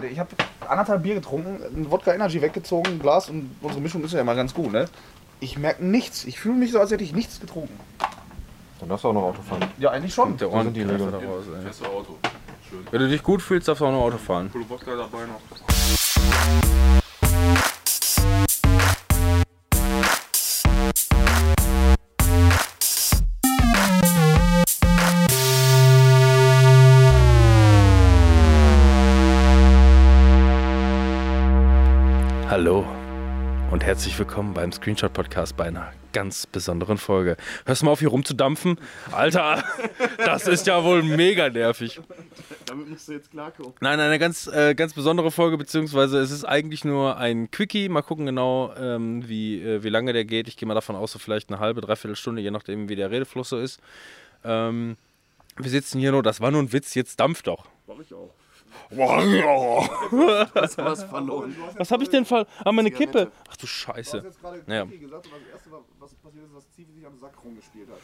[0.00, 0.12] Alter.
[0.12, 0.30] Ich habe
[0.68, 4.34] anderthalb Bier getrunken, ein Wodka Energy weggezogen, ein Glas und unsere Mischung ist ja immer
[4.34, 4.86] ganz gut, ne?
[5.40, 6.24] Ich merke nichts.
[6.24, 7.78] Ich fühle mich so, als hätte ich nichts getrunken.
[8.78, 9.64] Dann darfst du auch noch Auto fahren.
[9.78, 10.36] Ja, eigentlich schon.
[10.36, 10.84] Der sind die
[33.90, 37.36] herzlich willkommen beim Screenshot Podcast bei einer ganz besonderen Folge.
[37.66, 38.78] Hörst du mal auf, hier rumzudampfen?
[39.10, 39.64] Alter,
[40.24, 42.00] das ist ja wohl mega nervig.
[42.66, 43.72] Damit musst du jetzt klarkommen.
[43.80, 47.88] Nein, eine ganz, äh, ganz besondere Folge, beziehungsweise es ist eigentlich nur ein Quickie.
[47.88, 50.46] Mal gucken genau, ähm, wie, äh, wie lange der geht.
[50.46, 53.10] Ich gehe mal davon aus, so vielleicht eine halbe, dreiviertel Stunde, je nachdem, wie der
[53.10, 53.80] Redefluss so ist.
[54.44, 54.98] Ähm,
[55.56, 57.66] wir sitzen hier nur, das war nur ein Witz, jetzt dampft doch.
[57.88, 58.30] Mach ich auch.
[58.90, 61.54] Hast du was verloren?
[61.76, 62.46] Was habe ich denn fall?
[62.64, 63.30] Ah, meine Kippe.
[63.48, 64.18] Ach du Du hast Scheiße.
[64.24, 64.84] jetzt gerade Ja.
[64.84, 67.98] Quickie gesagt und das erste, was passiert ist, dass Zivi sich am Sack rumgespielt hat.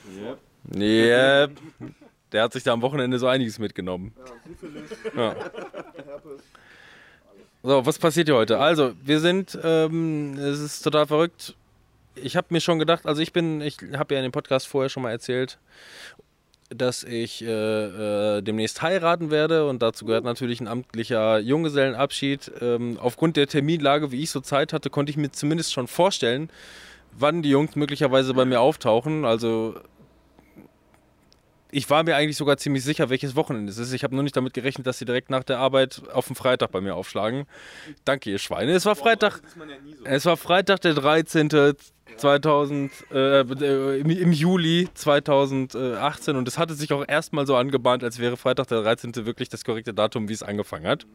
[0.74, 1.50] Yep.
[2.32, 4.12] Der hat sich da am Wochenende so einiges mitgenommen.
[5.14, 5.36] Ja, Ja.
[7.62, 8.58] So, was passiert hier heute?
[8.58, 11.54] Also, wir sind, ähm, es ist total verrückt.
[12.14, 14.88] Ich habe mir schon gedacht, also ich bin, ich habe ja in dem Podcast vorher
[14.88, 15.58] schon mal erzählt,
[16.70, 22.50] dass ich äh, äh, demnächst heiraten werde und dazu gehört natürlich ein amtlicher Junggesellenabschied.
[22.60, 26.50] Ähm, aufgrund der Terminlage, wie ich so Zeit hatte, konnte ich mir zumindest schon vorstellen,
[27.12, 29.24] wann die Jungs möglicherweise bei mir auftauchen.
[29.24, 29.76] Also
[31.70, 33.92] ich war mir eigentlich sogar ziemlich sicher, welches Wochenende es ist.
[33.92, 36.70] Ich habe nur nicht damit gerechnet, dass sie direkt nach der Arbeit auf den Freitag
[36.70, 37.46] bei mir aufschlagen.
[38.04, 38.72] Danke, ihr Schweine.
[38.72, 39.42] Es war Freitag.
[39.58, 39.64] Ja
[39.98, 40.04] so.
[40.04, 41.74] Es war Freitag, der 13.
[42.16, 48.36] 2000, äh, im, Juli 2018 und es hatte sich auch erstmal so angebahnt, als wäre
[48.36, 49.26] Freitag der 13.
[49.26, 51.06] wirklich das korrekte Datum, wie es angefangen hat.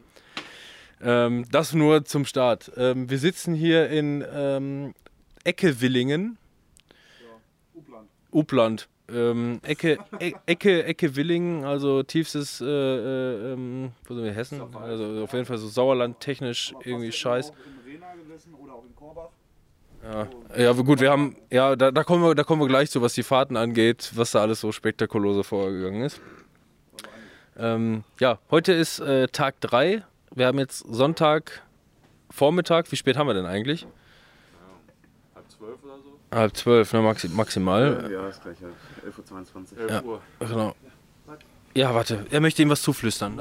[1.02, 2.70] Ähm, das nur zum Start.
[2.76, 4.94] Ähm, wir sitzen hier in ähm,
[5.44, 6.38] Ecke Willingen,
[7.74, 8.08] Upland.
[8.30, 8.88] Upland.
[9.08, 14.62] Ähm, Ecke, e Ecke, Ecke Willingen, also tiefstes, äh, äh, ähm, wo sind wir, Hessen?
[14.74, 17.50] Also auf jeden Fall so Sauerland technisch irgendwie scheiß.
[17.50, 19.30] Auch in Rena gesessen oder auch in Korbach.
[20.02, 20.26] Ja,
[20.56, 23.02] ja aber gut, wir haben, ja, da, da, kommen wir, da kommen wir gleich zu,
[23.02, 26.20] was die Fahrten angeht, was da alles so spektakulose vorgegangen ist.
[27.56, 30.02] Ähm, ja, heute ist äh, Tag 3.
[30.34, 31.62] Wir haben jetzt Sonntag
[32.30, 32.90] Vormittag.
[32.90, 33.86] Wie spät haben wir denn eigentlich?
[35.34, 36.36] Halb zwölf oder so?
[36.36, 38.08] Halb zwölf, ne, maxi maximal.
[38.10, 38.56] Ja, ist gleich.
[38.56, 39.80] 11.22 Uhr.
[39.80, 40.02] 11 Ja.
[40.02, 40.22] Uhr.
[40.40, 40.74] Genau.
[41.74, 43.40] Ja, warte, er möchte ihm was zuflüstern.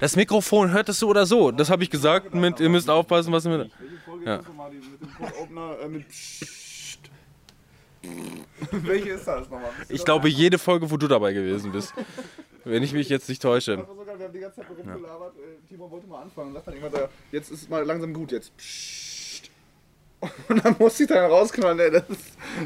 [0.00, 1.52] Das Mikrofon hört es so oder so.
[1.52, 2.34] Das habe ich gesagt.
[2.34, 3.70] Mit, ihr müsst aufpassen, was ihr mit.
[3.78, 4.36] Welche Folge Ja.
[4.36, 6.98] ist das nochmal die mit dem Code Opener äh, mit Psst.
[8.72, 9.70] Welche ist das nochmal?
[9.88, 10.04] Ich das?
[10.04, 11.92] glaube, jede Folge, wo du dabei gewesen bist.
[12.64, 13.76] Wenn ich mich jetzt nicht täusche.
[13.76, 15.34] Das wir haben die ganze Zeit rumgelabert.
[15.36, 18.12] Äh, Timo wollte mal anfangen und sagt dann immer, da, jetzt ist es mal langsam
[18.12, 19.17] gut, jetzt Psst.
[20.48, 22.04] Und dann musste ich dann rausknallen, ey, das,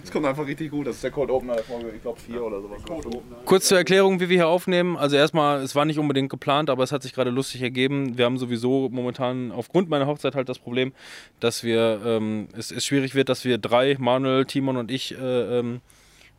[0.00, 0.86] das kommt einfach richtig gut.
[0.86, 2.80] Das ist der Code Opener der Folge, ich glaube 4 oder sowas.
[3.44, 4.96] Kurz zur Erklärung, wie wir hier aufnehmen.
[4.96, 8.16] Also erstmal, es war nicht unbedingt geplant, aber es hat sich gerade lustig ergeben.
[8.16, 10.92] Wir haben sowieso momentan aufgrund meiner Hochzeit halt das Problem,
[11.40, 15.58] dass wir ähm, es, es schwierig wird, dass wir drei, Manuel, Timon und ich, äh,
[15.58, 15.82] ähm,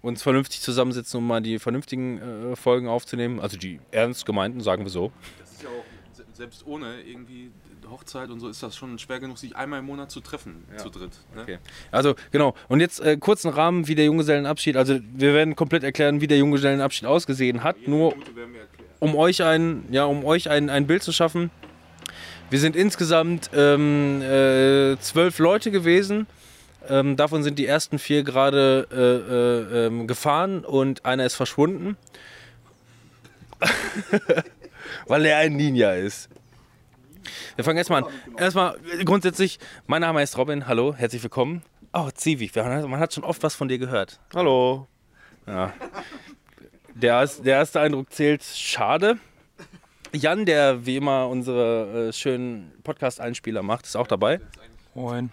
[0.02, 3.40] uns vernünftig zusammensetzen, um mal die vernünftigen äh, Folgen aufzunehmen.
[3.40, 5.12] Also die ernst gemeinten, sagen wir so.
[5.40, 5.93] Das ist ja auch,
[6.34, 7.52] selbst ohne irgendwie
[7.90, 10.90] Hochzeit und so, ist das schon schwer genug, sich einmal im Monat zu treffen, zu
[10.90, 11.12] dritt.
[11.36, 11.42] Ne?
[11.42, 11.58] Okay.
[11.92, 12.56] Also genau.
[12.70, 14.78] Und jetzt äh, kurzen Rahmen, wie der Junggesellenabschied.
[14.78, 17.78] Also wir werden komplett erklären, wie der Junggesellenabschied ausgesehen hat.
[17.78, 18.16] Jede Nur
[19.00, 21.52] um euch ein, ja, um euch ein, ein Bild zu schaffen.
[22.50, 26.28] Wir sind insgesamt ähm, äh, zwölf Leute gewesen.
[26.88, 31.98] Ähm, davon sind die ersten vier gerade äh, äh, ähm, gefahren und einer ist verschwunden.
[35.08, 36.30] Weil er ein Ninja ist.
[37.56, 38.10] Wir fangen erstmal an.
[38.38, 40.68] Erstmal grundsätzlich, mein Name ist Robin.
[40.68, 41.62] Hallo, herzlich willkommen.
[41.94, 44.20] Oh, Zivi, man hat schon oft was von dir gehört.
[44.34, 44.88] Hallo.
[45.46, 45.74] Ja.
[46.96, 49.18] Der, der erste Eindruck zählt schade.
[50.12, 54.40] Jan, der wie immer unsere äh, schönen Podcast-Einspieler macht, ist auch dabei.
[54.94, 55.32] Moin.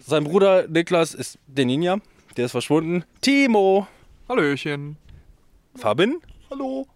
[0.00, 1.98] Sein Bruder Niklas ist der Ninja,
[2.36, 3.04] der ist verschwunden.
[3.20, 3.86] Timo,
[4.28, 4.96] Hallöchen.
[5.76, 6.20] Fabin,
[6.50, 6.86] Hallo.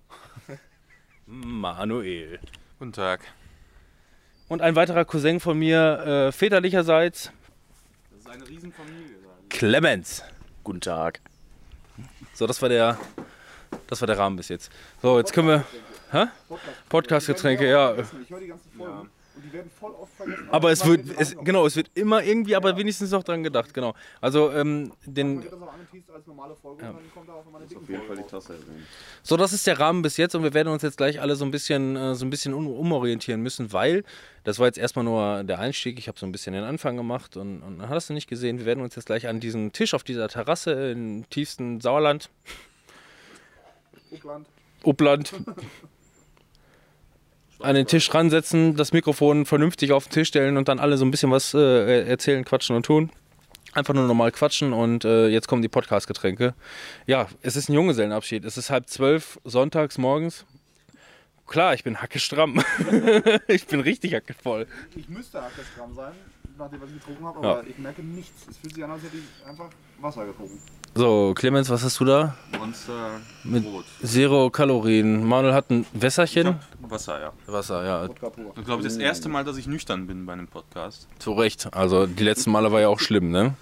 [1.33, 2.39] Manuel.
[2.79, 3.21] Guten Tag.
[4.49, 7.33] Und ein weiterer Cousin von mir, äh, väterlicherseits,
[8.11, 9.17] Das ist eine Riesenfamilie.
[9.49, 10.23] Clemens.
[10.63, 11.21] Guten Tag.
[12.35, 12.99] So, das war der,
[13.87, 14.71] das war der Rahmen bis jetzt.
[15.01, 15.65] So, jetzt können wir.
[16.11, 16.27] Hä?
[16.91, 17.95] Podcast-Getränke, ja.
[17.95, 19.11] Ich höre die ganzen Folgen.
[19.35, 20.49] Und die werden voll oft vergessen.
[20.51, 23.95] Aber es wird, es, genau, es wird immer irgendwie, aber wenigstens noch dran gedacht, genau.
[24.21, 25.43] Also, ähm, den,
[29.23, 31.45] so, das ist der Rahmen bis jetzt und wir werden uns jetzt gleich alle so
[31.45, 34.05] ein bisschen, äh, so ein bisschen um, umorientieren müssen, weil
[34.45, 35.99] das war jetzt erstmal nur der Einstieg.
[35.99, 38.59] Ich habe so ein bisschen den Anfang gemacht und, und hast du nicht gesehen.
[38.59, 42.29] Wir werden uns jetzt gleich an diesen Tisch auf dieser Terrasse im tiefsten Sauerland,
[44.13, 44.47] Upland.
[44.85, 45.33] Upland,
[47.63, 51.05] an den Tisch ransetzen, das Mikrofon vernünftig auf den Tisch stellen und dann alle so
[51.05, 53.11] ein bisschen was äh, erzählen, quatschen und tun.
[53.75, 56.55] Einfach nur normal quatschen und äh, jetzt kommen die Podcast-Getränke.
[57.07, 58.45] Ja, es ist ein Junggesellenabschied.
[58.45, 60.45] Es ist halb zwölf, sonntags morgens.
[61.47, 62.63] Klar, ich bin hackestramm.
[63.49, 64.67] ich bin richtig hackevoll.
[64.95, 66.13] Ich müsste Hackestramm sein,
[66.59, 67.53] nachdem was ich getrunken habe, Ja.
[67.53, 68.47] aber ich merke nichts.
[68.51, 69.69] Es fühlt sich an, als hätte ich einfach
[70.01, 70.59] Wasser getrunken.
[70.95, 72.35] So, Clemens, was hast du da?
[72.59, 73.85] Monster Mit- Brot.
[74.05, 75.25] Zero Kalorien.
[75.25, 76.57] Manuel hat ein Wässerchen.
[76.81, 77.33] Wasser, ja.
[77.47, 78.05] Wasser, ja.
[78.57, 81.09] Ich glaube, das erste Mal, dass ich nüchtern bin bei einem Podcast.
[81.19, 81.73] zu Recht.
[81.73, 83.55] Also, die letzten Male war ja auch schlimm, ne?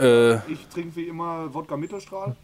[0.00, 2.34] Äh, Ich trinke wie immer Wodka Mittelstrahl.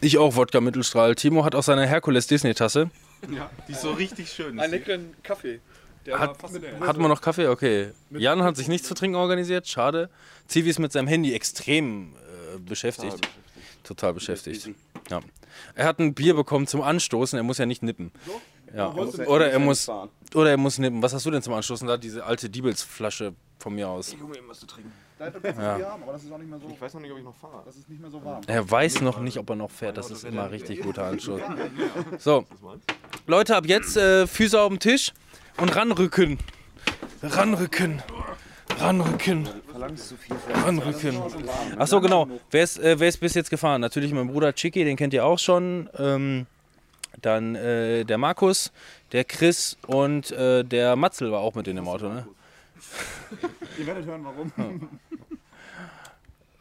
[0.00, 1.16] ich auch Wodka Mittelstrahl.
[1.16, 2.88] Timo hat auch seine Herkules Disney-Tasse.
[3.34, 4.60] Ja, die ist so richtig schön.
[4.60, 5.60] Einen leckeren Kaffee.
[6.06, 6.80] Der Hat- war fast leer.
[6.80, 7.48] Hatten wir noch Kaffee?
[7.48, 7.90] Okay.
[8.10, 10.10] Jan hat sich nichts zu trinken organisiert, schade.
[10.46, 12.14] Zivi ist mit seinem Handy extrem
[12.54, 13.16] äh, beschäftigt.
[13.84, 14.70] Total beschäftigt.
[15.10, 15.20] Ja.
[15.74, 18.10] Er hat ein Bier bekommen zum Anstoßen, er muss ja nicht nippen.
[18.74, 18.92] Ja.
[19.26, 19.88] Oder er muss
[20.34, 21.02] oder er muss nippen.
[21.02, 21.86] Was hast du denn zum Anstoßen?
[21.86, 24.16] Da diese alte Diebelsflasche von mir aus.
[25.18, 26.68] Da hätte er Bier haben, aber das ist auch nicht mehr so.
[26.68, 27.62] Ich weiß noch nicht, ob ich noch fahre.
[27.64, 28.42] Das ist nicht mehr so warm.
[28.46, 29.96] Er weiß noch nicht, ob er noch fährt.
[29.96, 31.40] Das ist immer richtig guter Anstoß.
[32.18, 32.44] So,
[33.26, 35.12] Leute, ab jetzt äh, Füße auf dem Tisch
[35.58, 36.38] und ranrücken.
[37.22, 38.02] Ranrücken.
[38.78, 39.48] Ranrücken.
[40.64, 41.22] Ranrücken.
[41.78, 42.28] Ach so, genau.
[42.50, 43.80] Wer ist, äh, wer ist bis jetzt gefahren?
[43.80, 45.88] Natürlich mein Bruder Chicky, den kennt ihr auch schon.
[45.98, 46.46] Ähm,
[47.20, 48.72] dann äh, der Markus,
[49.12, 52.26] der Chris und äh, der Matzel war auch mit in dem Auto, ne?
[53.78, 54.88] Ihr werdet hören, warum.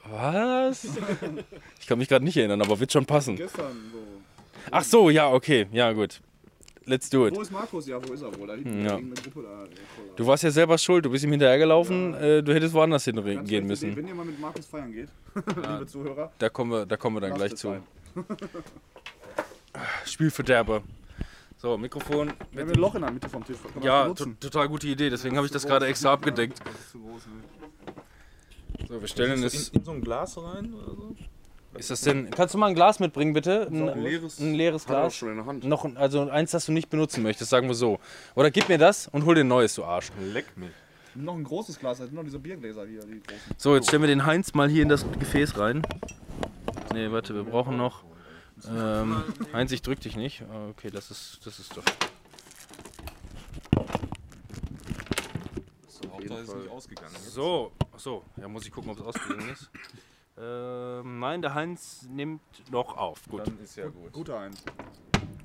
[0.04, 0.86] Was?
[1.80, 3.38] Ich kann mich gerade nicht erinnern, aber wird schon passen.
[3.38, 4.00] Gestern so.
[4.70, 5.68] Ach so, ja, okay.
[5.72, 6.22] Ja, gut.
[6.86, 7.36] Let's do it.
[7.36, 7.86] Wo ist Markus?
[7.88, 8.48] Ja, wo ist er wohl?
[8.48, 8.96] Da hinten Ja.
[8.96, 9.66] irgendeine Gruppe da.
[10.16, 13.26] Du warst ja selber schuld, du bist ihm hinterhergelaufen, äh, du hättest woanders hin Ganz
[13.28, 13.62] gehen schlechte Idee.
[13.68, 13.96] müssen.
[13.96, 15.10] Wenn ihr mal mit Markus feiern geht,
[15.56, 17.78] liebe Zuhörer, Da kommen wir, da kommen wir dann gleich zu.
[20.06, 20.82] Spielverderber.
[21.58, 22.34] So, Mikrofon.
[22.52, 23.58] Wir haben ein Loch in der Mitte vom Tisch.
[23.82, 26.60] Ja, total gute Idee, deswegen habe ich das gerade extra abgedeckt.
[26.66, 27.34] Das ist zu groß, ne?
[28.88, 29.70] So, wir stellen es.
[29.70, 31.16] in, in so ein Glas rein oder so?
[31.78, 32.30] Ist das denn.
[32.32, 33.68] Kannst du mal ein Glas mitbringen, bitte?
[33.72, 35.16] Ein, ein leeres- ein leeres Hat er auch Glas.
[35.16, 35.64] schon in der Hand.
[35.64, 38.00] Noch, ein- also eins, das du nicht benutzen möchtest, sagen wir so.
[38.36, 40.12] Oder gib mir das und hol dir ein neues, du Arsch.
[40.34, 40.72] Leck mich.
[41.16, 43.56] Noch ein großes Glas, da sind noch diese Biergläser hier, die großen.
[43.58, 45.82] So, jetzt stellen wir den Heinz mal hier in das Gefäß rein.
[46.94, 48.04] Nee, warte, wir brauchen noch.
[48.70, 50.44] Ähm, Heinz, ich drück dich nicht.
[50.44, 51.84] Ah, Okay, das ist, das ist doch.
[56.12, 57.16] Auch da ist es nicht ausgegangen.
[57.30, 59.70] So, ach so, ja, muss ich gucken, ob es ausgegangen ist.
[60.44, 62.42] Ähm, nein, der Heinz nimmt
[62.72, 63.20] noch auf.
[63.30, 64.12] Gut, Dann ist ja gut.
[64.12, 64.64] Guter Eins.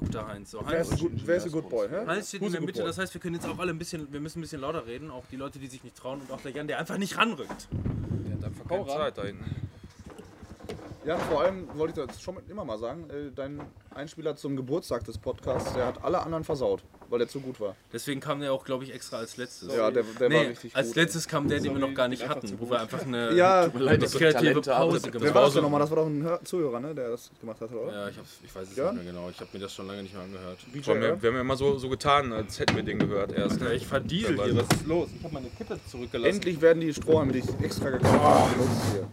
[0.01, 0.51] guter Heinz.
[0.53, 2.07] So, Wer Heinz, ist, gut, wer ist ein Good Boy, hä?
[2.07, 4.21] Heinz steht in der Mitte, das heißt, wir können jetzt auch alle ein bisschen, wir
[4.21, 6.53] müssen ein bisschen lauter reden, auch die Leute, die sich nicht trauen und auch der
[6.53, 7.69] Jan, der einfach nicht ranrückt.
[8.27, 9.69] Der hat einfach keine Zeit da hinten.
[11.07, 13.61] Ja, vor allem wollte ich das schon immer mal sagen, äh, dein
[13.95, 17.77] Einspieler zum Geburtstag des Podcasts, der hat alle anderen versaut, weil der zu gut war.
[17.93, 19.73] Deswegen kam der auch, glaube ich, extra als letztes.
[19.73, 20.97] Ja, der, der war Nee, richtig als gut.
[20.97, 24.01] letztes kam der, den wir noch gar nicht hatten, wo wir einfach eine, Ja, leid,
[24.01, 25.05] kreative Talente Pause hattest.
[25.05, 25.55] Wer gemacht war das haben.
[25.55, 25.81] denn nochmal?
[25.81, 27.93] Das war doch ein Hör Zuhörer, ne, der das gemacht hat, oder?
[27.93, 28.91] Ja, ich, hab, ich weiß es Ja?
[28.93, 29.31] nicht mehr genau.
[29.31, 30.59] Ich habe mir das schon lange nicht mehr angehört.
[30.73, 31.23] BJ, Wir haben, ja, ja?
[31.23, 33.61] wir haben ja immer so, so getan, als hätten wir den gehört erst.
[33.61, 33.75] Ne?
[33.75, 35.09] Ich verdiesel hier, was ist los?
[35.17, 36.35] Ich habe meine Kippe zurückgelassen.
[36.35, 39.09] Endlich werden die Strohhalme, die ich extra gekauft habe, benutzt hier.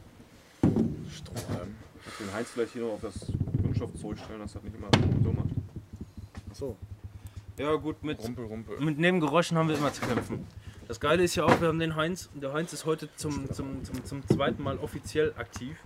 [1.15, 1.75] Strohhalm.
[2.23, 3.27] Den Heinz vielleicht hier noch auf das
[3.61, 4.87] Kunststoff zurückstellen, dass das nicht immer
[5.23, 5.49] so macht.
[6.49, 6.77] Achso.
[7.57, 8.79] Ja, gut, mit, Rumpel, rumpel.
[8.79, 10.47] mit Nebengeräuschen haben wir immer zu kämpfen.
[10.87, 12.29] Das Geile ist ja auch, wir haben den Heinz.
[12.33, 15.77] und Der Heinz ist heute zum, zum, zum, zum zweiten Mal offiziell aktiv.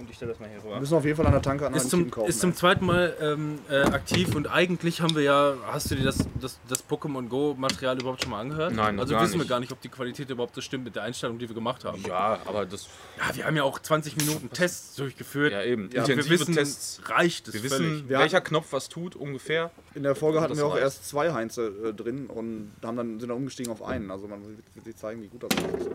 [0.00, 0.80] Und ich stelle das mal hier Wir rüber.
[0.80, 2.28] müssen auf jeden Fall an der Tanke an Ist zum, kaufen.
[2.28, 2.56] ist zum ey.
[2.56, 6.58] zweiten Mal ähm, äh, aktiv und eigentlich haben wir ja, hast du dir das, das,
[6.68, 8.72] das Pokémon Go Material überhaupt schon mal angehört?
[8.74, 9.48] Nein, Also gar wissen wir nicht.
[9.50, 12.02] gar nicht, ob die Qualität überhaupt so stimmt mit der Einstellung, die wir gemacht haben.
[12.06, 12.88] Ja, aber das.
[13.18, 15.52] Ja, wir haben ja auch 20 Minuten Tests durchgeführt.
[15.52, 15.90] Ja, eben.
[15.92, 17.00] Ja, Intensive wir wissen, Tests.
[17.06, 17.90] reicht es Wir völlig.
[17.92, 19.70] wissen, Wir welcher Knopf was tut, ungefähr.
[19.94, 20.82] In der Folge hatten wir auch reicht.
[20.84, 24.10] erst zwei Heinze äh, drin und haben dann, sind dann umgestiegen auf einen.
[24.10, 24.40] Also man
[24.74, 25.88] wird sich zeigen, wie gut das ist.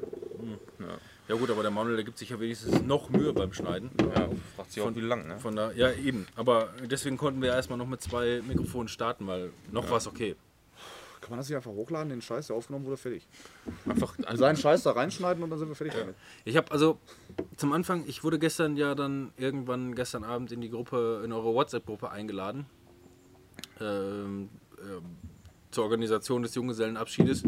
[1.28, 3.90] Ja gut, aber der Manuel, der gibt sich ja wenigstens noch Mühe beim Schneiden.
[4.00, 5.40] Ja, fragt sich auch, wie lang, ne?
[5.40, 6.28] Von da, ja, eben.
[6.36, 10.36] Aber deswegen konnten wir erstmal noch mit zwei Mikrofonen starten, weil noch war es okay.
[11.22, 13.28] Kann man das nicht einfach hochladen, den Scheiß, der aufgenommen wurde, fertig?
[13.90, 16.16] Einfach, also, Seinen Scheiß da reinschneiden und dann sind wir fertig damit.
[16.44, 17.00] Ich habe also
[17.58, 21.56] zum Anfang, ich wurde gestern ja dann irgendwann gestern Abend in die Gruppe, in eure
[21.56, 22.68] WhatsApp-Gruppe eingeladen.
[23.82, 24.50] Ähm,
[24.80, 25.02] ähm,
[25.72, 27.44] zur Organisation des Junggesellenabschiedes,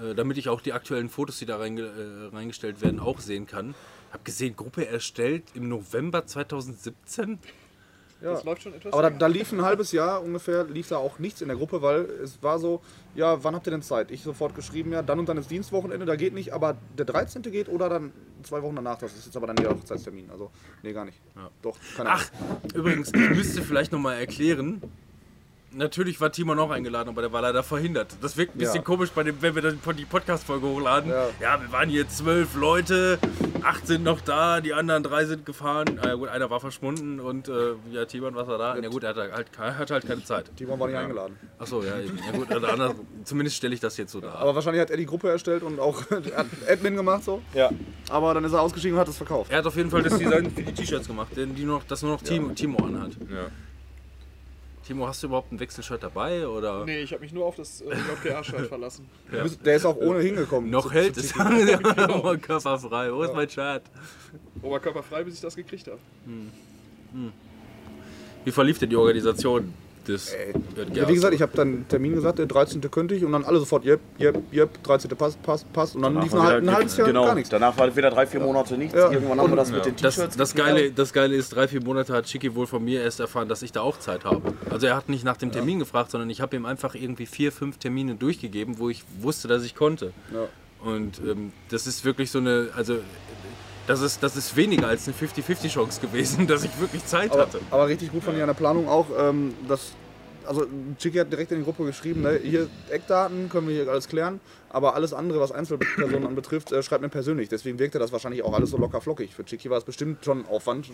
[0.00, 3.46] äh, damit ich auch die aktuellen Fotos, die da reinge äh, reingestellt werden, auch sehen
[3.46, 3.74] kann.
[4.12, 7.38] Hab gesehen, Gruppe erstellt im November 2017.
[8.22, 8.32] Ja.
[8.32, 11.18] Das läuft schon etwas Aber da, da lief ein halbes Jahr ungefähr, lief da auch
[11.18, 12.82] nichts in der Gruppe, weil es war so,
[13.14, 14.10] ja, wann habt ihr denn Zeit?
[14.10, 17.42] Ich sofort geschrieben, ja, dann und dann ist Dienstwochenende, da geht nicht, aber der 13.
[17.42, 20.30] geht oder dann zwei Wochen danach, das ist jetzt aber dann der Hochzeitstermin.
[20.30, 20.50] Also,
[20.82, 21.18] nee, gar nicht.
[21.62, 22.24] Doch, keine Ahnung.
[22.26, 24.82] Ach, übrigens, ich müsste vielleicht nochmal erklären.
[25.72, 28.16] Natürlich war Timon auch eingeladen, aber der war leider verhindert.
[28.20, 28.82] Das wirkt ein bisschen Ja.
[28.82, 31.10] komisch, bei dem, wenn wir dann die Podcast-Folge hochladen.
[31.10, 31.28] Ja.
[31.40, 31.60] Ja.
[31.62, 33.18] wir waren hier zwölf Leute,
[33.62, 36.00] acht sind noch da, die anderen drei sind gefahren.
[36.02, 38.76] Äh, gut, einer war verschwunden und äh, ja, Timon war da.
[38.76, 40.50] Ja gut, er hatte halt, hatte halt keine Zeit.
[40.56, 41.36] Timon war nicht eingeladen.
[41.58, 42.18] Achso, ja, eben.
[42.18, 44.34] ja gut, also anders, zumindest stelle ich das jetzt so dar.
[44.40, 46.02] Aber wahrscheinlich hat er die Gruppe erstellt und auch
[46.68, 47.42] Admin gemacht so.
[47.54, 47.70] Ja.
[48.08, 49.52] Aber dann ist er ausgestiegen und hat es verkauft.
[49.52, 52.02] Er hat auf jeden Fall das Design für die T-Shirts gemacht, denn die noch, das
[52.02, 53.12] nur noch Timo, Timo anhat.
[53.30, 53.46] Ja.
[54.90, 56.48] Timo, hast du überhaupt ein Wechselshirt dabei?
[56.48, 56.84] Oder?
[56.84, 59.08] Nee, ich habe mich nur auf das äh, JPR-Shirt verlassen.
[59.30, 60.68] Bist- Der ist auch ohne hingekommen.
[60.68, 61.32] Noch Zu- hält zu- es.
[61.36, 63.12] Ja, Körperfrei.
[63.14, 63.82] Wo ist mein Shirt?
[64.62, 66.00] Oberkörperfrei, bis ich das gekriegt habe.
[68.44, 69.72] Wie verlief denn die Organisation
[70.08, 70.52] Ey.
[70.76, 70.94] JGA?
[70.94, 72.80] Ja, wie gesagt, ich habe dann einen Termin gesagt, der 13.
[72.90, 75.10] könnte ich und dann alle sofort, jep, jep, jep, 13.
[75.16, 77.50] passt, passt, passt und dann lief war ein, wieder- ein halbes Jahr genau, gar nichts.
[77.50, 78.94] Danach war wieder drei, vier Monate nichts.
[78.94, 79.10] Ja.
[79.10, 80.36] Irgendwann haben wir das mit den das, T-Shirts.
[80.36, 83.48] das, Geile, das Geile ist, drei, vier Monate hat Chicky wohl von mir erst erfahren,
[83.48, 84.54] dass ich da auch Zeit habe.
[84.70, 87.52] Also er hat nicht nach dem Termin gefragt, sondern ich habe ihm einfach irgendwie vier,
[87.52, 90.12] fünf Termine durchgegeben, wo ich wusste, dass ich konnte.
[90.32, 90.48] Ja.
[90.82, 92.96] Und ähm, das ist wirklich so eine, also
[93.86, 97.42] das ist, das ist weniger als eine 50-50 Chance gewesen, dass ich wirklich Zeit Aber,
[97.42, 97.60] hatte.
[97.70, 99.92] aber richtig gut von dir an der Planung auch, ähm, dass,
[100.46, 100.66] also
[100.98, 104.40] Chicky hat direkt in die Gruppe geschrieben, ne, hier Eckdaten können wir hier alles klären,
[104.68, 107.48] aber alles andere, was Einzelpersonen anbetrifft, äh, schreibt mir persönlich.
[107.48, 109.34] Deswegen wirkte das wahrscheinlich auch alles so locker flockig.
[109.34, 110.86] Für Chicky war es bestimmt schon Aufwand,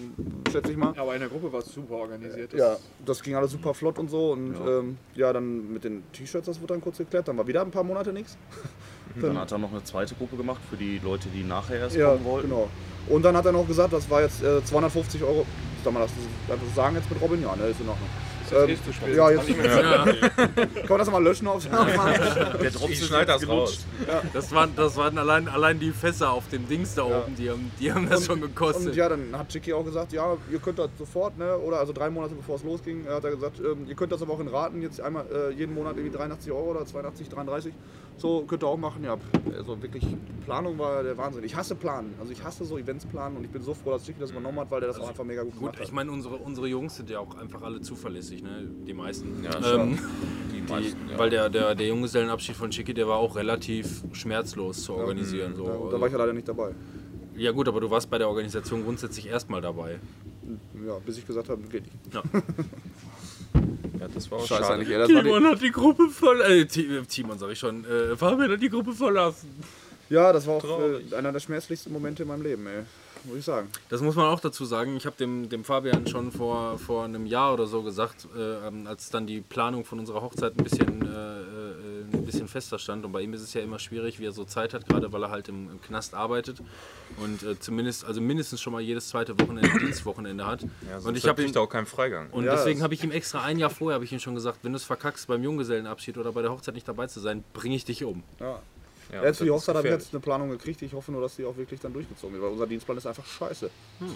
[0.50, 0.95] schätze ich mal.
[0.97, 2.52] Aber in der Gruppe war es super organisiert.
[2.52, 4.33] Das Ja, das ging alles super flott und so.
[4.33, 7.28] Und ja, ähm, ja dann mit den T-Shirts, das wurde dann kurz geklärt.
[7.28, 8.37] Dann war wieder ein paar Monate nichts.
[9.20, 12.11] Dann hat er noch eine zweite Gruppe gemacht für die Leute, die nachher erst Ja,
[12.11, 12.49] kommen wollten.
[12.49, 12.68] genau.
[13.08, 15.46] Und dann hat er noch gesagt, das war jetzt äh, 250 Euro.
[15.85, 16.11] Soll man das,
[16.49, 17.40] das sagen jetzt mit Robin?
[17.42, 18.08] Ja, ne, ist in Ordnung.
[18.49, 19.17] Spät.
[19.17, 23.07] Ja, jetzt Kann ich Ja, kann man das mal löschen auf Der Drops Ich ist
[23.09, 23.81] schneide das gelutscht.
[24.09, 24.23] raus.
[24.33, 27.71] das waren, das waren allein, allein die Fässer auf dem Dings da oben, die haben,
[27.79, 28.88] die haben das schon gekostet.
[28.88, 31.57] Und ja, dann hat Chicky auch gesagt, ja, ihr könnt das sofort, ne?
[31.59, 34.33] Oder also drei Monate bevor es losging, hat er gesagt, ähm, ihr könnt das aber
[34.35, 37.73] auch in Raten jetzt einmal äh, jeden Monat irgendwie 83 Euro oder 82, 33.
[38.19, 39.05] So könnt ihr auch machen.
[39.05, 39.19] Ja,
[39.59, 40.03] also wirklich
[40.47, 41.45] Planung war der Wahnsinn.
[41.45, 42.15] Ich hasse Planen.
[42.19, 44.59] Also ich hasse so Events planen und ich bin so froh, dass Chicky das übernommen
[44.61, 45.93] hat, weil der das auch einfach mega gut Gut, gemacht ich hat.
[45.95, 48.69] meine, unsere, unsere Jungs sind ja auch einfach alle zuverlässig, ne?
[48.87, 49.45] die meisten.
[49.45, 49.99] Ja, ähm,
[50.52, 51.19] Die die, meisten, ja.
[51.19, 55.55] Weil der, der, der Junggesellenabschied von Chicky, der war auch relativ schmerzlos zu organisieren.
[55.57, 55.64] so.
[55.64, 56.73] Ja, Also, da war ich ja leider nicht dabei.
[57.37, 59.99] ja gut, aber du warst bei der Organisation grundsätzlich erstmal dabei.
[60.87, 62.14] Ja, bis ich gesagt habe, geht nicht.
[62.14, 62.23] Ja.
[64.00, 66.40] ja, das war auch Scheiße war die, Timon hat die Gruppe voll...
[66.43, 67.85] Äh, äh, Timon sag ich schon.
[67.85, 69.50] Äh, Fabian hat die Gruppe verlassen.
[70.09, 72.85] Ja, das war auch äh, einer der schmerzlichsten Momente in meinem Leben, ey.
[73.26, 73.68] Muss ich sagen.
[73.88, 74.97] Das muss man auch dazu sagen.
[74.97, 78.87] Ich habe dem, dem Fabian schon vor, vor einem Jahr oder so gesagt, äh, ähm,
[78.87, 83.04] als dann die Planung von unserer Hochzeit ein bisschen, äh, äh, ein bisschen fester stand.
[83.04, 85.23] Und bei ihm ist es ja immer schwierig, wie er so Zeit hat, gerade weil
[85.25, 86.62] er halt im, im Knast arbeitet
[87.23, 90.62] und äh, zumindest, also mindestens schon mal jedes zweite Wochenende Dienstwochenende hat.
[90.88, 92.30] Ja, und ich habe ihm da auch keinen Freigang.
[92.30, 94.59] und Ja, deswegen habe ich ihm extra ein Jahr vorher habe ich ihm schon gesagt,
[94.62, 97.75] wenn du es verkackst beim Junggesellenabschied oder bei der Hochzeit nicht dabei zu sein, bringe
[97.75, 98.23] ich dich um.
[98.40, 98.61] Ja.
[99.12, 100.82] Ja, Jetzt für die Hochzeit habe ich jetzt eine Planung gekriegt.
[100.82, 103.26] Ich hoffe nur, dass die auch wirklich dann durchgezogen wird, weil unser Dienstplan ist einfach
[103.26, 103.70] scheiße.
[103.98, 104.14] Hm.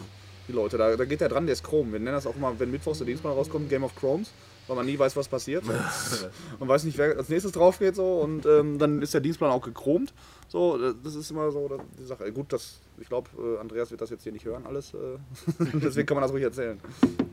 [0.49, 1.93] Die Leute, da, da geht der dran, der ist Chrome.
[1.93, 4.33] Wir nennen das auch immer, wenn mittwochs der Dienstplan rauskommt, Game of Chromes,
[4.67, 5.65] weil man nie weiß, was passiert.
[6.59, 9.51] man weiß nicht, wer als nächstes drauf geht so und ähm, dann ist der Dienstplan
[9.51, 10.13] auch gechromt.
[10.49, 12.33] So, äh, das ist immer so die Sache.
[12.33, 14.93] Gut, das, ich glaube, äh, Andreas wird das jetzt hier nicht hören, alles.
[14.95, 15.19] Äh,
[15.75, 16.81] deswegen kann man das ruhig erzählen.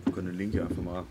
[0.06, 1.04] Wir können den Link hier einfach mal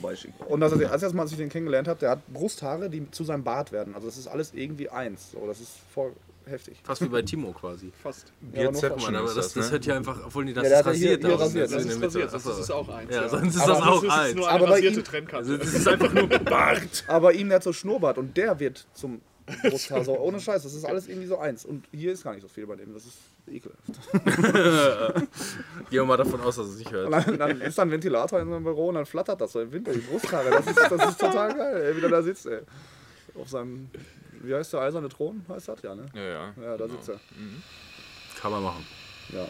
[0.00, 0.34] vorbeischicken.
[0.46, 3.24] Und das, als erst mal, als ich den kennengelernt habe, der hat Brusthaare, die zu
[3.24, 3.94] seinem Bart werden.
[3.94, 5.32] Also das ist alles irgendwie eins.
[5.32, 6.12] So, das ist voll
[6.46, 6.78] heftig.
[6.82, 7.90] Fast wie bei Timo quasi.
[8.02, 8.32] Fast.
[8.54, 9.72] Ja, mal, aber ist das, das, das ne?
[9.72, 11.20] hört ja einfach, obwohl die das Ja, ist ja hier- rasiert.
[11.20, 11.72] hier da rasiert.
[11.72, 13.14] Das ist rasiert, das ist auch eins.
[13.14, 14.28] Ja, sonst ist Aber das auch das eins.
[14.30, 15.58] ist nur Aber eine rasierte ihm- Trennkante.
[15.58, 17.04] Das ist einfach nur Bart.
[17.06, 19.20] Aber ihm, der hat so Schnurrbart und der wird zum
[19.62, 20.04] Brusthaar.
[20.04, 21.64] So, ohne Scheiß, das ist alles irgendwie so eins.
[21.64, 22.92] Und hier ist gar nicht so viel bei dem.
[22.94, 23.16] Das ist
[23.48, 23.82] ekelhaft.
[25.90, 27.12] Gehen wir mal davon aus, dass es nicht hört.
[27.12, 29.72] Dann, dann ist da ein Ventilator in seinem Büro und dann flattert das so im
[29.72, 30.50] Winter, die Brusthaare.
[30.50, 32.60] Das ist, das ist total geil, ey, wie der da sitzt, ey.
[33.40, 33.88] Auf seinem,
[34.42, 35.44] wie heißt der, eiserne Thron?
[35.48, 35.82] Heißt das?
[35.82, 36.06] Ja, ne?
[36.14, 36.54] Ja, ja.
[36.62, 37.20] Ja, da sitzt er.
[38.40, 38.86] Kann man machen.
[39.32, 39.48] Ja.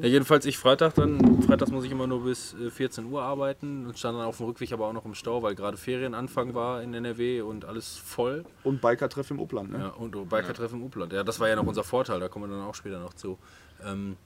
[0.00, 1.42] Ja, jedenfalls ich Freitag dann.
[1.42, 4.46] Freitags muss ich immer nur bis äh, 14 Uhr arbeiten und stand dann auf dem
[4.46, 8.44] Rückweg aber auch noch im Stau, weil gerade Ferienanfang war in NRW und alles voll.
[8.64, 9.78] Und Biker-Treff im Upland, ne?
[9.78, 11.12] Ja, und oh, Biker-Treffen im Upland.
[11.12, 13.38] Ja, das war ja noch unser Vorteil, da kommen wir dann auch später noch zu.
[13.84, 14.16] Ähm,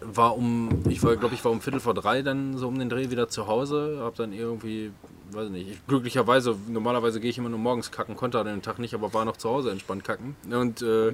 [0.00, 2.88] war um, ich war, glaube ich, war um Viertel vor drei dann so um den
[2.88, 4.90] Dreh wieder zu Hause, habe dann irgendwie
[5.34, 8.78] weiß nicht, ich, glücklicherweise, normalerweise gehe ich immer nur morgens kacken, konnte an den Tag
[8.78, 10.36] nicht, aber war noch zu Hause entspannt kacken.
[10.50, 11.12] Und äh,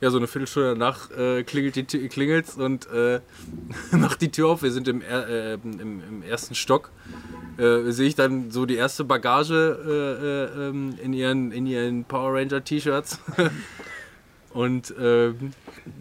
[0.00, 3.20] ja, so eine Viertelstunde danach äh, klingelt die Tür- klingelt's und äh,
[3.96, 4.62] macht die Tür auf.
[4.62, 6.90] Wir sind im, äh, im, im ersten Stock.
[7.58, 12.04] Äh, sehe ich dann so die erste Bagage äh, äh, ähm, in, ihren, in ihren
[12.04, 13.20] Power Ranger T-Shirts.
[14.50, 15.52] Und ähm,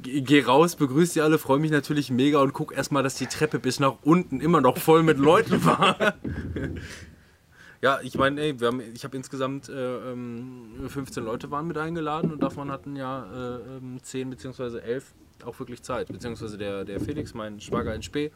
[0.03, 3.27] geh geh raus, begrüße die alle, freue mich natürlich mega und guck erstmal, dass die
[3.27, 6.15] Treppe bis nach unten immer noch voll mit Leuten war.
[7.81, 11.77] ja, ich meine, ey, wir haben, ich habe insgesamt äh, ähm, 15 Leute waren mit
[11.77, 14.79] eingeladen und davon hatten ja äh, ähm, 10 bzw.
[14.79, 15.13] 11
[15.45, 16.07] auch wirklich Zeit.
[16.07, 18.31] Beziehungsweise der, der Felix, mein Schwager in Spee,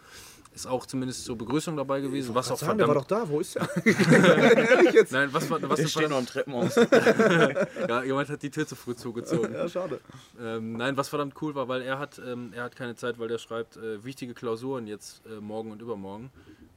[0.54, 2.36] ist auch zumindest zur Begrüßung dabei gewesen.
[2.36, 3.30] Was auch Sagen, der war doch verdammt.
[3.30, 3.56] da, wo ist?
[3.86, 5.12] Ehrlich jetzt?
[5.14, 6.76] Nein, was, war- was, was, steht noch am Treppenhaus.
[7.88, 9.54] ja, jemand hat die Tür zu früh zugezogen.
[9.54, 10.02] Ja, schade.
[10.40, 13.30] Ähm, nein, was verdammt cool war, weil er hat, ähm, er hat keine Zeit, weil
[13.30, 16.32] der schreibt äh, wichtige Klausuren jetzt äh, morgen und übermorgen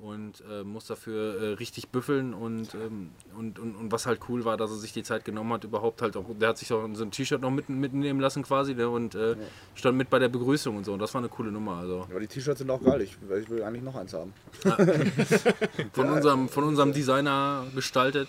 [0.04, 4.44] und äh, muss dafür äh, richtig büffeln und, ähm, und, und, und was halt cool
[4.44, 6.86] war, dass er sich die Zeit genommen hat, überhaupt halt auch, der hat sich auch
[6.92, 9.34] so ein T-Shirt noch mitten, mitnehmen lassen quasi ne, und äh,
[9.74, 11.76] stand mit bei der Begrüßung und so und das war eine coole Nummer.
[11.76, 13.00] Also Aber die T-Shirts sind auch geil.
[13.00, 14.34] Ich, ich will eigentlich noch eins haben.
[15.92, 18.28] von unserem, von unserem Designer gestaltet.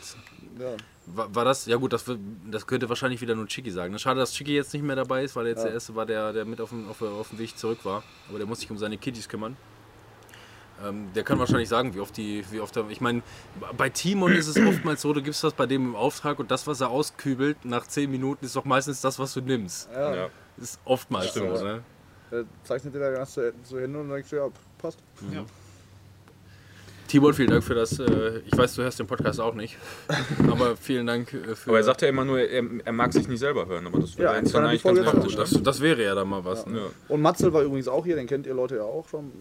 [0.57, 0.77] Ja.
[1.07, 2.05] War, war das, ja gut, das,
[2.49, 3.99] das könnte wahrscheinlich wieder nur Chiki sagen.
[3.99, 6.33] Schade, dass Chiki jetzt nicht mehr dabei ist, weil er jetzt der Erste war, der,
[6.33, 8.01] der mit auf dem, auf, auf dem Weg zurück war.
[8.29, 9.55] Aber der muss sich um seine Kitties kümmern.
[10.83, 13.21] Ähm, der kann wahrscheinlich sagen, wie oft die, wie oft er, ich meine,
[13.77, 16.67] bei Timon ist es oftmals so, du gibst was bei dem im Auftrag und das,
[16.67, 19.89] was er auskübelt, nach 10 Minuten ist doch meistens das, was du nimmst.
[19.93, 20.15] Ja.
[20.15, 20.29] Ja.
[20.57, 21.83] Ist oftmals so, ne?
[22.31, 24.99] Der zeichnet dir da ganz so so hin und denkst du, ja, passt.
[27.15, 29.77] Timon, vielen Dank für das, äh, ich weiß, du hörst den Podcast auch nicht,
[30.51, 31.69] aber vielen Dank äh, für...
[31.69, 34.15] Aber er sagt ja immer nur, er, er mag sich nicht selber hören, aber das
[34.15, 35.35] Ja, wäre jetzt dann eigentlich ganz praktisch.
[35.37, 36.77] das, das wäre ja dann mal was, ne?
[36.77, 36.85] Ja.
[37.07, 39.31] Und Matzel war übrigens auch hier, den kennt ihr Leute ja auch schon.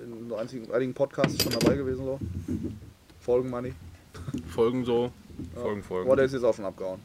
[0.00, 2.04] In so einzigen, einigen Podcasts schon dabei gewesen.
[2.04, 2.20] So.
[3.18, 3.74] Folgen, ich.
[4.54, 5.10] Folgen so,
[5.56, 6.06] Folgen, Folgen.
[6.06, 7.00] Aber der ist jetzt auch schon abgehauen.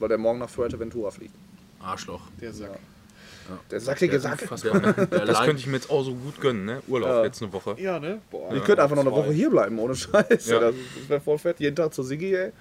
[0.00, 1.34] Weil der morgen nach Fuerteventura fliegt.
[1.80, 2.22] Arschloch.
[2.40, 2.80] Der Sack.
[3.70, 4.50] Der sackige Sack.
[4.64, 4.94] Ne?
[4.96, 6.82] Der Das Leid- könnte ich mir jetzt auch so gut gönnen, ne?
[6.88, 7.24] Urlaub, Ja.
[7.24, 7.76] jetzt eine Woche.
[7.78, 8.20] Ja, ne?
[8.30, 8.52] Boah.
[8.54, 10.46] Ich könnte einfach noch eine Woche hier bleiben, ohne Scheiß.
[10.48, 10.60] Ja.
[10.60, 11.60] Das, das wäre voll fett.
[11.60, 12.52] Jeden Tag zu Siggi, ey.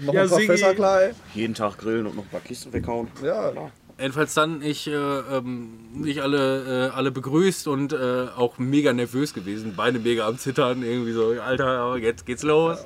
[0.00, 0.52] Noch Ja, ein paar Siggi.
[0.52, 1.12] Fässer klar, ey.
[1.34, 3.08] Jeden Tag grillen und noch ein paar Kisten weghauen.
[3.22, 3.52] Ja,
[4.00, 5.70] Jedenfalls dann ich, äh, ähm,
[6.04, 10.84] ich alle, äh, alle begrüßt und äh, auch mega nervös gewesen, Beine mega am Zittern,
[10.84, 12.78] irgendwie so, Alter, jetzt geht's los.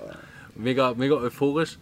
[0.54, 1.76] Mega, mega euphorisch.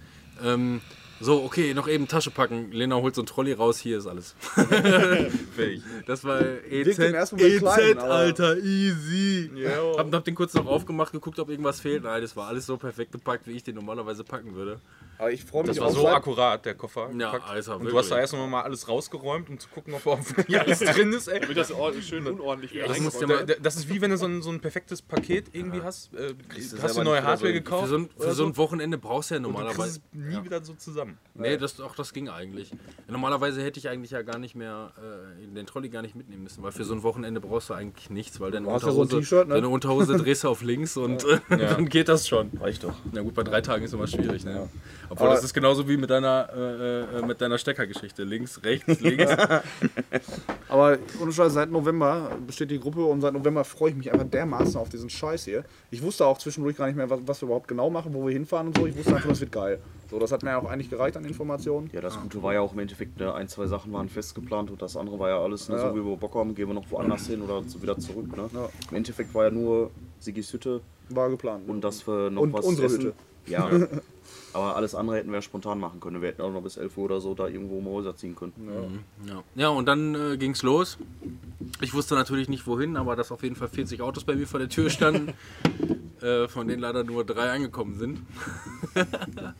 [0.44, 0.80] Ähm,
[1.20, 2.72] so, okay, noch eben Tasche packen.
[2.72, 4.34] Lena holt so ein Trolley raus, hier ist alles.
[5.56, 5.82] Fähig.
[6.06, 9.50] Das war EZ, Wirkt im ersten Moment EZ klein, aber- Alter, easy.
[9.54, 9.70] Ja.
[9.98, 12.04] Hab, hab den kurz noch aufgemacht, geguckt, ob irgendwas fehlt.
[12.04, 14.80] Nein, das war alles so perfekt gepackt, wie ich den normalerweise packen würde.
[15.18, 17.10] aber ich freue mich Das war auch so akkurat, der Koffer.
[17.16, 17.50] Ja, gepackt.
[17.50, 20.62] Alter, Und du hast da erst noch mal alles rausgeräumt, um zu gucken, ob hier
[20.62, 21.40] alles drin ist, ey.
[21.40, 22.98] Damit das schön unordentlich wieder das
[23.46, 26.14] da- Das ist wie wenn du so ein, so ein perfektes Paket irgendwie hast.
[26.14, 26.34] Äh,
[26.80, 27.82] hast du neue Hardware so- gekauft?
[27.84, 30.00] Für so, ein, für so ein Wochenende brauchst du ja und du kriegst normalerweise.
[30.12, 31.09] es nie wieder so zusammen.
[31.34, 32.70] Nee, das, auch das ging eigentlich.
[33.08, 36.62] Normalerweise hätte ich eigentlich ja gar nicht mehr äh, den Trolley gar nicht mitnehmen müssen,
[36.62, 39.18] weil für so ein Wochenende brauchst du eigentlich nichts, weil deine Du ja so Unterhose,
[39.20, 39.54] T-Shirt, ne?
[39.54, 42.50] deine Unterhose drehst du auf links und äh, dann geht das schon.
[42.60, 42.94] Reicht doch.
[43.12, 44.68] Na gut, bei drei Tagen ist immer schwierig, ne?
[45.08, 48.22] Obwohl Aber- das ist genauso wie mit deiner, äh, äh, mit deiner Steckergeschichte.
[48.24, 49.32] Links, rechts, links.
[50.68, 54.26] Aber ohne Scheiß, seit November besteht die Gruppe und seit November freue ich mich einfach
[54.28, 55.64] dermaßen auf diesen Scheiß hier.
[55.90, 58.32] Ich wusste auch zwischendurch gar nicht mehr, was, was wir überhaupt genau machen, wo wir
[58.32, 58.86] hinfahren und so.
[58.86, 59.80] Ich wusste einfach, das wird geil.
[60.10, 61.88] So, das hat mir ja auch eigentlich gereicht an Informationen.
[61.92, 64.82] Ja, das Gute war ja auch im Endeffekt, ne, ein, zwei Sachen waren festgeplant und
[64.82, 65.88] das andere war ja alles, ne, Ja.
[65.90, 68.36] so wie wir Bock haben, gehen wir noch woanders hin oder so wieder zurück.
[68.36, 68.50] Ne?
[68.52, 68.68] Ja.
[68.90, 71.68] Im Endeffekt war ja nur Sigis Hütte War geplant.
[71.68, 73.00] und dass wir noch Und was unsere essen.
[73.00, 73.12] Hütte.
[73.46, 73.70] Ja.
[74.52, 76.20] Aber alles andere hätten wir spontan machen können.
[76.20, 78.52] Wir hätten auch noch bis 11 Uhr oder so da irgendwo um Häuser ziehen können.
[79.26, 80.98] Ja, ja und dann äh, ging's los.
[81.80, 84.58] Ich wusste natürlich nicht wohin, aber dass auf jeden Fall 40 Autos bei mir vor
[84.60, 85.32] der Tür standen,
[86.22, 88.20] äh, von denen leider nur drei angekommen sind.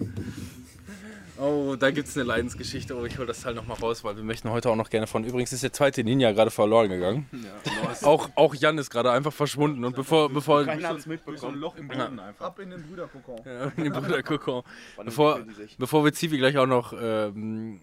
[1.39, 2.97] oh, da gibt's eine Leidensgeschichte.
[2.97, 5.25] Oh, ich hol das Teil nochmal raus, weil wir möchten heute auch noch gerne von.
[5.25, 7.29] Übrigens ist der zweite Ninja gerade verloren gegangen.
[8.03, 11.59] auch, auch Jan ist gerade einfach verschwunden und bevor, bevor hat's So ein mitbekommen.
[11.59, 12.47] Loch im Boden einfach.
[12.47, 13.41] Ab in den Brüderkokon.
[13.45, 14.63] Ja, in den Bruder Kokon.
[15.05, 15.41] Bevor,
[15.79, 17.81] bevor wir Zivi gleich auch noch ähm,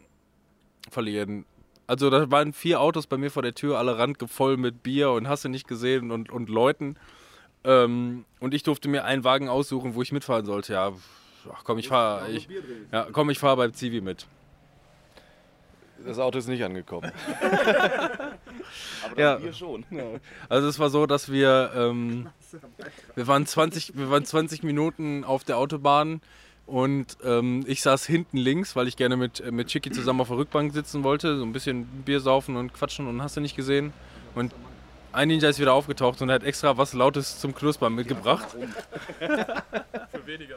[0.90, 1.46] verlieren.
[1.88, 5.30] Also da waren vier Autos bei mir vor der Tür, alle randvoll mit Bier und
[5.30, 6.98] hast du nicht gesehen und, und Leuten.
[7.68, 10.74] Ähm, und ich durfte mir einen Wagen aussuchen, wo ich mitfahren sollte.
[10.74, 10.94] Ja,
[11.54, 12.30] ach komm, ich fahre.
[12.32, 12.48] Ich,
[12.94, 14.26] ja, komm, ich fahre beim Zivi mit.
[16.06, 17.12] Das Auto ist nicht angekommen.
[19.04, 19.42] Aber Ja.
[19.42, 19.84] wir schon.
[20.48, 22.28] Also es war so, dass wir, ähm,
[23.16, 26.22] wir, waren 20, wir waren 20 Minuten auf der Autobahn
[26.68, 30.28] und ähm, ich saß hinten links, weil ich gerne mit, äh, mit Chicky zusammen auf
[30.28, 33.56] der Rückbank sitzen wollte, so ein bisschen Bier saufen und quatschen und hast du nicht
[33.56, 33.92] gesehen.
[34.36, 34.54] Und
[35.12, 38.48] ein Ninja ist wieder aufgetaucht und hat extra was Lautes zum Knuspern mitgebracht.
[39.20, 40.56] Für weniger.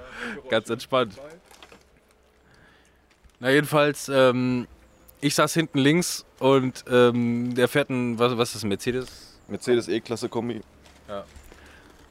[0.48, 1.14] Ganz entspannt.
[3.38, 4.66] Na jedenfalls, ähm,
[5.20, 9.38] ich saß hinten links und ähm, der fährt ein, was, was ist das, ein Mercedes?
[9.48, 10.60] Mercedes E-Klasse Kombi.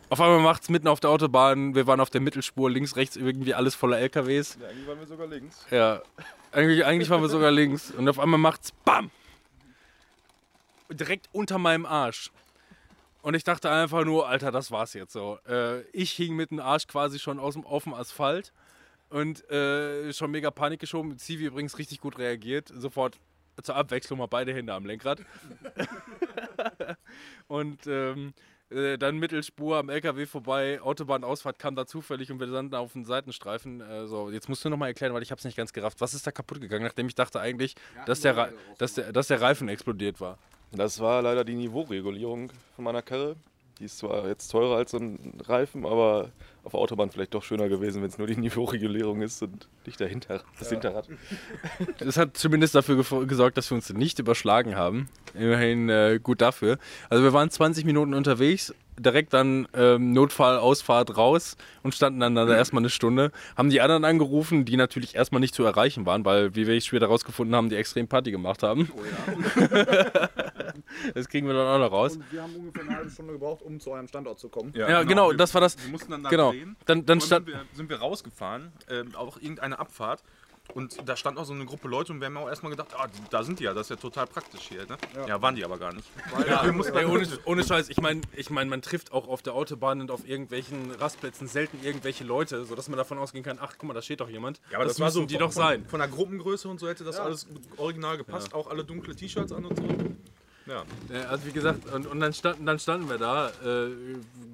[0.09, 3.53] Auf einmal macht's mitten auf der Autobahn, wir waren auf der Mittelspur, links, rechts irgendwie
[3.53, 4.57] alles voller LKWs.
[4.59, 5.65] Ja, eigentlich waren wir sogar links.
[5.69, 6.01] Ja,
[6.51, 7.91] eigentlich, eigentlich waren wir sogar links.
[7.91, 9.11] Und auf einmal macht's BAM!
[10.91, 12.31] Direkt unter meinem Arsch.
[13.21, 15.37] Und ich dachte einfach nur, Alter, das war's jetzt so.
[15.47, 18.53] Äh, ich hing mit dem Arsch quasi schon aus dem, auf dem Asphalt
[19.09, 21.17] und äh, schon mega Panik geschoben.
[21.17, 22.71] Zivi übrigens richtig gut reagiert.
[22.75, 23.17] Sofort
[23.61, 25.21] zur Abwechslung mal beide Hände am Lenkrad.
[27.47, 28.33] und ähm,
[28.69, 33.03] äh, dann Mittelspur am LKW vorbei, Autobahnausfahrt kam da zufällig und wir landen auf den
[33.05, 33.81] Seitenstreifen.
[33.81, 35.99] Äh, so, jetzt musst du nochmal erklären, weil ich habe es nicht ganz gerafft.
[36.01, 37.75] Was ist da kaputt gegangen, nachdem ich dachte eigentlich,
[38.05, 40.37] dass, der Re- dass, der, dass der Reifen explodiert war?
[40.71, 43.35] Das war leider die Niveauregulierung von meiner Karre.
[43.79, 46.29] Die ist zwar jetzt teurer als so ein Reifen, aber
[46.63, 49.99] auf der Autobahn vielleicht doch schöner gewesen, wenn es nur die Niveauregulierung ist und nicht
[49.99, 51.07] der Hinter das Hinterrad.
[51.99, 55.09] Das hat zumindest dafür gesorgt, dass wir uns nicht überschlagen haben.
[55.33, 56.77] Immerhin äh, gut dafür.
[57.09, 62.47] Also wir waren 20 Minuten unterwegs, direkt dann ähm, Notfallausfahrt raus und standen dann da
[62.53, 63.31] erstmal eine Stunde.
[63.55, 67.07] Haben die anderen angerufen, die natürlich erstmal nicht zu erreichen waren, weil, wie wir später
[67.07, 68.91] rausgefunden haben, die extrem Party gemacht haben.
[71.13, 72.15] das kriegen wir dann auch noch raus.
[72.15, 74.73] Und wir haben ungefähr eine halbe Stunde gebraucht, um zu eurem Standort zu kommen.
[74.75, 75.77] Ja, genau, wir- das war das.
[75.81, 76.48] Wir mussten dann da Genau.
[76.51, 76.75] Drehen.
[76.85, 77.47] Dann, dann Und stand.
[77.47, 80.23] sind wir, sind wir rausgefahren, ähm, auch irgendeine Abfahrt.
[80.73, 83.07] Und da stand auch so eine Gruppe Leute und wir haben auch erstmal gedacht, ah,
[83.29, 84.85] da sind die ja, das ist ja total praktisch hier.
[84.85, 84.97] Ne?
[85.27, 85.41] Ja.
[85.41, 86.07] waren die aber gar nicht.
[86.47, 89.99] Ja, ey, ohne, ohne Scheiß, ich meine, ich mein, man trifft auch auf der Autobahn
[90.01, 93.93] und auf irgendwelchen Rastplätzen selten irgendwelche Leute, sodass man davon ausgehen kann, ach guck mal,
[93.93, 94.61] da steht doch jemand.
[94.69, 95.85] Ja, aber das, das, war müssen so die von, doch sein.
[95.87, 98.53] Von der Gruppengröße und so hätte das alles original gepasst.
[98.53, 99.83] Auch alle dunkle T-Shirts an und so.
[100.69, 100.83] Ja.
[101.11, 103.89] Ja, also wie gesagt, und, und dann, standen, dann standen wir da, äh,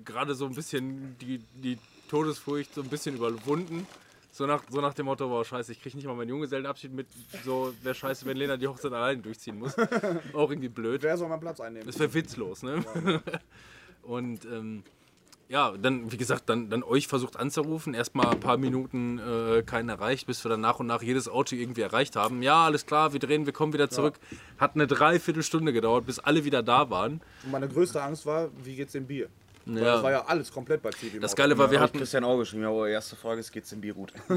[0.05, 1.77] gerade so ein bisschen die, die
[2.09, 3.85] Todesfurcht so ein bisschen überwunden.
[4.31, 7.07] So nach, so nach dem Motto, boah, scheiße, ich krieg nicht mal meinen Junggesellenabschied mit.
[7.43, 9.77] So, wäre scheiße, wenn Lena die Hochzeit alleine durchziehen muss.
[10.33, 11.03] Auch irgendwie blöd.
[11.03, 11.87] Wer soll meinen Platz einnehmen?
[11.87, 12.83] Das wäre witzlos, ne?
[14.03, 14.83] Und ähm,
[15.47, 17.93] ja, dann, wie gesagt, dann, dann euch versucht anzurufen.
[17.93, 21.55] Erstmal ein paar Minuten äh, keinen erreicht, bis wir dann nach und nach jedes Auto
[21.55, 22.41] irgendwie erreicht haben.
[22.41, 24.15] Ja, alles klar, wir drehen, wir kommen wieder zurück.
[24.57, 27.21] Hat eine Dreiviertelstunde gedauert, bis alle wieder da waren.
[27.43, 29.29] Und meine größte Angst war, wie geht's dem Bier?
[29.65, 29.95] Ja.
[29.95, 31.19] das war ja alles komplett bei Zivi.
[31.19, 31.35] Das.
[31.35, 33.81] Geile war, wir Hat hatten, Christian auch geschrieben, ja, eure erste Frage ist, geht's dem
[33.81, 34.13] Bier gut?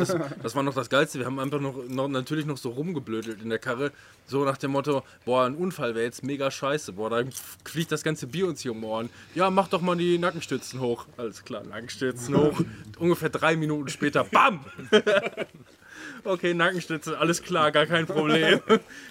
[0.43, 3.51] das war noch das Geilste, wir haben einfach noch, noch natürlich noch so rumgeblödelt in
[3.51, 3.93] der Karre,
[4.27, 7.23] so nach dem Motto, boah, ein Unfall wäre jetzt mega scheiße, boah, da
[7.65, 9.11] fliegt das ganze Bier uns hier um die Ohren.
[9.35, 11.07] Ja, mach doch mal die Nackenstützen hoch.
[11.19, 12.61] Alles klar, Nackenstützen hoch.
[12.99, 14.65] Ungefähr drei Minuten später, BAM!
[16.25, 18.61] okay, Nackenstützen, alles klar, gar kein Problem.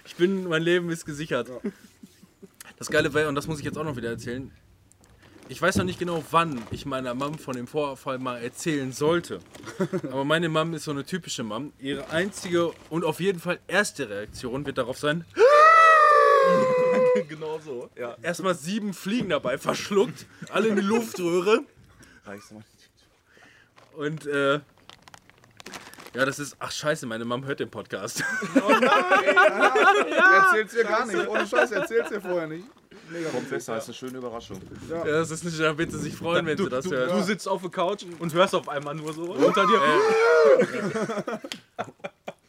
[0.04, 1.52] Ich bin, mein Leben ist gesichert.
[2.80, 4.52] Das Geile war, und das muss ich jetzt auch noch wieder erzählen,
[5.50, 9.40] ich weiß noch nicht genau, wann ich meiner Mom von dem Vorfall mal erzählen sollte.
[10.12, 11.74] Aber meine Mom ist so eine typische Mom.
[11.80, 15.26] Ihre einzige und auf jeden Fall erste Reaktion wird darauf sein,
[17.28, 17.90] genau so.
[17.98, 18.16] Ja.
[18.22, 21.62] erstmal sieben Fliegen dabei verschluckt, alle in die Luftröhre.
[22.26, 22.64] Reichst du mal.
[23.96, 24.60] Und äh,
[26.14, 28.24] ja, das ist, ach scheiße, meine Mom hört den Podcast.
[30.44, 31.28] Erzähl's ihr gar nicht.
[31.28, 32.66] Ohne Scheiß, erzähl's ihr vorher nicht.
[33.10, 34.60] Mega Kommt besser, ist eine schöne Überraschung.
[34.90, 37.12] Ja, das ist nicht, da wird sie sich freuen, wenn sie das Du, hört.
[37.12, 41.40] du sitzt auf der Couch und hörst auf einmal nur so unter dir.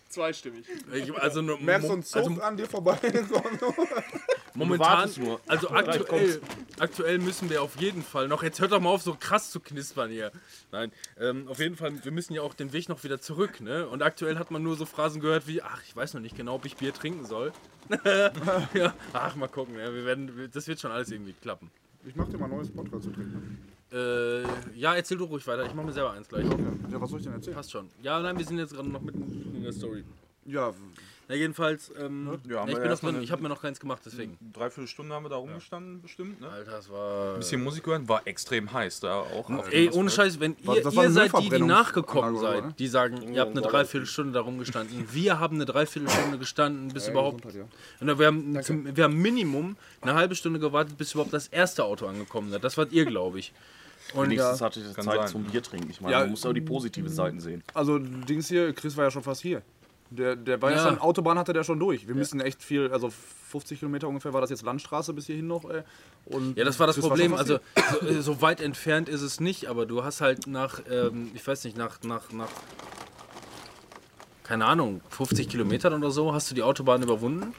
[0.08, 0.64] Zweistimmig.
[0.92, 2.98] Ich, also, Merkst du einen Zug also an dir vorbei?
[4.58, 5.40] momentan, nur.
[5.46, 6.40] also aktuell,
[6.78, 9.60] aktuell müssen wir auf jeden Fall noch, jetzt hört doch mal auf so krass zu
[9.60, 10.32] knispern hier.
[10.72, 13.88] Nein, ähm, auf jeden Fall, wir müssen ja auch den Weg noch wieder zurück, ne?
[13.88, 16.56] Und aktuell hat man nur so Phrasen gehört wie, ach, ich weiß noch nicht genau,
[16.56, 17.52] ob ich Bier trinken soll.
[18.74, 21.70] ja, ach, mal gucken, ja, wir werden, das wird schon alles irgendwie klappen.
[22.06, 23.58] Ich mach dir mal ein neues Podcast zu trinken.
[23.90, 24.42] Äh,
[24.78, 26.44] ja, erzähl du ruhig weiter, ich mach mir selber eins gleich.
[26.44, 27.56] Ja, was soll ich denn erzählen?
[27.56, 27.88] Passt schon.
[28.02, 30.04] Ja, nein, wir sind jetzt gerade noch mitten in der Story.
[30.44, 30.74] Ja,
[31.28, 34.00] Na, jedenfalls, ähm, Ja, ja, ich bin noch drin, ich habe mir noch keins gemacht,
[34.06, 34.38] deswegen.
[34.52, 36.40] Dreiviertel Stunde haben wir da rumgestanden, bestimmt.
[36.40, 36.48] Ne?
[36.48, 37.34] Alter, das war.
[37.34, 39.50] Ein bisschen Musik hören, war extrem heiß da auch.
[39.70, 40.08] Ey, ohne.
[40.08, 42.68] Scheiß, wenn ihr, ihr seid die, die nachgekommen Anlage, oder?
[42.68, 45.06] seid, die sagen, ihr habt eine Dreiviertelstunde da rumgestanden.
[45.12, 47.42] Wir haben eine Dreiviertelstunde gestanden, bis überhaupt.
[47.42, 47.68] Gesundheit,
[48.00, 51.84] Und wir haben, zum, wir haben Minimum eine halbe Stunde gewartet, bis überhaupt das erste
[51.84, 52.64] Auto angekommen ist.
[52.64, 53.52] Das wart ihr, glaube ich.
[54.14, 55.26] Und Wenigstens hatte ich Zeit sein.
[55.28, 55.90] zum Bier trinken.
[55.90, 57.62] Ich meine, Ja, man muss auch die positiven Seiten sehen.
[57.74, 59.60] Also Dings hier, Chris war ja schon fast hier.
[60.10, 60.76] Der, der war ja.
[60.78, 60.82] Ja.
[60.88, 62.08] schon, Autobahn hatte der schon durch.
[62.08, 63.10] Wir müssen echt viel, also
[63.50, 65.68] 50 Kilometer ungefähr war das jetzt Landstraße bis hierhin noch.
[65.68, 65.82] Ey.
[66.24, 67.30] Und Ja, das war das Chris Problem.
[67.32, 67.58] schon Also
[68.00, 71.64] so, so weit entfernt ist es nicht, aber du hast halt nach, ähm, ich weiß
[71.64, 72.48] nicht, nach, nach, nach,
[74.44, 77.52] keine Ahnung, 50 Kilometern oder so, hast du die Autobahn überwunden.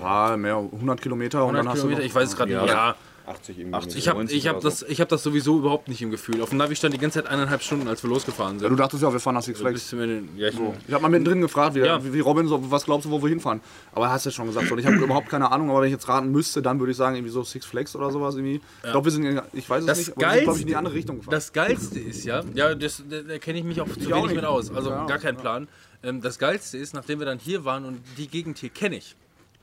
[0.00, 2.62] Ja, mehr 100 Kilometer und 100 dann hast Kilometer, ich weiß es gerade Ja.
[2.62, 2.72] nicht.
[2.72, 2.94] Ja,
[3.26, 3.76] 80 irgendwie.
[3.76, 3.96] 80.
[3.98, 6.42] Ich habe 90 ich hab das, ich hab das sowieso überhaupt nicht im Gefühl.
[6.42, 8.64] Auf dem Navi stand die ganze Zeit eineinhalb Stunden, als wir losgefahren sind.
[8.64, 9.90] Ja, du dachtest ja, wir fahren nach Six Du Flags.
[10.36, 10.54] ja, ich,
[10.88, 12.00] Ich habe mal mittendrin gefragt, wie, Ja.
[12.02, 13.60] wie, Robin, so, was glaubst du, wo wir hinfahren?
[13.92, 14.68] Aber er hast ja schon gesagt.
[14.68, 14.76] So.
[14.76, 17.14] Ich habe überhaupt keine Ahnung, aber wenn ich jetzt raten müsste, dann würde ich sagen,
[17.16, 18.34] irgendwie so Six Flags oder sowas.
[18.34, 18.60] Irgendwie.
[18.84, 20.62] Ich glaube, wir sind, in- ich weiß es Das nicht, aber wir sind, glaube ich,
[20.62, 21.32] in die andere Richtung gefahren.
[21.32, 24.34] Das Geilste ist ja, ja, das, da, kenne ich mich auch zu auch wenig nicht.
[24.36, 24.70] mit aus.
[24.70, 25.68] Also Ja, gar keinen Plan.
[26.02, 29.14] Ähm, das Geilste ist, nachdem wir dann hier waren und die Gegend hier kenne ich.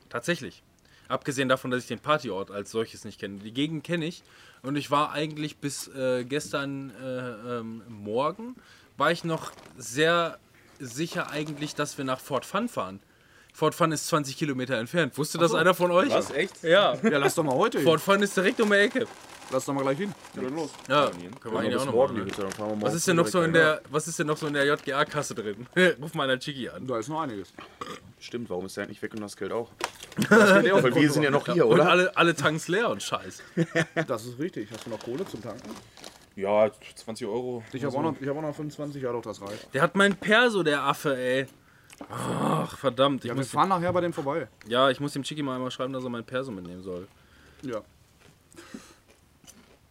[0.08, 0.62] Tatsächlich.
[1.08, 3.38] Abgesehen davon, dass ich den Partyort als solches nicht kenne.
[3.38, 4.22] Die Gegend kenne ich.
[4.62, 8.56] Und ich war eigentlich bis äh, gestern äh, ähm, Morgen,
[8.96, 10.38] war ich noch sehr
[10.78, 13.00] sicher eigentlich, dass wir nach Fort Fun fahren.
[13.52, 15.16] Fort Fun ist 20 Kilometer entfernt.
[15.18, 16.10] Wusste das einer von euch?
[16.10, 16.62] Was, echt?
[16.62, 16.94] Ja.
[17.02, 17.80] ja, lass doch mal heute.
[17.80, 19.06] Fort Fun ist direkt um die Ecke.
[19.50, 20.12] Lass doch mal gleich hin.
[20.34, 20.70] Ja, dann los.
[20.88, 22.32] Ja, können wir bis eigentlich auch noch morgen machen, ne?
[22.32, 24.52] Hütte, wir Was ist denn noch so in der, was ist denn noch so in
[24.52, 25.66] der JGA-Kasse drin?
[26.02, 26.86] Ruf mal einer Chiki an.
[26.86, 27.52] Da ist noch einiges.
[28.20, 29.70] Stimmt, warum ist der nicht weg und das Geld auch?
[30.28, 31.88] Das geht auch, weil wir sind ja noch hier, Und oder?
[31.90, 33.42] alle, alle Tanks leer und Scheiß.
[34.06, 34.68] Das ist richtig.
[34.72, 35.70] Hast du noch Kohle zum Tanken?
[36.36, 37.62] Ja, 20 Euro.
[37.72, 39.72] Ich habe auch, noch- ich hab auch noch 25, ja doch, das reicht.
[39.74, 41.46] Der hat mein Perso, der Affe, ey.
[42.10, 43.24] Ach, verdammt.
[43.24, 44.46] Ich Ja, wir muss, fahren nachher bei dem vorbei.
[44.66, 47.08] ja, ich muss dem Chiki mal einmal schreiben, dass er mein Perso mitnehmen soll.
[47.62, 47.80] Ja.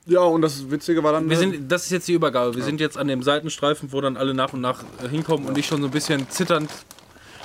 [0.08, 1.30] Ja, und das Witzige war dann.
[1.30, 2.56] Wir äh, sind, das ist jetzt die Übergabe.
[2.56, 5.58] Wir sind jetzt an dem Seitenstreifen, wo dann alle nach und nach äh, hinkommen und
[5.58, 6.72] ich schon so ein bisschen zitternd,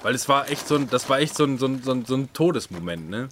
[0.02, 2.04] weil es war echt so ein, das war echt so ein, so ein, so ein,
[2.04, 3.28] so ein Todesmoment, ne?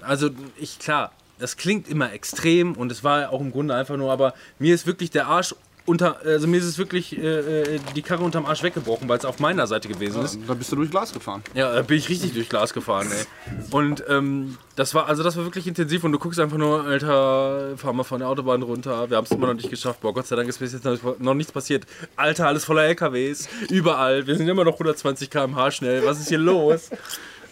[0.00, 1.10] Also ich klar,
[1.40, 4.86] das klingt immer extrem und es war auch im Grunde einfach nur, aber mir ist
[4.86, 5.56] wirklich der Arsch
[5.88, 9.24] unter, also mir ist es wirklich äh, äh, die Karre unterm Arsch weggebrochen, weil es
[9.24, 10.38] auf meiner Seite gewesen ist.
[10.46, 11.42] da bist du durch Glas gefahren.
[11.54, 13.24] Ja, da bin ich richtig durch Glas gefahren, ey.
[13.70, 17.76] Und ähm, das war, also das war wirklich intensiv und du guckst einfach nur, Alter,
[17.76, 19.08] fahr mal von der Autobahn runter.
[19.08, 20.00] Wir haben es immer noch nicht geschafft.
[20.00, 21.86] Boah, Gott sei Dank ist bis jetzt noch, noch nichts passiert.
[22.16, 24.26] Alter, alles voller LKWs, überall.
[24.26, 26.04] Wir sind immer noch 120 km/h schnell.
[26.04, 26.90] Was ist hier los?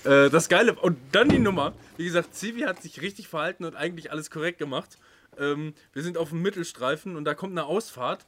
[0.07, 1.73] äh, das Geile, und dann die Nummer.
[1.97, 4.99] Wie gesagt, Zivi hat sich richtig verhalten und eigentlich alles korrekt gemacht.
[5.39, 8.27] Ähm, wir sind auf dem Mittelstreifen und da kommt eine Ausfahrt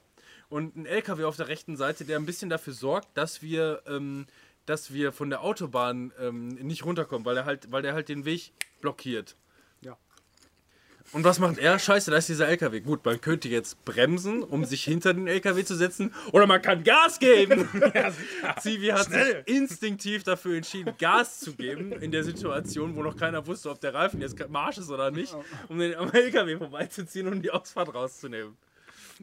[0.48, 4.26] und ein LKW auf der rechten Seite, der ein bisschen dafür sorgt, dass wir, ähm,
[4.66, 8.24] dass wir von der Autobahn ähm, nicht runterkommen, weil er halt, weil der halt den
[8.24, 9.36] Weg blockiert.
[11.12, 11.16] Ja.
[11.16, 11.78] Und was macht er?
[11.78, 12.80] Scheiße, da ist dieser LKW.
[12.80, 16.84] Gut, man könnte jetzt bremsen, um sich hinter den LKW zu setzen, oder man kann
[16.84, 17.68] Gas geben.
[18.60, 23.46] Zivi hat sich instinktiv dafür entschieden, Gas zu geben in der Situation, wo noch keiner
[23.46, 25.34] wusste, ob der Reifen jetzt Marsch ist oder nicht,
[25.68, 28.56] um den am LKW vorbeizuziehen und die Ausfahrt rauszunehmen.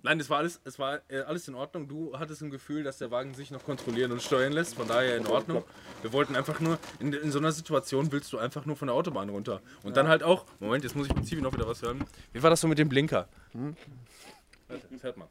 [0.03, 1.87] Nein, es war alles, es war äh, alles in Ordnung.
[1.87, 4.75] Du hattest ein Gefühl, dass der Wagen sich noch kontrollieren und steuern lässt.
[4.75, 5.63] Von daher in Ordnung.
[6.01, 8.95] Wir wollten einfach nur, in, in so einer Situation willst du einfach nur von der
[8.95, 9.61] Autobahn runter.
[9.83, 12.03] Und dann halt auch, Moment, jetzt muss ich mit Zivi noch wieder was hören.
[12.33, 13.27] Wie war das so mit dem Blinker?
[14.67, 15.27] Warte, Fährt mal.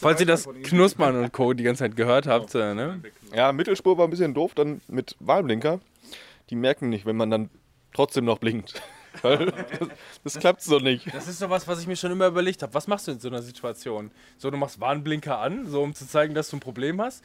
[0.00, 1.52] Falls ihr das Knuspern und Co.
[1.52, 3.00] die ganze Zeit gehört habt, äh, ne?
[3.34, 5.80] Ja, Mittelspur war ein bisschen doof, dann mit Wahlblinker.
[6.50, 7.50] Die merken nicht, wenn man dann
[7.94, 8.80] trotzdem noch blinkt.
[9.22, 9.88] Das,
[10.24, 11.12] das klappt so nicht.
[11.12, 12.72] Das ist sowas, was ich mir schon immer überlegt habe.
[12.74, 14.10] Was machst du in so einer Situation?
[14.38, 17.22] So, du machst Warnblinker an, so um zu zeigen, dass du ein Problem hast.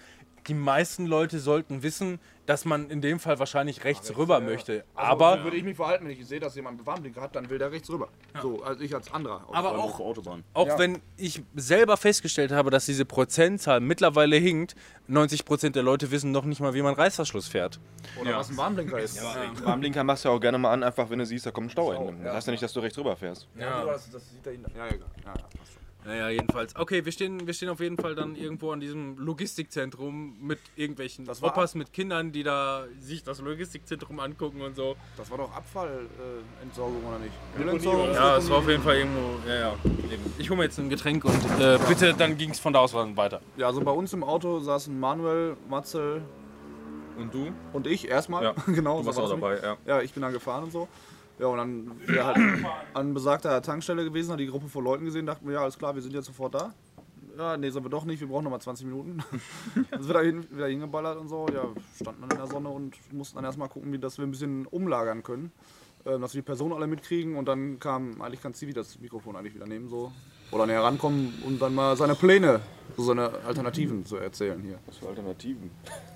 [0.47, 4.83] Die meisten Leute sollten wissen, dass man in dem Fall wahrscheinlich rechts rüber möchte.
[4.93, 7.49] Aber, so würde ich mich verhalten, wenn ich sehe, dass jemand einen Warnblinker hat, dann
[7.49, 8.09] will der rechts rüber.
[8.39, 9.41] So, also ich als anderer.
[9.51, 10.43] aber Auch Autobahn.
[10.53, 10.77] auch Ja.
[10.77, 14.75] wenn ich selber festgestellt habe, dass diese Prozentzahl mittlerweile hinkt,
[15.09, 17.79] 90% der Leute wissen noch nicht mal, wie man Reißverschluss fährt.
[18.21, 19.19] Oder was ein Warnblinker ist.
[19.63, 21.69] Warnblinker machst du ja auch gerne mal an, einfach wenn du siehst, da kommt ein
[21.71, 22.13] Stau.
[22.23, 23.47] Das heißt ja nicht, dass du rechts rüber fährst.
[23.57, 24.69] Ja, das, das sieht dahinter.
[24.75, 25.84] Ja, ja, ja, ja, passt schon.
[26.05, 26.75] Naja, jedenfalls.
[26.75, 31.25] Okay, wir stehen, wir stehen auf jeden Fall dann irgendwo an diesem Logistikzentrum mit irgendwelchen
[31.25, 34.95] Das war Opas mit Kindern, die da sich das Logistikzentrum angucken und so.
[35.17, 36.07] Das war doch Abfallentsorgung
[36.59, 37.33] äh, Entsorgung, oder nicht?
[37.57, 38.13] Müllentsorgung?
[38.13, 39.39] Ja, es war auf jeden Fall irgendwo.
[39.47, 39.75] Ja, ja.
[39.83, 40.33] Eben.
[40.37, 42.93] Ich hole mir jetzt ein Getränk und äh, bitte, dann ging es von da aus
[42.93, 43.41] weiter.
[43.57, 46.21] Ja, also bei uns im Auto saßen Manuel, Matzel
[47.17, 47.51] Und du?
[47.73, 48.43] und ich erstmal.
[48.43, 48.99] Ja, genau.
[48.99, 49.77] Du warst so auch war's dabei, ja.
[49.85, 50.87] Ja, ich bin dann gefahren und so.
[51.37, 52.37] Ja, und dann wir halt
[52.93, 55.93] an besagter Tankstelle gewesen, hat die Gruppe von Leuten gesehen, dachten wir, ja, alles klar,
[55.93, 56.73] wir sind jetzt sofort da.
[57.37, 59.21] Ja, nee, sind wir doch nicht, wir brauchen nochmal 20 Minuten.
[59.91, 61.67] Dann sind wir da hin, wieder hingeballert und so, ja,
[61.99, 64.65] standen dann in der Sonne und mussten dann erstmal gucken, wie dass wir ein bisschen
[64.67, 65.51] umlagern können.
[66.05, 69.35] Ähm, dass wir die Personen alle mitkriegen und dann kam, eigentlich kann Zivi das Mikrofon
[69.35, 70.11] eigentlich wieder nehmen, so.
[70.51, 72.61] Oder näher rankommen und dann mal seine Pläne,
[72.95, 74.77] so seine Alternativen zu erzählen hier.
[74.85, 75.71] Was für Alternativen?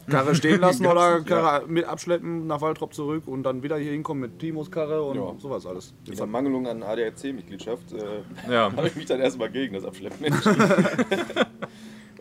[0.10, 4.22] Karre stehen lassen oder Karre mit abschleppen nach Waltrop zurück und dann wieder hier hinkommen
[4.22, 5.36] mit Timos Karre und Ja.
[5.39, 5.94] sowas alles.
[6.08, 8.72] In der Mangelung an ADAC-Mitgliedschaft äh, Ja.
[8.76, 10.26] habe ich mich dann erstmal gegen das Abschleppen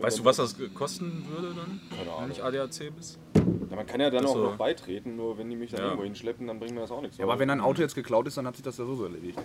[0.01, 3.19] Weißt du, was das kosten würde dann, Keine wenn ich ADAC bist?
[3.71, 5.81] Ja, man kann ja dann Das auch so- noch beitreten, nur wenn die mich dann
[5.81, 5.87] Ja.
[5.87, 7.17] irgendwo hinschleppen, dann bringt mir das auch nichts.
[7.19, 9.39] Ja, aber wenn ein Auto jetzt geklaut ist, dann hat sich das ja so erledigt.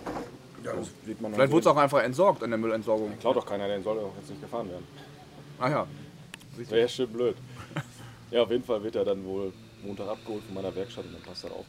[0.62, 3.18] das sieht man Vielleicht wurde es auch einfach entsorgt an der Müllentsorgung.
[3.18, 4.86] Klaut doch keiner, der soll doch jetzt nicht gefahren werden.
[5.58, 5.86] Ah ja.
[6.56, 7.36] Wäre ja schön blöd.
[8.30, 9.52] Ja, auf jeden Fall wird er dann wohl
[9.84, 11.64] Montag abgeholt von meiner Werkstatt und dann passt das auch.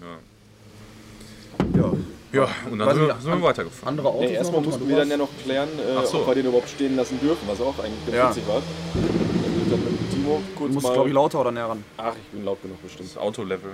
[0.00, 1.80] Ja.
[1.80, 1.92] Ja.
[2.32, 3.88] Ja, und dann sind wir, nicht, sind wir weitergefahren.
[3.88, 4.20] Andere Autos.
[4.30, 6.20] Nee, erstmal mussten wir man dann ja noch klären, äh, so.
[6.20, 8.30] ob wir den überhaupt stehen lassen dürfen, was auch eigentlich ganz Ja.
[8.30, 8.62] witzig war.
[8.94, 10.92] Dann dann mit Timo Du kurz musst, mal...
[10.94, 11.84] glaube ich, lauter oder näher ran.
[11.98, 13.10] Ach, ich bin laut genug bestimmt.
[13.10, 13.72] Das Autolevel.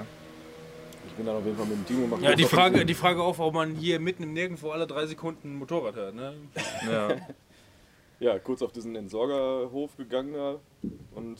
[1.06, 3.22] Ich bin dann auf jeden Fall mit dem Timo mal Ja, die Frage, die Frage
[3.22, 6.14] auch, warum man hier mitten im Nirgendwo alle drei Sekunden ein Motorrad hört.
[6.14, 6.34] Ne?
[6.90, 7.08] Ja.
[8.20, 10.56] Ja, kurz auf diesen Entsorgerhof gegangen da
[11.14, 11.38] und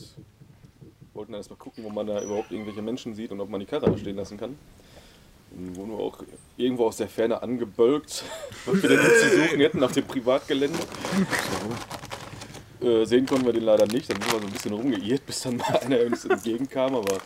[1.13, 3.67] wollten dann erstmal gucken, wo man da überhaupt irgendwelche Menschen sieht und ob man die
[3.67, 4.57] Karre da stehen lassen kann.
[5.51, 6.23] Und wurden wir auch
[6.57, 8.25] irgendwo aus der Ferne angebölkt,
[8.67, 10.79] was wir denn jetzt zu suchen hätten auf dem Privatgelände.
[12.81, 15.41] Äh, sehen konnten wir den leider nicht, dann sind wir so ein bisschen rumgeirrt, bis
[15.43, 17.19] dann mal einer uns entgegenkam, aber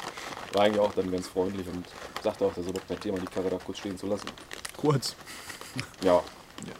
[0.53, 1.87] war eigentlich auch dann ganz freundlich und
[2.23, 4.29] sagte auch, das ist überhaupt kein Thema, die Karre da kurz stehen zu lassen.
[4.77, 5.15] Kurz.
[6.03, 6.23] Ja,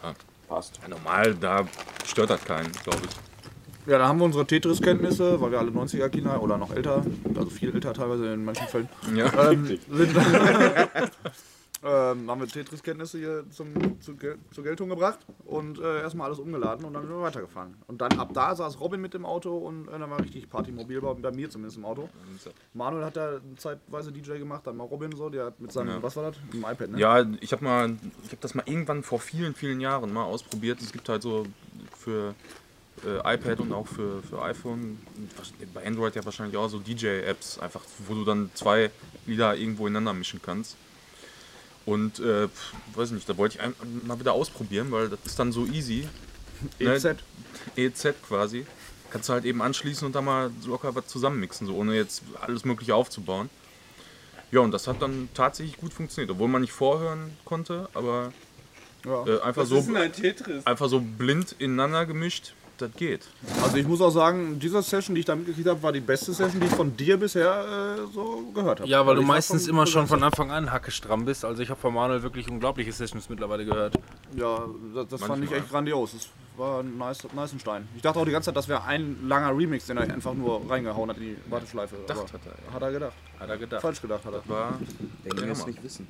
[0.03, 0.13] ja.
[0.47, 0.79] passt.
[0.81, 1.67] Ja, normal, da
[2.05, 3.32] stört das keinen, glaube ich.
[3.85, 7.03] Ja, dann haben wir unsere Tetris-Kenntnisse, weil wir alle 90er-Kinder oder noch älter,
[7.35, 9.51] also viel älter teilweise in manchen Fällen, Ja.
[9.51, 10.15] ähm, sind,
[11.85, 14.15] ähm, haben wir Tetris-Kenntnisse hier zum, zu,
[14.51, 17.75] zur Geltung gebracht und äh, erstmal alles umgeladen und dann sind wir weitergefahren.
[17.87, 21.01] Und dann ab da saß Robin mit dem Auto und äh, dann war richtig Partymobil,
[21.01, 22.07] bei, bei mir zumindest im Auto.
[22.73, 26.03] Manuel hat da zeitweise DJ gemacht, dann mal Robin so, der hat mit seinem, Ja.
[26.03, 26.35] was war das?
[26.45, 26.99] Mit dem iPad, ne?
[26.99, 27.89] Ja, ich habe mal,
[28.23, 30.79] ich habe das mal irgendwann vor vielen, vielen Jahren mal ausprobiert.
[30.81, 31.45] Es gibt halt so
[31.97, 32.33] für
[33.05, 34.99] äh, iPad und auch für, für iPhone,
[35.73, 38.91] bei Android ja wahrscheinlich auch so DJ-Apps, einfach, wo du dann zwei
[39.25, 40.75] Lieder irgendwo ineinander mischen kannst.
[41.85, 42.47] Und äh,
[42.95, 46.07] weiß nicht, da wollte ich mal wieder ausprobieren, weil das ist dann so easy.
[46.79, 47.17] EZ.
[47.75, 48.65] EZ quasi.
[49.09, 52.65] Kannst du halt eben anschließen und da mal locker was zusammenmixen, so ohne jetzt alles
[52.65, 53.49] Mögliche aufzubauen.
[54.51, 58.31] Ja, und das hat dann tatsächlich gut funktioniert, obwohl man nicht vorhören konnte, aber
[59.05, 59.25] Ja.
[59.25, 63.27] äh, einfach, so, ein einfach so blind ineinander gemischt, das geht.
[63.61, 66.33] Also ich muss auch sagen, diese Session, die ich da mitgekriegt habe, war die beste
[66.33, 68.89] Session, die ich von dir bisher äh, so gehört habe.
[68.89, 71.45] Ja, weil Also du ich war meistens immer schon von Anfang an hackestramm bist.
[71.45, 73.95] Also ich habe von Manuel wirklich unglaubliche Sessions mittlerweile gehört.
[74.35, 76.13] Ja, das, das fand ich echt grandios.
[76.13, 77.87] Das war ein nice, nice Stein.
[77.95, 80.69] Ich dachte auch die ganze Zeit, das wäre ein langer Remix, den er einfach nur
[80.69, 81.95] reingehauen hat in die Warteschleife.
[82.07, 82.73] Hat er, ja.
[82.73, 83.13] Hat er gedacht.
[83.39, 83.81] Hat er gedacht.
[83.81, 84.49] Falsch gedacht hat er.
[84.49, 84.79] War,
[85.23, 86.07] Wenn wir es nicht wissen.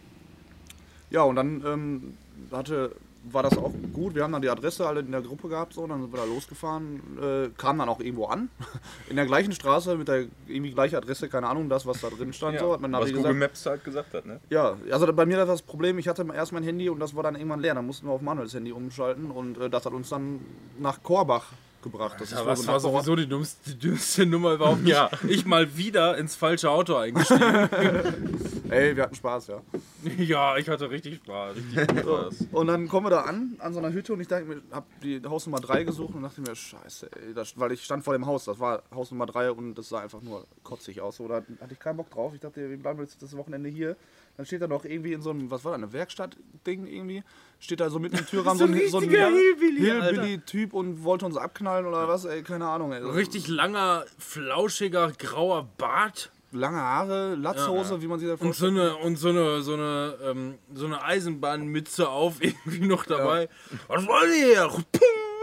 [1.09, 2.17] Ja, und dann ähm,
[2.51, 2.95] hatte,
[3.31, 4.15] war das auch gut.
[4.15, 6.25] Wir haben dann die Adresse alle in der Gruppe gehabt, so, dann sind wir da
[6.25, 8.49] losgefahren, äh, kamen dann auch irgendwo an.
[9.09, 12.33] In der gleichen Straße mit der irgendwie gleichen Adresse, keine Ahnung, das, was da drin
[12.33, 13.39] stand, so, hat mein was Navi Google gesagt.
[13.39, 14.39] Maps halt gesagt hat, ne?
[14.49, 17.23] Ja, also bei mir war das Problem, ich hatte erst mein Handy und das war
[17.23, 17.75] dann irgendwann leer.
[17.75, 20.39] Dann mussten wir auf Manuels Handy umschalten und äh, das hat uns dann
[20.79, 21.47] nach Korbach
[21.83, 22.15] gebracht.
[22.19, 22.81] Das Ja, so war Nachbarort.
[22.81, 24.85] sowieso die dümmste, die dümmste Nummer überhaupt.
[24.87, 25.11] Ja.
[25.27, 27.43] Ich mal wieder ins falsche Auto eingestiegen.
[28.69, 29.61] Ey, wir hatten Spaß, ja.
[30.17, 31.55] ja, ich hatte richtig Spaß.
[31.75, 32.45] Richtig das.
[32.51, 34.85] Und dann kommen wir da an, an so einer Hütte und ich dachte mir, hab
[35.01, 38.25] die Hausnummer 3 gesucht und dachte mir, scheiße, ey, das, weil ich stand vor dem
[38.25, 41.17] Haus, das war Haus Nummer 3 und das sah einfach nur kotzig aus.
[41.17, 42.33] Da hatte ich keinen Bock drauf.
[42.33, 43.95] Ich dachte, wir bleiben jetzt das Wochenende hier.
[44.35, 47.23] Dann steht da noch irgendwie in so einem, was war da, eine Werkstatt-Ding irgendwie,
[47.59, 51.25] steht da so mitten im Türrahmen so, ein, so ein richtiger Hillbilly, Hillbilly-Typ und wollte
[51.25, 52.93] uns abknallen oder was, ey, keine Ahnung.
[52.93, 53.03] Ey.
[53.03, 56.31] Richtig langer, flauschiger, grauer Bart.
[56.55, 58.77] Lange Haare, Latzhose, wie man sich da Und so vorstellt.
[58.79, 63.49] eine, und so eine, so eine, ähm, so eine Eisenbahnmütze auf, irgendwie noch dabei.
[63.87, 64.69] Was wollt ihr hier?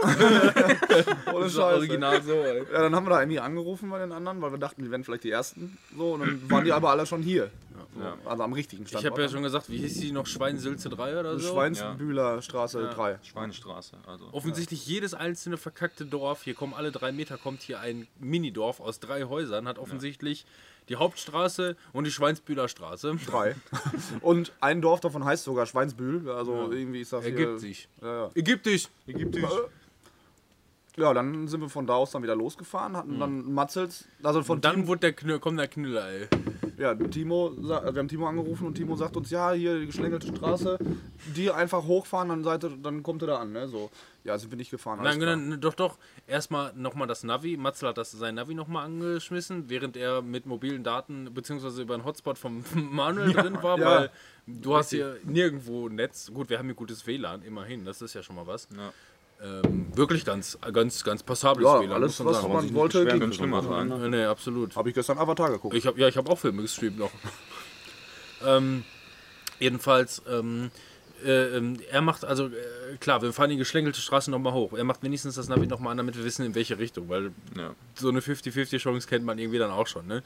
[1.33, 1.63] Ohne Das ist Scheiße.
[1.77, 2.63] original so, ey.
[2.73, 5.03] Ja, dann haben wir da irgendwie angerufen bei den anderen, weil wir dachten, die wären
[5.05, 5.79] vielleicht die Ersten.
[5.97, 7.51] So, und dann waren die aber alle schon hier.
[8.01, 9.13] So, Also am richtigen Ich Standort.
[9.13, 10.27] habe ja schon gesagt, wie hieß die noch?
[10.27, 11.53] Schweinsülze 3 oder so?
[11.53, 13.19] Schweinsbühler Straße 3.
[13.23, 14.29] Schweinestraße, also.
[14.33, 19.01] Offensichtlich jedes einzelne verkackte Dorf, hier kommen alle drei Meter, kommt hier ein Minidorf aus
[19.01, 20.47] drei Häusern, hat offensichtlich
[20.89, 23.15] die Hauptstraße und die Schweinsbühler Straße.
[23.27, 23.55] 3.
[24.23, 26.29] Und ein Dorf davon heißt sogar Schweinsbühl.
[26.31, 27.33] Also irgendwie ist das hier...
[27.39, 27.89] Ergibt sich.
[28.03, 28.31] Ja, ja.
[28.35, 28.89] Ägyptisch.
[29.07, 29.45] Ägyptisch.
[30.97, 34.57] ja, dann sind wir von da aus dann wieder losgefahren, hatten dann Matzels, also von
[34.57, 36.29] Und dann wurde der Knüller, kommt der Knüller, ey.
[36.81, 40.29] Ja, Timo, sa- wir haben Timo angerufen und Timo sagt uns, ja, hier die geschlängelte
[40.29, 40.79] Straße,
[41.37, 43.91] die einfach hochfahren, dann seid ihr, dann kommt ihr da an, ne, so.
[44.25, 45.01] Ja, sind wir nicht gefahren.
[45.03, 45.99] Nein, dann, doch, doch.
[46.27, 47.57] Erstmal nochmal das Navi.
[47.57, 52.05] Matzel hat das, sein Navi nochmal angeschmissen, während er mit mobilen Daten beziehungsweise über einen
[52.05, 53.87] Hotspot vom Manuel drin war, ja.
[53.87, 54.11] weil
[54.47, 56.31] du hast hier nirgendwo Netz.
[56.33, 57.85] Gut, wir haben hier gutes WLAN, immerhin.
[57.85, 58.69] Das ist ja schon mal was.
[58.77, 58.93] Ja.
[59.43, 61.93] Ähm, wirklich ganz, ganz, ganz passables Ja, WLAN.
[61.93, 62.53] alles, muss man was sagen.
[62.55, 63.21] man wollte, ging.
[63.21, 63.89] Könnte schlimmer sein.
[63.89, 64.77] Nee, nee, absolut.
[64.77, 65.75] Habe ich gestern Avatar geguckt.
[65.75, 67.11] Ich hab, ja, ich habe auch Filme gestreamt noch.
[68.47, 68.85] ähm,
[69.59, 70.71] jedenfalls, ähm,
[71.25, 74.73] äh, ähm, er macht, also äh, klar, wir fahren die geschlängelte Straße nochmal hoch.
[74.75, 77.75] Er macht wenigstens das Navi nochmal an, damit wir wissen, in welche Richtung, weil Ja.
[77.95, 80.23] so eine 50-50-Chance kennt man irgendwie dann auch schon, ne?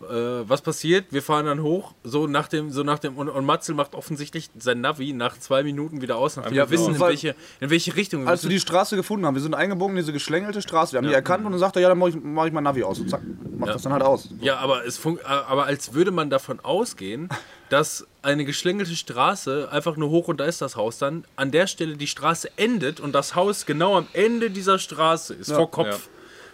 [0.00, 1.06] Äh, was passiert?
[1.10, 4.48] Wir fahren dann hoch, so nach dem, so nach dem, und, und Matzel macht offensichtlich
[4.56, 7.96] sein Navi nach zwei Minuten wieder aus, nachdem Ja, wir wissen, in welche, in welche
[7.96, 10.92] Richtung wir Als wir die Straße gefunden haben, wir sind eingebogen in diese geschlängelte Straße,
[10.92, 12.62] wir haben die erkannt und dann sagt er, ja, dann mache ich, mach ich mein
[12.64, 13.00] Navi aus.
[13.00, 13.22] Und zack,
[13.58, 13.72] macht Ja.
[13.72, 14.28] das dann halt aus.
[14.40, 17.28] Ja, aber, es fun- aber als würde man davon ausgehen,
[17.68, 21.66] dass eine geschlängelte Straße einfach nur hoch und da ist das Haus dann, an der
[21.66, 26.08] Stelle die Straße endet und das Haus genau am Ende dieser Straße ist, vor Kopf.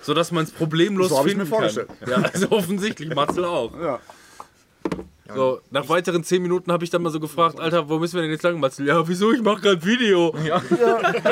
[0.05, 1.71] Sodass man es problemlos So hab ich's mir finden kann.
[1.71, 1.89] vorgestellt.
[2.07, 3.73] Ja, also offensichtlich, Matzel auch.
[3.81, 4.01] Ja.
[5.33, 8.23] So, nach weiteren zehn Minuten habe ich dann mal so gefragt, Alter, wo müssen wir
[8.23, 8.87] denn jetzt lang, Matzel?
[8.87, 9.33] Ja, wieso?
[9.33, 10.35] Ich mache gerade Video.
[10.45, 10.61] Ja,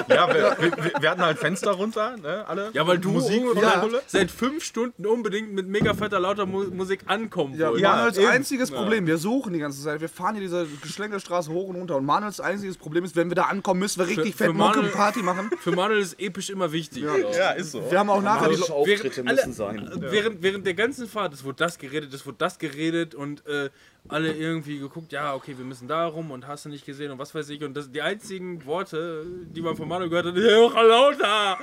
[0.08, 2.70] ja wir, wir, wir hatten halt Fenster runter, ne, alle.
[2.72, 7.00] Ja, weil du Musik ja, seit fünf Stunden unbedingt mit mega fetter lauter Mu Musik
[7.06, 7.82] ankommen Ja, wolltest.
[7.84, 8.26] Manuels eben.
[8.28, 11.96] einziges Problem, wir suchen die ganze Zeit, wir fahren hier diese Geschlängelstraße hoch und runter
[11.96, 14.52] und Manuels einziges Problem ist, wenn wir da ankommen, müssen wir richtig Für- fett für
[14.54, 15.50] Mucke Manuel- Party machen.
[15.60, 17.04] Für Manuel ist episch immer wichtig.
[17.36, 17.82] Ja, ist so.
[17.90, 19.90] Wir haben auch nachher die Auftritte Während- müssen alle- sein.
[20.10, 23.68] Während, während der ganzen Fahrt, es wurde das geredet, es wurde das geredet und äh,
[24.08, 27.18] alle irgendwie geguckt, ja, okay, wir müssen da rum und hast du nicht gesehen und
[27.18, 27.62] was weiß ich.
[27.62, 31.56] Und das, die einzigen Worte, die man von Manuel gehört hat, hör lauter!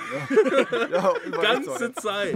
[0.91, 1.93] ja, Ganze.
[1.93, 2.35] Zeit.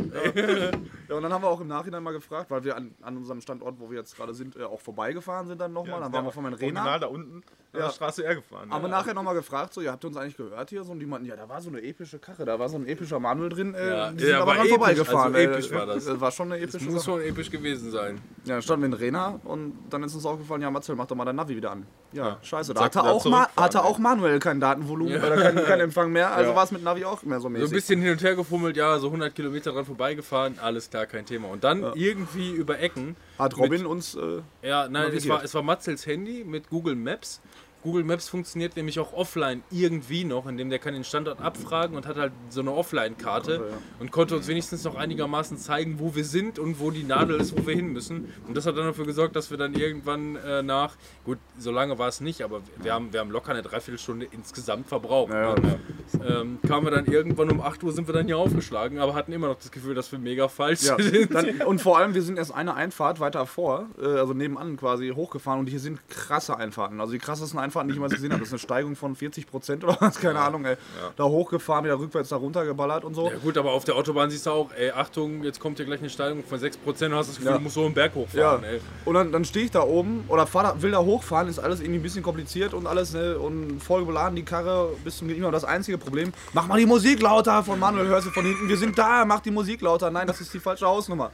[1.09, 3.39] Ja, und dann haben wir auch im Nachhinein mal gefragt, weil wir an, an unserem
[3.41, 5.99] Standort, wo wir jetzt gerade sind, äh, auch vorbeigefahren sind dann nochmal.
[6.01, 6.99] dann waren wir von meinen Original Rena.
[6.99, 7.43] da unten an
[7.79, 7.85] Ja.
[7.87, 8.71] der Straße R gefahren.
[8.71, 8.89] Aber ja.
[8.91, 10.83] nachher nochmal gefragt, so, ihr habt uns eigentlich gehört hier?
[10.83, 12.87] So, und die meinten, ja, da war so eine epische Karre, da war so ein
[12.87, 13.73] epischer Manuel drin.
[13.73, 15.35] Äh, Ja, die ja, sind aber dran episch, vorbeigefahren.
[15.35, 16.07] also episch war das.
[16.07, 17.17] äh, War schon eine Das epische muss Sache.
[17.17, 18.21] schon episch gewesen sein.
[18.45, 21.15] Ja, dann standen wir in Rena und dann ist uns aufgefallen, ja, Matzel, mach doch
[21.15, 21.85] mal dein Navi wieder an.
[22.11, 22.73] Ja, scheiße.
[22.73, 25.25] Da hatte auch, Ma hatte auch Manuel kein Datenvolumen Ja.
[25.27, 26.31] oder kein, kein Empfang mehr.
[26.33, 26.55] Also Ja.
[26.55, 27.69] war es mit Navi auch mehr so So mäßig.
[27.69, 31.25] ein bisschen hin und her gefummelt, ja, so 100 Kilometer dran vorbeigefahren, alles klar, kein
[31.25, 31.47] Thema.
[31.49, 33.15] Und dann irgendwie über Ecken.
[33.39, 34.15] Hat Robin uns.
[34.15, 37.41] Äh, Ja, nein, es war, es war Matzels Handy mit Google Maps.
[37.83, 42.07] Google Maps funktioniert nämlich auch offline irgendwie noch, indem der kann den Standort abfragen und
[42.07, 46.59] hat halt so eine Offline-Karte und konnte uns wenigstens noch einigermaßen zeigen, wo wir sind
[46.59, 48.33] und wo die Nadel ist, wo wir hin müssen.
[48.47, 51.97] Und das hat dann dafür gesorgt, dass wir dann irgendwann äh, nach, gut, so lange
[51.99, 55.33] war es nicht, aber wir haben, wir haben locker eine Dreiviertelstunde insgesamt verbraucht.
[55.33, 55.79] Ja, ne?
[56.25, 59.31] ähm, kamen wir dann irgendwann um 8 Uhr sind wir dann hier aufgeschlagen, aber hatten
[59.33, 61.33] immer noch das Gefühl, dass wir mega falsch ja, sind.
[61.33, 65.09] dann, und vor allem, wir sind erst eine Einfahrt weiter vor, äh, also nebenan quasi
[65.09, 66.99] hochgefahren und hier sind krasse Einfahrten.
[67.01, 68.39] Also die krassesten Einfahrten, die ich jemals gesehen habe.
[68.39, 70.75] Das ist eine Steigung von 40 Prozent oder was, keine Ahnung, ey.
[71.15, 73.29] Da hochgefahren, wieder rückwärts da runtergeballert und so.
[73.29, 75.99] Ja gut, aber auf der Autobahn siehst du auch, ey, Achtung, jetzt kommt hier gleich
[75.99, 77.57] eine Steigung von 6% und hast das Gefühl, Ja.
[77.57, 78.79] du musst so einen Berg Ja, hochfahren, ey.
[79.05, 81.79] und dann, dann stehe ich da oben oder fahr da, will da hochfahren, ist alles
[81.79, 85.51] irgendwie ein bisschen kompliziert und alles ne, und voll beladen, die Karre bis zum immer
[85.51, 86.31] das einzige Problem.
[86.53, 89.39] Mach mal die Musik lauter von Manuel, hörst du von hinten, wir sind da, mach
[89.39, 90.11] die Musik lauter.
[90.11, 91.31] Nein, das ist die falsche Hausnummer.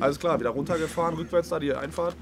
[0.00, 2.14] Alles klar, wieder runtergefahren, rückwärts da die Einfahrt.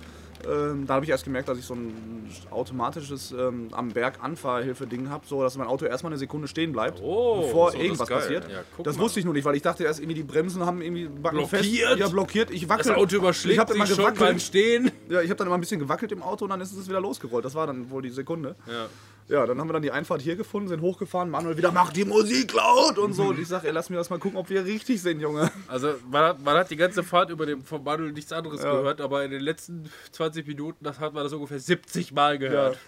[0.48, 5.08] Ähm, da habe ich erst gemerkt, dass ich so ein automatisches ähm, am Berg Anfahrhilfe-Ding
[5.10, 8.08] habe, so dass mein Auto erstmal eine Sekunde stehen bleibt, Oh, bevor so, das irgendwas
[8.08, 8.18] geil.
[8.18, 8.50] passiert.
[8.50, 9.02] Ja, das mal.
[9.04, 11.62] wusste ich nur nicht, weil ich dachte erst irgendwie die Bremsen haben irgendwie backen fest.
[11.62, 11.98] Blockiert?
[11.98, 12.50] Ja, blockiert.
[12.50, 12.94] Ich Das wackel.
[12.94, 14.38] Auto ich überschlägt habe immer sich schon beim.
[14.38, 14.90] Stehen.
[15.08, 17.00] Ja, ich habe dann immer ein bisschen gewackelt im Auto und dann ist es wieder
[17.00, 17.44] losgerollt.
[17.44, 18.54] Das war dann wohl die Sekunde.
[18.66, 18.86] Ja.
[19.28, 22.04] Ja, dann haben wir dann die Einfahrt hier gefunden, sind hochgefahren, Manuel wieder, mach die
[22.04, 23.24] Musik laut und so.
[23.24, 25.50] Und ich sag, ey, lass mir das mal gucken, ob wir richtig sind, Junge.
[25.66, 28.70] Also man hat, man hat die ganze Fahrt über dem von Manuel nichts anderes Ja.
[28.72, 32.78] gehört, aber in den letzten 20 Minuten, das hat man das ungefähr 70 Mal gehört.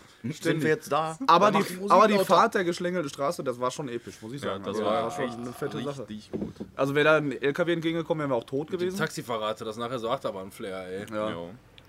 [0.40, 1.16] Sind wir jetzt da?
[1.28, 2.18] Aber die, aber die.
[2.18, 4.64] Fahrt der geschlängelten Straße, das war schon episch, muss ich Ja, sagen.
[4.64, 6.06] das Also, war schon echt eine fette Sache.
[6.32, 6.54] gut.
[6.74, 8.96] Also wäre da ein LKW entgegengekommen, wären wir auch tot Die gewesen.
[8.98, 11.06] Taxifahrer hatte das nachher so Achterbahnflair, ey.
[11.10, 11.30] Ja.
[11.30, 11.36] Ja.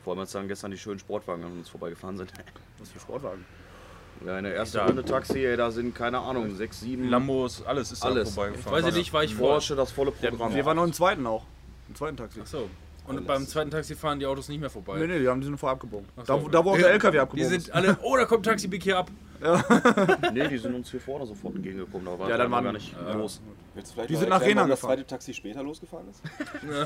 [0.04, 2.32] Vor allem als dann gestern die schönen Sportwagen an uns vorbeigefahren sind.
[2.78, 3.46] Was für Sportwagen.
[4.26, 4.86] Ja, eine erste Ja.
[4.86, 8.30] Runde Taxi, ey, da sind, keine Ahnung, sechs, sieben Lambos, alles ist Alles.
[8.30, 8.84] da vorbeigefahren.
[8.84, 9.52] Weiß ich nicht, war ich vor.
[9.52, 10.54] Porsche, das volle Programm.
[10.54, 11.46] Wir waren noch im zweiten auch.
[11.88, 12.42] Im zweiten Taxi.
[12.42, 12.70] Achso.
[13.08, 15.00] Und beim zweiten Taxi fahren die Autos nicht mehr vorbei.
[15.00, 16.08] Nee, nee, die haben die sind vorher abgebogen.
[16.18, 16.24] so.
[16.24, 18.84] Da, da wo auch der LKW Die abgebogen sind alle, oh, da kommt Taxi Big
[18.84, 19.10] hier ab.
[20.34, 22.06] Nee, die sind uns hier vorne sofort entgegengekommen.
[22.06, 23.42] Da war Ja, dann wir waren- gar nicht los.
[23.76, 26.22] Du vielleicht Die sind nach Rena das zweite Taxi später losgefahren ist?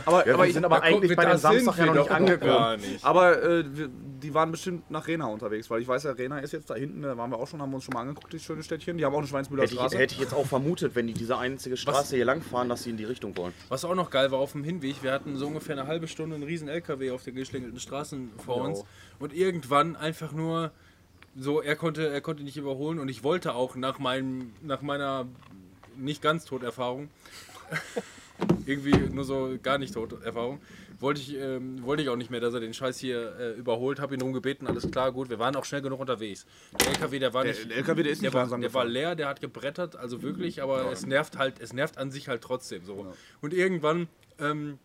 [0.06, 2.02] Aber, Ja, aber, wir ich, sind aber eigentlich wir, bei dem Samstag ja noch wir
[2.02, 2.82] nicht angekommen.
[2.82, 3.04] Nicht.
[3.06, 3.90] aber äh, wir,
[4.22, 7.02] die waren bestimmt nach Rena unterwegs, weil ich weiß ja, Rena ist jetzt da hinten,
[7.02, 8.98] da waren wir auch schon, haben wir uns schon mal angeguckt, das schöne Städtchen.
[8.98, 9.98] Die haben auch eine Schweinsmühler Hätte ich, Straße.
[9.98, 12.92] hätte ich jetzt auch vermutet, wenn die diese einzige Straße hier lang fahren, dass sie
[12.92, 13.54] in die Richtung wollen.
[13.70, 16.36] Was auch noch geil war auf dem Hinweg, wir hatten so ungefähr eine halbe Stunde
[16.36, 18.64] einen riesen LKW auf den geschlängelten Straßen vor Jo.
[18.66, 18.84] uns
[19.20, 20.72] und irgendwann einfach nur
[21.36, 25.28] so, er konnte, er konnte nicht überholen und ich wollte auch nach meinem, nach meiner
[25.98, 27.10] nicht ganz Toterfahrung,
[28.66, 30.60] irgendwie nur so gar nicht Toterfahrung,
[31.00, 34.00] wollte ich, ähm, wollte ich auch nicht mehr, dass er den Scheiß hier äh, überholt,
[34.00, 36.46] habe ihn darum gebeten, alles klar, gut, wir waren auch schnell genug unterwegs.
[36.80, 38.86] Der LKW, der war nicht, der LKW, der ist nicht der war, langsam der war
[38.86, 42.42] leer, der hat gebrettert, also wirklich, aber es nervt halt, es nervt an sich halt
[42.42, 43.14] trotzdem so.
[43.42, 44.08] Und irgendwann,
[44.40, 44.80] ähm,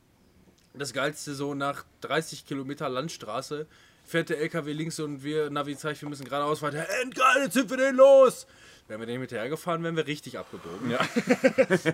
[0.74, 3.66] das Geilste, so nach 30 Kilometer Landstraße,
[4.08, 6.86] fährt der LKW links und wir, Navi zeigt, wir müssen geradeaus weiter.
[7.02, 8.46] Endgeil, jetzt sind wir den los!
[8.88, 10.90] Wären wir den hinterhergefahren, wären wir richtig abgebogen.
[10.90, 10.98] Ja.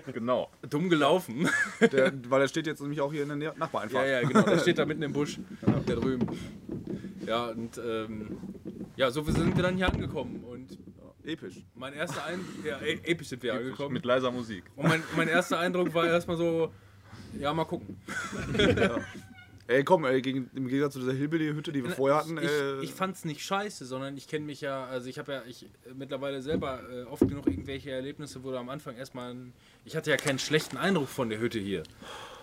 [0.13, 0.49] Genau.
[0.71, 1.49] Dumm gelaufen.
[1.81, 4.07] Der, weil der steht jetzt nämlich auch hier in der Nähe- Nachbareinfahrt.
[4.07, 4.43] ja, ja, genau.
[4.43, 5.39] Der steht da mitten im Busch.
[5.87, 6.27] Da drüben.
[7.27, 8.39] Ja, und ähm,
[8.97, 10.45] ja, so sind wir dann hier angekommen.
[10.45, 10.79] Und
[11.25, 11.57] Episch.
[11.75, 13.93] mein erster Eindruck, ja, e- episch sind wir angekommen.
[13.95, 14.63] Mit leiser Musik.
[14.77, 16.71] Und mein, mein erster Eindruck war erstmal so,
[17.41, 17.97] Ja, mal gucken.
[19.67, 22.81] Ey, komm, ey, gegen, im Gegensatz zu dieser Hillbilly-Hütte, die wir vorher hatten, ich, äh,
[22.83, 26.43] ich fand's nicht scheiße, sondern ich kenne mich ja, also ich habe ja ich, mittlerweile
[26.43, 29.53] selber äh, oft genug irgendwelche Erlebnisse, wo du am Anfang erstmal, ein,
[29.87, 31.83] ich hatte ja keinen schlechten Eindruck von der Hütte hier.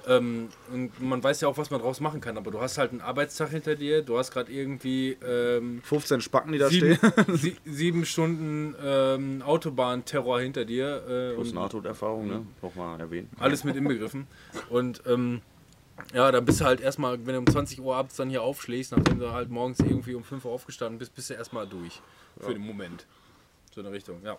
[0.08, 2.92] Ähm, und man weiß ja auch, was man draus machen kann, aber du hast halt
[2.92, 7.12] einen Arbeitstag hinter dir, du hast gerade irgendwie ähm, 15 Spacken, die da sieben, stehen.
[7.38, 12.46] sie, sieben Stunden ähm, Autobahnterror hinter dir äh, Plus und Nahtoderfahrung, ne?
[12.64, 13.30] Nochmal erwähnen.
[13.38, 14.26] alles mit inbegriffen.
[14.70, 15.42] Und ähm,
[16.14, 18.92] ja, dann bist du halt erstmal, wenn du um 20 Uhr abends dann hier aufschlägst,
[18.92, 22.02] nachdem du halt morgens irgendwie um 5 Uhr aufgestanden bist, bist du erstmal durch.
[22.40, 23.06] Für den Moment.
[23.74, 24.38] So in der Richtung, ja.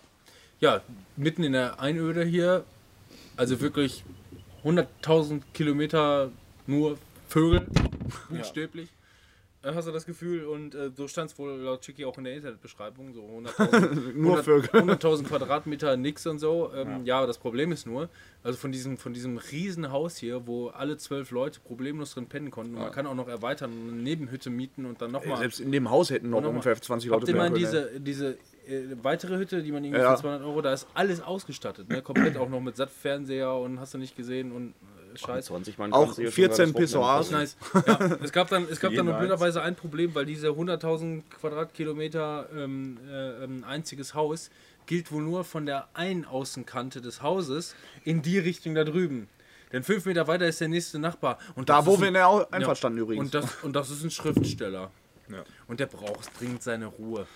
[0.60, 0.80] Ja,
[1.16, 2.64] mitten in der Einöde hier,
[3.36, 4.04] also wirklich
[4.64, 6.30] 100.000 Kilometer
[6.66, 6.98] nur
[7.28, 7.66] Vögel,
[8.28, 8.88] buchstäblich.
[8.88, 9.01] Äh,
[9.64, 10.44] Hast du das Gefühl?
[10.46, 14.38] Und äh, so stand es wohl laut Chicky auch in der Internetbeschreibung, so 100.000 Nur
[14.38, 14.70] 100 Vögel.
[14.70, 16.70] 100.000 Quadratmeter nix und so.
[16.74, 17.24] Ähm, ja.
[17.26, 18.08] das Problem ist nur,
[18.42, 22.50] also von diesem, von diesem riesen Haus hier, wo alle zwölf Leute problemlos drin pennen
[22.50, 25.38] konnten, und man kann auch noch erweitern und eine Nebenhütte mieten und dann nochmal.
[25.38, 28.30] Selbst in dem Haus hätten noch nochmal- ungefähr 20 Leute pennen können, diese, diese
[28.66, 30.16] äh, weitere Hütte, die man irgendwie Ja.
[30.16, 32.02] für 200 Euro, da ist alles ausgestattet, ne?
[32.02, 35.46] komplett auch noch mit Sattfernseher und hast du nicht gesehen und äh, Scheiß.
[35.46, 37.30] 20 Mann Auch kannst du hier schon 14 über das Pissoirs.
[37.30, 37.56] Nice.
[37.86, 42.98] Ja, es gab dann, es gab dann blöderweise ein Problem, weil diese 100.000 Quadratkilometer ähm,
[43.10, 44.50] äh, ähm, einziges Haus
[44.86, 49.28] gilt wohl nur von der einen Außenkante des Hauses in die Richtung da drüben.
[49.72, 51.38] Denn fünf Meter weiter ist der nächste Nachbar.
[51.54, 53.24] Und Da, wo wir in ein, der Einfahrt standen übrigens.
[53.24, 54.90] und das, und das ist ein Schriftsteller.
[55.28, 55.44] Ja.
[55.66, 57.26] Und der braucht dringend seine Ruhe.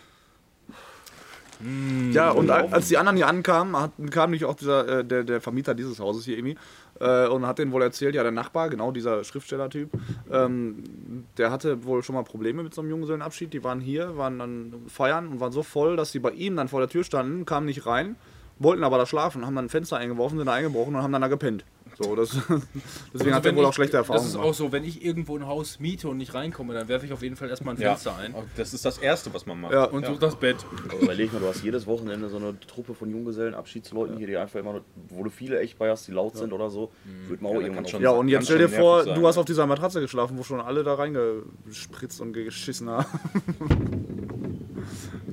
[2.12, 5.24] Ja, und al- als die anderen hier ankamen, hat, kam nicht auch dieser, äh, der,
[5.24, 6.58] der Vermieter dieses Hauses hier irgendwie
[7.00, 9.90] äh, und hat denen wohl erzählt, ja, der Nachbar, genau dieser Schriftstellertyp,
[10.30, 13.52] ähm, der hatte wohl schon mal Probleme mit so einem Junggesellenabschied.
[13.52, 16.68] Die waren hier, waren dann feiern und waren so voll, dass sie bei ihm dann
[16.68, 18.16] vor der Tür standen, kamen nicht rein,
[18.58, 21.22] wollten aber da schlafen, haben dann ein Fenster eingeworfen, sind da eingebrochen und haben dann
[21.22, 21.64] da gepennt.
[21.98, 22.28] So, das,
[23.14, 24.48] deswegen hat er wohl ich- auch schlechte Erfahrungen Das ist gemacht.
[24.50, 27.22] auch so, wenn ich irgendwo ein Haus miete und nicht reinkomme, dann werfe ich auf
[27.22, 27.92] jeden Fall erstmal ein Ja.
[27.92, 28.34] Fenster ein.
[28.56, 29.72] Das ist das Erste, was man macht.
[29.72, 29.84] Ja.
[29.84, 30.56] Und suche das Bett.
[30.90, 34.60] Aber Überleg mal, du hast jedes Wochenende so eine Truppe von Junggesellenabschiedsleuten hier, die einfach
[34.60, 36.90] immer, wo du viele echt bei hast, die laut sind oder so,
[37.28, 38.02] wird man auch Ja, irgendwann schon.
[38.02, 39.40] Ja, und jetzt stell dir vor, sein, du hast ja.
[39.40, 43.06] auf dieser Matratze geschlafen, wo schon alle da reingespritzt und geschissen haben.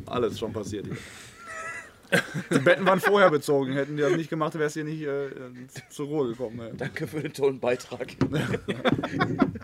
[0.05, 0.97] Alles schon passiert hier.
[2.51, 3.73] Die Betten waren vorher bezogen.
[3.73, 5.29] Hätten die das nicht gemacht, wärst du hier nicht äh,
[5.89, 6.59] zur Ruhe gekommen.
[6.59, 6.71] Ey.
[6.77, 8.15] Danke für den tollen Beitrag.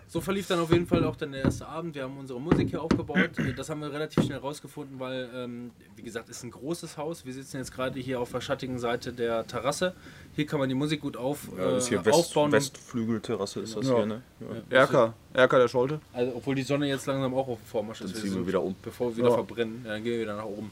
[0.08, 1.94] So verlief dann auf jeden Fall auch dann der erste Abend.
[1.94, 3.30] Wir haben unsere Musik hier aufgebaut.
[3.56, 7.24] Das haben wir relativ schnell rausgefunden, weil, ähm, wie gesagt, ist ein großes Haus.
[7.24, 9.94] Wir sitzen jetzt gerade hier auf der schattigen Seite der Terrasse.
[10.34, 12.50] Hier kann man die Musik gut auf, Ja, das ist äh, hier West, aufbauen.
[12.52, 13.96] Westflügelterrasse ist das Ja.
[13.96, 14.22] hier, ne?
[14.70, 14.78] Ja.
[14.80, 16.00] Erker, Erker der Scholte.
[16.12, 18.14] Also, obwohl die Sonne jetzt langsam auch auf dem Vormarsch ist.
[18.16, 18.74] Dann ziehen wir wieder um.
[18.82, 19.34] Bevor wir wieder Ja.
[19.34, 20.70] verbrennen, dann gehen wir wieder nach oben.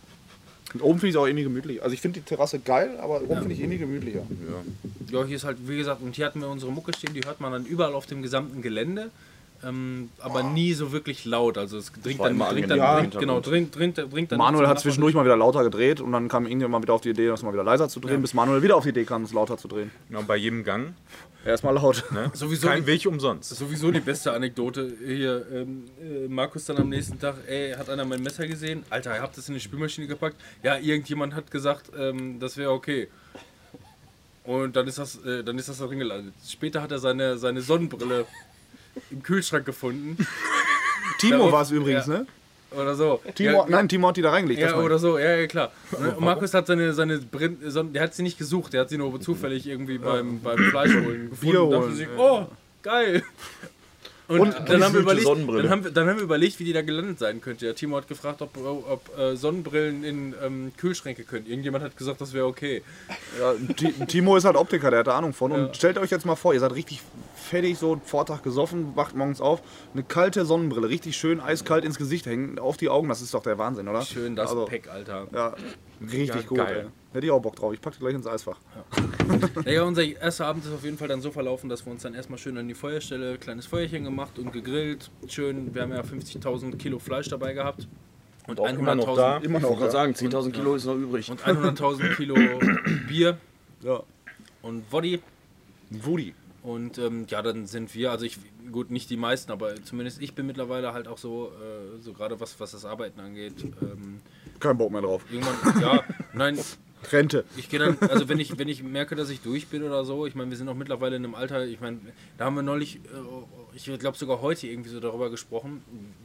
[0.75, 1.83] Und oben finde ich es auch irgendwie gemütlich.
[1.83, 4.23] Also ich finde die Terrasse geil, aber oben finde ich irgendwie gemütlicher.
[5.11, 7.41] Ja, hier ist halt, wie gesagt, und hier hatten wir unsere Mucke stehen, die hört
[7.41, 9.11] man dann überall auf dem gesamten Gelände.
[9.65, 11.59] Ähm, aber nie so wirklich laut.
[11.59, 14.69] Also es dringt dann, immer dringt dann, im dringt, genau, dringt, dringt, dringt dann Manuel
[14.69, 17.27] hat zwischendurch mal wieder lauter gedreht und dann kam irgendjemand mal wieder auf die Idee,
[17.27, 19.59] das mal wieder leiser zu drehen, bis Manuel wieder auf die Idee kam, es lauter
[19.59, 19.91] zu drehen.
[20.11, 20.95] Ja, und bei jedem Gang,
[21.45, 22.05] Erstmal laut.
[22.13, 22.31] ne?
[22.35, 23.51] Sowieso kein die- Weg umsonst.
[23.57, 25.47] Sowieso die beste Anekdote hier.
[25.53, 28.85] Ähm, äh, Markus dann am nächsten Tag, ey, hat einer mein Messer gesehen?
[28.91, 30.37] Alter, ihr habt das in die Spülmaschine gepackt?
[30.63, 33.09] Ja, irgendjemand hat gesagt, ähm, das wäre okay.
[34.45, 36.35] Und dann ist das, äh, dann ist das da drin gelandet.
[36.47, 38.25] Später hat er seine, seine Sonnenbrille
[39.11, 40.17] im Kühlschrank gefunden.
[41.19, 42.19] Timo war es übrigens, ja.
[42.19, 42.27] ne?
[42.71, 43.21] Oder so.
[43.35, 44.61] Timo, ja, nein, Timo hat die da reingelegt.
[44.61, 45.73] Ja, oder so, ja, ja klar.
[45.91, 47.59] Und Markus hat seine, seine Brin
[47.95, 51.31] der hat sie nicht gesucht, der hat sie nur zufällig irgendwie beim, beim Fleisch holen
[51.31, 51.37] gefunden.
[51.41, 52.19] Bier holen, sich, ja.
[52.19, 52.47] oh,
[52.83, 53.23] geil.
[54.29, 56.75] Und, Und dann, haben wir überlegt, dann, haben wir, dann haben wir überlegt, wie die
[56.75, 57.65] da gelandet sein könnte.
[57.65, 61.47] Ja, Timo hat gefragt, ob, ob äh, Sonnenbrillen in ähm, Kühlschränke können.
[61.47, 62.83] Irgendjemand hat gesagt, das wäre okay.
[63.41, 65.51] Ja, Ti- Timo ist halt Optiker, der hat da Ahnung von.
[65.53, 65.57] Ja.
[65.65, 67.01] Und stellt euch jetzt mal vor, ihr seid richtig
[67.35, 69.63] fettig, so Vortag gesoffen, wacht morgens auf,
[69.95, 73.43] eine kalte Sonnenbrille, richtig schön eiskalt ins Gesicht hängen, auf die Augen, das ist doch
[73.43, 74.03] der Wahnsinn, oder?
[74.03, 75.27] Schön das Also, Pack, Alter.
[75.33, 75.55] Ja,
[76.03, 76.85] richtig Ja, gut, geil.
[76.85, 76.91] ey.
[77.19, 77.75] Hätte ich auch Bock drauf.
[77.75, 78.59] Ich pack die gleich ins Eisfach.
[79.65, 82.15] Naja, unser erster Abend ist auf jeden Fall dann so verlaufen, dass wir uns dann
[82.15, 85.11] erstmal schön an die Feuerstelle, kleines Feuerchen gemacht und gegrillt.
[85.27, 87.89] Schön, wir haben ja 50.000 Kilo Fleisch dabei gehabt.
[88.47, 89.39] Und auch immer noch da.
[89.39, 90.03] Immer Ich noch, wollte ja.
[90.05, 91.29] gerade sagen, 10.000 Kilo ist noch übrig.
[91.29, 92.37] Und 100.000 Kilo
[93.09, 93.37] Bier
[93.83, 94.01] ja.
[94.63, 95.21] und Woddy.
[95.91, 96.35] Woody.
[96.63, 98.39] Und ähm, ja, dann sind wir, also ich,
[98.71, 102.39] gut, nicht die meisten, aber zumindest ich bin mittlerweile halt auch so, äh, so gerade
[102.39, 103.65] was, was das Arbeiten angeht.
[103.83, 104.21] Ähm,
[104.61, 105.25] Kein Bock mehr drauf.
[105.33, 106.57] irgendwann, ja, nein,
[107.13, 107.45] Rente.
[107.57, 110.27] Ich gehe dann, also wenn ich, wenn ich merke, dass ich durch bin oder so,
[110.27, 112.01] ich meine, wir sind auch mittlerweile in einem Alter, ich meine,
[112.37, 115.83] da haben wir neulich, äh, ich glaube sogar heute irgendwie so darüber gesprochen,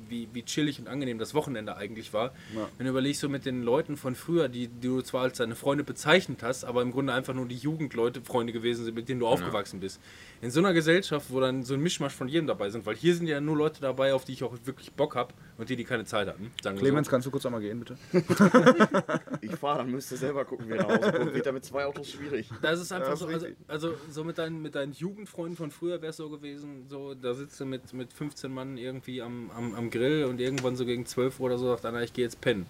[0.09, 2.33] wie, wie chillig und angenehm das Wochenende eigentlich war.
[2.77, 5.55] Wenn du überlegst, so mit den Leuten von früher, die, die du zwar als deine
[5.55, 9.19] Freunde bezeichnet hast, aber im Grunde einfach nur die Jugendleute, Freunde gewesen sind, mit denen
[9.19, 9.99] du aufgewachsen bist.
[10.41, 13.15] In so einer Gesellschaft, wo dann so ein Mischmasch von jedem dabei sind, weil hier
[13.15, 15.83] sind ja nur Leute dabei, auf die ich auch wirklich Bock habe und die, die
[15.83, 16.51] keine Zeit hatten.
[16.77, 17.11] Clemens, so.
[17.11, 17.97] kannst du kurz einmal gehen, bitte?
[19.41, 21.33] Ich fahre, dann müsst ihr selber gucken, wie nach Hause kommt.
[21.33, 22.49] Wird ja mit zwei Autos schwierig.
[22.61, 23.65] Das ist einfach Ja, so, ist also, richtig.
[23.67, 27.33] also so mit deinen, mit deinen Jugendfreunden von früher wäre es so gewesen, so da
[27.43, 31.05] sitzt du mit, mit 15 Mann irgendwie am, am, am Grill und irgendwann so gegen
[31.05, 32.65] 12 Uhr oder so sagt einer, ich gehe jetzt pennen.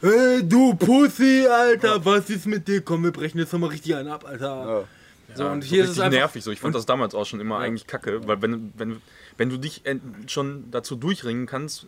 [0.00, 2.82] Hey, du Pussy, Alter, was ist mit dir?
[2.82, 4.86] Komm, wir brechen jetzt nochmal richtig einen ab, Alter.
[5.34, 6.18] So, und hier ist es einfach.
[6.18, 6.52] nervig so.
[6.52, 9.02] Ich fand das damals auch schon immer eigentlich kacke, weil wenn, wenn,
[9.36, 9.82] wenn du dich
[10.28, 11.86] schon dazu durchringen kannst,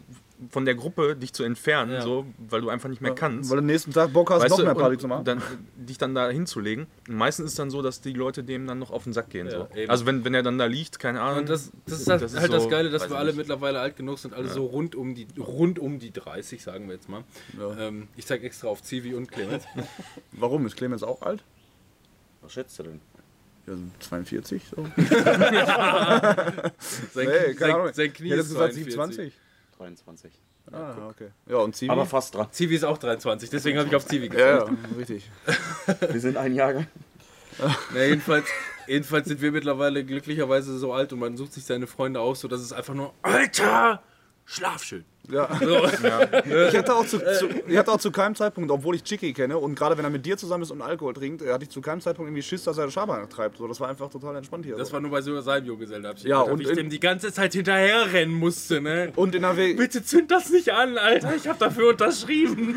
[0.50, 2.00] von der Gruppe dich zu entfernen, Ja.
[2.02, 3.50] so, weil du einfach nicht mehr kannst.
[3.50, 5.24] Weil du am nächsten Tag Bock hast, weißt noch du, mehr Party zu machen.
[5.24, 5.42] Dann,
[5.76, 6.86] dich dann da hinzulegen.
[7.08, 9.30] Und meistens ist es dann so, dass die Leute dem dann noch auf den Sack
[9.30, 9.46] gehen.
[9.48, 9.68] Ja, so.
[9.76, 9.90] eben.
[9.90, 11.40] Also wenn, wenn er dann da liegt, keine Ahnung.
[11.40, 13.38] Und das, das ist halt, Das ist halt das so, Geile, dass wir alle nicht.
[13.38, 16.94] mittlerweile alt genug sind, alle so rund um die rund um die 30, sagen wir
[16.94, 17.24] jetzt mal.
[17.78, 19.64] Ähm, ich zeige extra auf Zivi und Clemens.
[20.32, 20.66] Warum?
[20.66, 21.42] Ist Clemens auch alt?
[22.42, 23.00] Was schätzt du denn?
[23.66, 24.62] Ja, so 42.
[24.76, 24.86] So.
[27.12, 28.94] Sein, Nee, keine sein, sein Knie hätte ist gesagt 42.
[28.94, 29.32] 27.
[29.78, 30.32] 23.
[30.72, 31.30] Ah, okay.
[31.46, 31.90] Ja, und Zivi?
[31.90, 32.48] Aber fast dran.
[32.50, 34.68] Zivi ist auch 23, deswegen habe ich auf Zivi gezeigt.
[34.68, 35.30] ja, ja, richtig.
[36.12, 36.86] Wir sind ein Jahrgang.
[37.94, 38.46] Na, jedenfalls,
[38.86, 42.46] jedenfalls sind wir mittlerweile glücklicherweise so alt und man sucht sich seine Freunde aus, so
[42.46, 44.00] dass es einfach nur Alter,
[44.44, 45.04] schlaf schön.
[45.30, 45.48] Ja.
[45.68, 45.84] So.
[46.68, 49.58] Ich hatte, auch zu, zu, ich hatte auch zu keinem Zeitpunkt, obwohl ich Chicky kenne
[49.58, 52.00] und gerade wenn er mit dir zusammen ist und Alkohol trinkt, hatte ich zu keinem
[52.00, 53.58] Zeitpunkt irgendwie Schiss, dass er Schabernack treibt.
[53.58, 54.76] So, das war einfach total entspannt hier.
[54.76, 54.94] Das so.
[54.94, 56.28] war nur bei so seinem Junggesellenabschied.
[56.28, 59.12] Ja, und ich dem die ganze Zeit hinterher rennen musste, ne?
[59.16, 62.76] und in der W Bitte zünd das nicht an, Alter, ich habe dafür unterschrieben.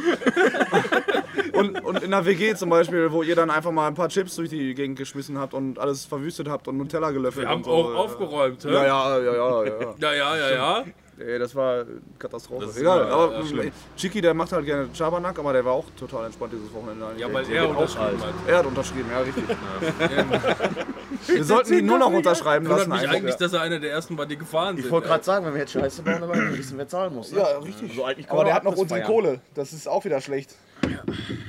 [1.53, 4.35] und, und in der WG zum Beispiel, wo ihr dann einfach mal ein paar Chips
[4.35, 7.65] durch die Gegend geschmissen habt und alles verwüstet habt und Nutella gelöffelt Wir haben und
[7.65, 7.71] so.
[7.71, 8.73] auch aufgeräumt, hä?
[8.73, 9.95] Ja, ja, ja, ja, ja.
[9.99, 10.51] ja, ja, ja.
[10.51, 10.85] ja.
[11.21, 11.85] Ey, das war
[12.19, 12.65] Katastrophe.
[12.65, 13.71] Das ist Egal, immer- aber ja, schlimm.
[13.95, 17.05] Chicky, der macht halt gerne Schabernack, aber der war auch total entspannt dieses Wochenende.
[17.17, 18.33] Ja, weil Der- er unterschrieben hat.
[18.47, 19.43] Er hat unterschrieben, ja, richtig.
[21.27, 22.89] Wir sollten ihn nur noch unterschreiben lassen.
[22.89, 23.15] mich einfach.
[23.15, 24.85] eigentlich, dass er einer der ersten war, die gefahren sind.
[24.85, 27.31] Ich wollte gerade sagen, wenn wir jetzt Scheiße bauen, dann wir wissen, wer zahlen muss.
[27.31, 27.39] Ne?
[27.39, 27.95] Ja, richtig.
[27.95, 29.01] So eigentlich Aber der hat noch unsere.
[29.03, 29.41] Kohle.
[29.53, 30.55] Das ist auch wieder schlecht.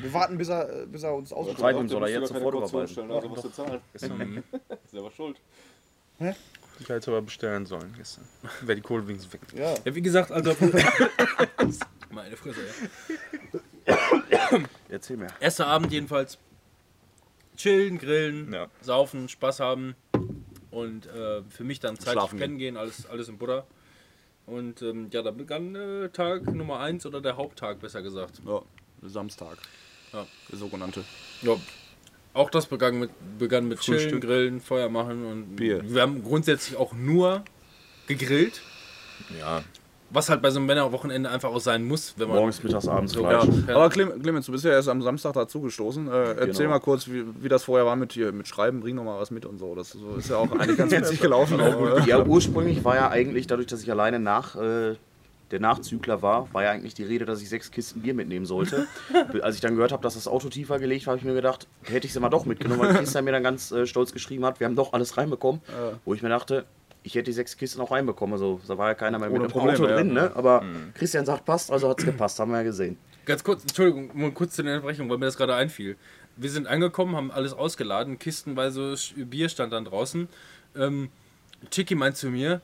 [0.03, 1.81] Wir warten, bis er, bis er uns ausgeholt Zeit hat.
[1.83, 3.11] ihm soll er musst du jetzt sofort überweisen.
[3.11, 3.81] Also musst du zahlen.
[4.93, 5.37] Selber schuld.
[6.83, 8.25] Ich hätte aber bestellen sollen gestern.
[8.63, 9.41] Wäre die Kohle wenigstens weg.
[9.55, 9.75] Ja.
[9.85, 10.51] Ja, wie gesagt, also.
[12.11, 12.61] Meine Fresse,
[13.87, 14.61] ja.
[14.89, 15.29] Erzähl mir.
[15.41, 16.39] Erster Abend jedenfalls.
[17.57, 18.69] Chillen, grillen, Ja.
[18.81, 19.95] saufen, Spaß haben.
[20.71, 23.67] Und äh, für mich dann Zeit Schlafen pennen gehen, alles, alles im Butter.
[24.47, 28.41] Und ähm, ja, da begann äh, Tag Nummer 1 oder der Haupttag, besser gesagt.
[28.45, 28.63] ja.
[29.05, 29.57] Samstag.
[30.13, 30.27] Ja.
[30.51, 31.05] Der sogenannte.
[31.43, 31.57] Ja.
[32.35, 34.23] Auch das begann mit, begann mit Chillen, Frühstück.
[34.23, 35.83] Grillen, Feuer machen und Bier.
[35.85, 37.43] wir haben grundsätzlich auch nur
[38.07, 38.63] gegrillt,
[39.39, 39.63] Ja.
[40.11, 43.13] was halt bei so einem Männerwochenende einfach auch sein muss, wenn man Morgens, mittags, abends
[43.13, 43.45] So, Fleisch.
[43.69, 43.75] Ja.
[43.77, 46.09] Aber Clem- Clemens, du bist ja erst am Samstag dazugestoßen.
[46.09, 46.71] Äh, erzähl Genau.
[46.71, 48.81] mal kurz, wie, wie das vorher war mit, hier, mit Schreiben.
[48.81, 49.75] Bring doch mal was mit und so.
[49.75, 51.61] Das ist ja auch eigentlich ganz witzig gelaufen.
[52.07, 54.95] Ja, ursprünglich war ja eigentlich, dadurch, dass ich alleine nach äh,
[55.53, 58.87] der Nachzügler war, war ja eigentlich die Rede, dass ich sechs Kisten Bier mitnehmen sollte.
[59.43, 61.69] Als ich dann gehört habe, dass das Auto tiefer gelegt war, habe ich mir gedacht,
[61.85, 64.59] hätte ich sie mal doch mitgenommen, weil Christian mir dann ganz äh, stolz geschrieben hat,
[64.59, 65.61] wir haben doch alles reinbekommen.
[66.05, 66.65] Wo ich mir dachte,
[67.03, 68.33] ich hätte die sechs Kisten auch reinbekommen.
[68.33, 69.97] Also da war ja keiner mehr mit Ohne dem Probleme, Auto ja.
[69.97, 70.33] drin, ne?
[70.35, 72.97] Aber Christian sagt, passt, also hat es gepasst, haben wir ja gesehen.
[73.25, 75.97] Ganz kurz, Entschuldigung, mal kurz zu der Unterbrechung, weil mir das gerade einfiel.
[76.37, 80.29] Wir sind angekommen, haben alles ausgeladen, kistenweise Bier stand dann draußen.
[80.77, 81.11] Ähm,
[81.71, 82.61] Chicky meint zu mir,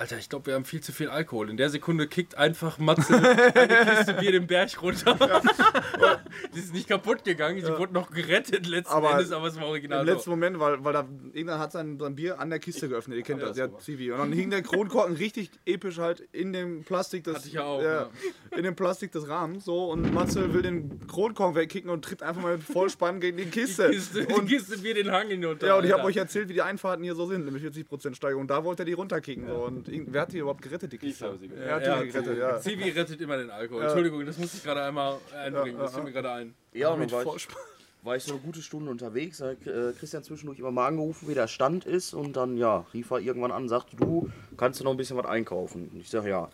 [0.00, 1.50] Alter, ich glaube, wir haben viel zu viel Alkohol.
[1.50, 5.14] In der Sekunde kickt einfach Matze eine Kiste Bier den Berg runter.
[6.54, 9.66] die ist nicht kaputt gegangen, sie wurde noch gerettet letzten Aber Endes, aber es war
[9.66, 10.12] original Im so.
[10.14, 13.18] letzten Moment, weil, weil da irgendwann hat sein, sein Bier an der Kiste geöffnet.
[13.18, 14.10] Ihr kennt das, ja, Zivi.
[14.10, 17.64] Und dann hing der Kronkorken richtig episch halt in dem Plastik des, Hatte ich ja
[17.64, 18.10] auch,
[18.56, 19.66] in dem Plastik des Rahmens.
[19.66, 23.44] So und Matze will den Kronkorken wegkicken und tritt einfach mal mit Vollspann gegen die
[23.44, 23.90] Kiste.
[23.90, 25.66] Kiste, die und, Kiste Bier den Hang hinunter.
[25.66, 26.08] ja, und ich habe Alter.
[26.08, 28.46] euch erzählt, wie die Einfahrten hier so sind, nämlich 40% Steigerung.
[28.46, 29.46] Da wollte er die runterkicken.
[29.46, 29.66] So.
[29.66, 31.26] Und wer hat die überhaupt gerettet, die Kiste?
[31.26, 31.68] habe sie gerettet.
[31.68, 32.60] Er hat Ja, die gerettet, ja.
[32.60, 33.82] Zivi rettet immer den Alkohol.
[33.82, 35.76] Entschuldigung, das musste ich gerade einmal einbringen.
[35.76, 36.54] Ja, das fiel mir gerade ein.
[36.72, 40.22] Ja, und Mit dann war ich, ich so eine gute Stunde unterwegs, hat äh, Christian
[40.22, 43.68] zwischendurch immer mal angerufen, wie der Stand ist und dann ja, rief er irgendwann an,
[43.68, 45.90] sagte, du, kannst du noch ein bisschen was einkaufen?
[45.92, 46.48] Und ich sage, ja.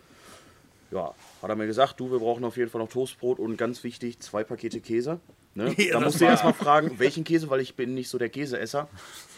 [0.93, 3.83] Ja, hat er mir gesagt, du, wir brauchen auf jeden Fall noch Toastbrot und ganz
[3.83, 5.21] wichtig, zwei Pakete Käse.
[5.57, 5.75] Ne?
[5.79, 8.89] Ja, da musst du erstmal fragen, welchen Käse, weil ich bin nicht so der Käseesser.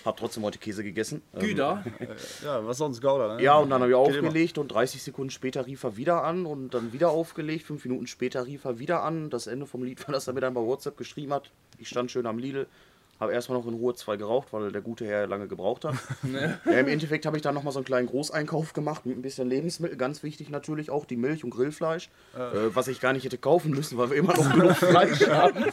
[0.05, 1.23] Hab trotzdem heute Käse gegessen.
[1.35, 1.85] Ähm, Güder.
[2.45, 3.43] Ja, was sonst Gouda, ne?
[3.43, 6.45] Ja, und dann habe ich Geht aufgelegt und 30 Sekunden später rief er wieder an
[6.45, 7.65] und dann wieder aufgelegt.
[7.65, 9.31] Fünf Minuten später rief er wieder an.
[9.31, 11.51] Das Ende vom Lied war, dass er mir dann bei WhatsApp geschrieben hat.
[11.79, 12.67] Ich stand schön am Lidl,
[13.21, 15.95] habe erstmal noch in Ruhe zwei geraucht, weil der gute Herr lange gebraucht hat.
[16.67, 19.49] ja, Im Endeffekt habe ich dann nochmal so einen kleinen Großeinkauf gemacht mit ein bisschen
[19.49, 19.97] Lebensmittel.
[19.97, 22.39] Ganz wichtig natürlich auch die Milch und Grillfleisch, äh,
[22.75, 25.65] was ich gar nicht hätte kaufen müssen, weil wir immer noch genug Fleisch haben.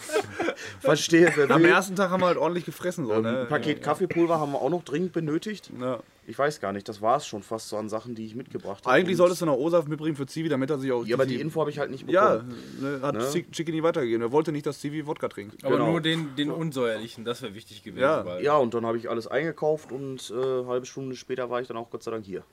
[0.80, 3.06] Verstehe, Am ersten Tag haben wir halt ordentlich gefressen.
[3.06, 3.40] So, Ähm, ne?
[3.42, 5.72] ein Paket Kaffeepulver haben wir auch noch dringend benötigt.
[5.80, 6.00] Ja.
[6.28, 8.84] Ich weiß gar nicht, das war es schon fast so an Sachen, die ich mitgebracht
[8.86, 8.96] habe.
[8.96, 11.06] Eigentlich solltest du noch O-Saft mitbringen für Zivi, damit er sich auch.
[11.06, 12.56] Ja, aber die Info habe ich halt nicht bekommen.
[12.82, 13.30] Ja, ne, hat Ne?
[13.32, 14.24] Chick- Chickeny weitergegeben.
[14.24, 15.64] Er wollte nicht, dass Zivi Wodka trinkt.
[15.64, 15.92] Aber Genau.
[15.92, 18.02] nur den, den unsäuerlichen, das wäre wichtig gewesen.
[18.02, 18.40] Ja.
[18.40, 21.68] Ja, und dann habe ich alles eingekauft und äh, eine halbe Stunde später war ich
[21.68, 22.44] dann auch Gott sei Dank hier.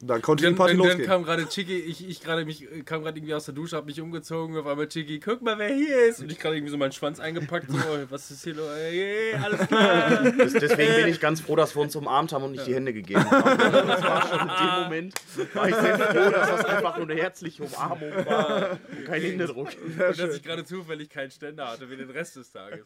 [0.00, 1.08] Dann konnte die Dann, Party dann, dann losgehen.
[1.08, 3.86] kam gerade Chicky, ich, ich gerade mich, äh, kam gerade irgendwie aus der Dusche, hab
[3.86, 6.20] mich umgezogen, auf einmal Chicky, guck mal, wer hier ist.
[6.20, 7.78] Und ich gerade irgendwie so meinen Schwanz eingepackt, so,
[8.10, 8.68] was ist hier los?
[8.76, 10.22] Hey, alles klar.
[10.32, 12.92] Des- Deswegen bin ich ganz froh, dass wir uns umarmt haben und nicht die Hände
[12.92, 13.58] gegeben haben.
[13.58, 15.14] Das war schon in dem Moment,
[15.54, 19.68] war ich sehr froh, dass das einfach nur eine herzliche Umarmung war und kein Händedruck.
[19.84, 22.84] Und dass ich gerade zufällig keinen Ständer hatte wie den Rest des Tages.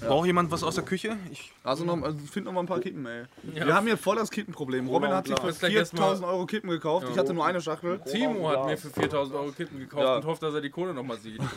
[0.00, 1.16] Braucht jemand was aus der Küche?
[1.30, 3.24] Ich, Also, noch, also find noch mal ein paar Kippen, ey.
[3.42, 4.88] Wir haben hier voll das Kippenproblem.
[4.88, 7.06] Robin hat sich für Jetzt gleich erst mal- 4000 Euro Kippen gekauft.
[7.10, 8.00] Ich hatte nur eine Schachtel.
[8.00, 10.16] Timo hat mir für 4000 Euro Kippen gekauft Ja.
[10.16, 11.40] und hofft, dass er die Kohle nochmal sieht.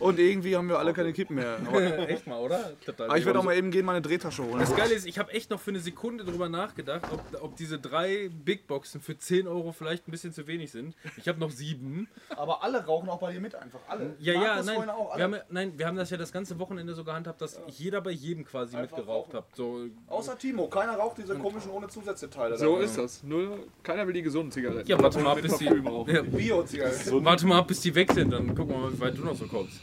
[0.00, 1.56] Und irgendwie haben wir alle keine Kippen mehr.
[1.66, 2.72] Aber, Echt mal, oder?
[2.84, 4.58] Total aber ich werde auch mal eben gehen, meine Drehtasche holen.
[4.58, 7.78] Das Geile ist, ich habe echt noch für eine Sekunde drüber nachgedacht, ob, ob diese
[7.78, 10.94] drei Big Boxen für 10 Euro vielleicht ein bisschen zu wenig sind.
[11.16, 12.08] Ich habe noch sieben.
[12.36, 13.78] Aber alle rauchen auch bei dir mit einfach.
[13.88, 14.14] Alle.
[14.18, 14.74] Ja, ja, Markus nein.
[14.74, 15.18] vorhin auch, alle.
[15.18, 15.72] Wir haben, ja- nein.
[15.78, 18.96] Wir haben das ja das ganze Wochenende so gehandhabt, dass jeder bei jedem quasi Einfach
[18.96, 19.44] mitgeraucht hat.
[19.54, 20.68] So, Außer Timo.
[20.68, 22.56] Keiner raucht diese komischen ohne Zusätze-Teile.
[22.58, 23.22] So ist das.
[23.22, 24.88] Null, keiner will die gesunden Zigaretten.
[24.88, 27.24] ja, warte mal ab, bis die, ja, Bio-Zigaretten.
[27.24, 28.30] warte mal ab, bis die weg sind.
[28.30, 29.80] Dann gucken wir mal, wie weit du noch so kommst.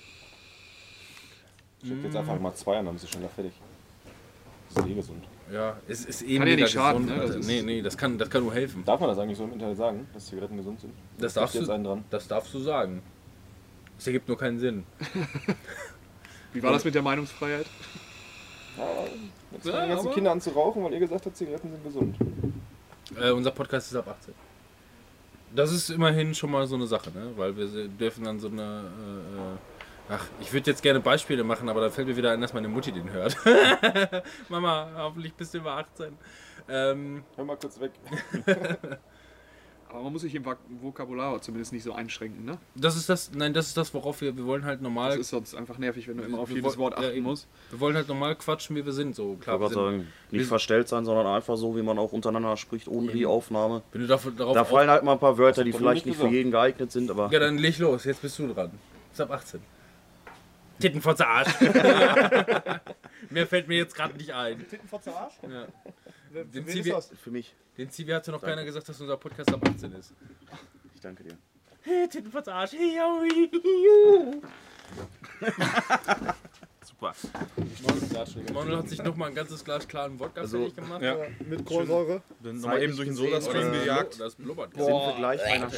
[1.83, 3.53] Ich hab jetzt einfach mal zwei an, dann bist du schneller fertig.
[4.73, 5.23] Das ist eh gesund.
[5.51, 7.45] Ja, es ist eh Kann ja nicht schaden, gesund, ne?
[7.45, 8.85] Nee, nee, das kann, das kann nur helfen.
[8.85, 10.93] Darf man das eigentlich so im Internet sagen, dass Zigaretten gesund sind?
[11.17, 12.05] Das darfst jetzt du, einen dran.
[12.09, 13.01] das darfst du sagen.
[13.97, 14.83] Es ergibt nur keinen Sinn.
[16.53, 17.65] Wie war das mit der Meinungsfreiheit?
[19.51, 22.15] Jetzt fangen die ganzen Kinder an zu rauchen, weil ihr gesagt habt, Zigaretten sind gesund.
[23.19, 24.33] Äh, unser Podcast ist ab 18.
[25.53, 27.31] Das ist immerhin schon mal so eine Sache, ne?
[27.35, 28.61] Weil wir dürfen dann so eine.
[28.63, 32.39] Äh, äh, ach, ich würde jetzt gerne Beispiele machen, aber da fällt mir wieder ein,
[32.39, 33.35] dass meine Mutti den hört.
[34.49, 36.17] Mama, hoffentlich bist du über 18.
[36.69, 37.91] Ähm, Hör mal kurz weg.
[39.93, 42.57] Aber man muss sich im Vok- Vokabular zumindest nicht so einschränken, ne?
[42.75, 45.29] das ist das, nein, das ist das, worauf wir, wir wollen halt Das normal, ist
[45.29, 47.25] sonst einfach nervig, wenn du immer auf Wir jedes Wort ja, achten eben.
[47.25, 47.47] musst.
[47.71, 49.15] wir wollen halt normal quatschen, wie wir sind.
[49.17, 49.97] So Ich klar, wir gerade sind, sagen,
[50.31, 53.81] nicht wir- verstellt sein, sondern einfach so, wie man auch untereinander spricht, ohne die Aufnahme.
[53.91, 56.27] wenn du dafür, darauf Da fallen halt mal ein paar Wörter, die vielleicht nicht für
[56.29, 58.71] jeden geeignet sind, aber Ja, dann leg los, jetzt bist du dran.
[59.11, 59.59] Ist ab 18.
[60.79, 61.53] Tittenfotze Arsch.
[63.29, 64.57] Mehr fällt mir jetzt gerade nicht ein.
[64.69, 65.33] Tittenfotze Arsch?
[65.43, 65.65] Ja.
[66.31, 67.19] Wer- Den wen Zivi- ist das?
[67.19, 70.13] für mich, Den Zivi hatte noch keiner gesagt, dass unser Podcast ab 18 ist.
[70.95, 71.37] ich danke dir.
[71.81, 72.71] Hey, Tittenfotze Arsch.
[77.01, 78.53] super.
[78.53, 81.01] Manuel hat sich noch mal ein ganzes Glas klaren Wodka Also, fertig gemacht.
[81.01, 81.17] Ja.
[81.47, 82.21] Mit Kohlensäure?
[82.43, 84.19] Dann nochmal eben durch den Sodastream Oder gejagt.
[84.19, 84.73] Das blubbert.
[84.75, 85.69] Sind wir gleich bei einer,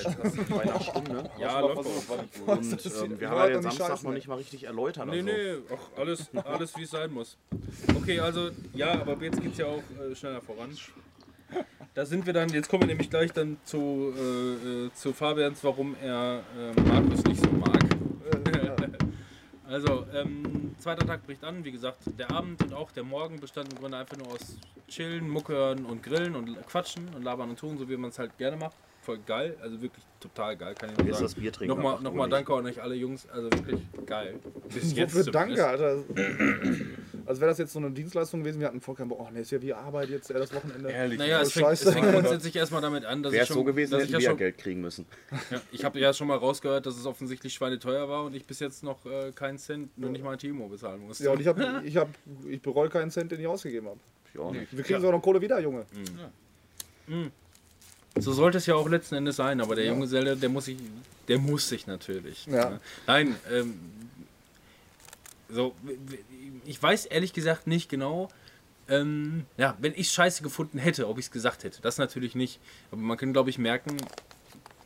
[0.49, 1.29] bei einer Stunde.
[1.39, 2.47] Ja, läuft auch.
[2.47, 5.07] Und ähm, wir haben ja den Samstag noch nicht mal richtig erläutert.
[5.07, 5.25] Nee, also.
[5.25, 7.37] nee, ach, alles, alles wie es sein muss.
[7.95, 10.77] Okay, also, ja, aber jetzt geht's ja auch äh, schneller voran.
[11.93, 15.63] Da sind wir dann, jetzt kommen wir nämlich gleich dann zu, äh, äh, zu Fabians,
[15.63, 17.82] warum er äh, Markus nicht so mag.
[19.73, 23.73] Also, ähm, zweiter Tag bricht an, wie gesagt, der Abend und auch der Morgen bestand
[23.73, 24.55] im Grunde einfach nur aus
[24.87, 28.37] Chillen, Muckern und Grillen und Quatschen und Labern und Tun, so wie man es halt
[28.37, 28.75] gerne macht.
[29.03, 31.25] Voll geil, also wirklich total geil, kann ich nur sagen.
[31.25, 31.75] das Bier trinken.
[31.75, 34.39] Nochmal, nochmal danke an euch alle Jungs, also wirklich geil.
[34.73, 36.05] Bis jetzt Wofür danke, Alter.
[37.25, 39.19] Also wäre das jetzt so eine Dienstleistung gewesen, wir hatten voll keinen Bock.
[39.19, 40.89] Oh, nee, ist ja wie Arbeit jetzt, äh, das Wochenende.
[40.89, 41.19] Ehrlich.
[41.19, 43.63] Naja, es fängt, es fängt grundsätzlich erstmal damit an, dass Wäre ich es schon, so
[43.65, 45.05] gewesen, dass hätten ich wir ja ja schon, Geld kriegen müssen.
[45.51, 48.61] ja, ich habe ja schon mal rausgehört, dass es offensichtlich schweineteuer war und ich bis
[48.61, 51.25] jetzt noch äh, keinen Cent, nur nicht mal ein Timo bezahlen musste.
[51.25, 52.07] Ja, und ich, hab, ich, hab,
[52.47, 53.99] ich bereue keinen Cent, den ich ausgegeben habe.
[54.33, 54.75] Ich auch nicht.
[54.75, 55.85] Wir kriegen sogar noch Kohle wieder, Junge.
[58.15, 60.77] So sollte es ja auch letzten Endes sein, aber der junge Zelda, der muss sich,
[61.27, 62.45] der muss sich natürlich.
[62.45, 62.69] Ja.
[62.69, 62.79] ne?
[63.07, 63.79] Nein, ähm,
[65.49, 65.73] so,
[66.65, 68.29] ich weiß ehrlich gesagt nicht genau,
[68.87, 71.81] ähm, ja, wenn ich Scheiße gefunden hätte, ob ich es gesagt hätte.
[71.81, 72.59] Das natürlich nicht.
[72.91, 73.97] Aber man kann, glaube ich, merken,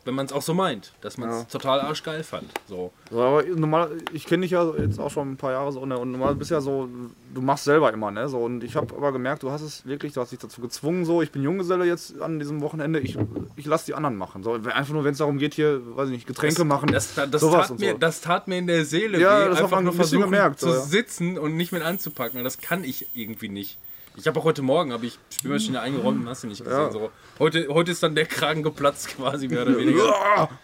[0.07, 1.43] wenn man es auch so meint, dass man es Ja.
[1.43, 2.45] total arschgeil fand.
[2.67, 2.91] So.
[3.11, 5.97] So, aber normal, ich kenne dich ja jetzt auch schon ein paar Jahre so ne,
[5.97, 6.87] und normal bist ja so,
[7.33, 8.27] du machst selber immer, ne?
[8.29, 11.05] So, und ich habe aber gemerkt, du hast es wirklich, du hast dich dazu gezwungen,
[11.05, 13.17] so, ich bin Junggeselle jetzt an diesem Wochenende, ich,
[13.57, 14.43] ich lasse die anderen machen.
[14.43, 16.89] So, einfach nur, wenn es darum geht, hier, weiß ich nicht, Getränke machen.
[16.91, 17.97] Das, das, das, sowas tat mir, so.
[17.97, 20.73] das tat mir in der Seele Ja, weh, das einfach nur versuchen gemerkt, zu so,
[20.73, 20.81] ja.
[20.81, 22.37] sitzen und nicht mit anzupacken.
[22.39, 23.77] Und das kann ich irgendwie nicht.
[24.17, 26.79] Ich habe auch heute Morgen, habe ich Spülmaschine eingeräumt und hast du nicht gesehen.
[26.79, 26.91] Ja.
[26.91, 27.11] So.
[27.37, 30.05] Heute, heute ist dann der Kragen geplatzt quasi mehr oder weniger.
[30.05, 30.49] Ja,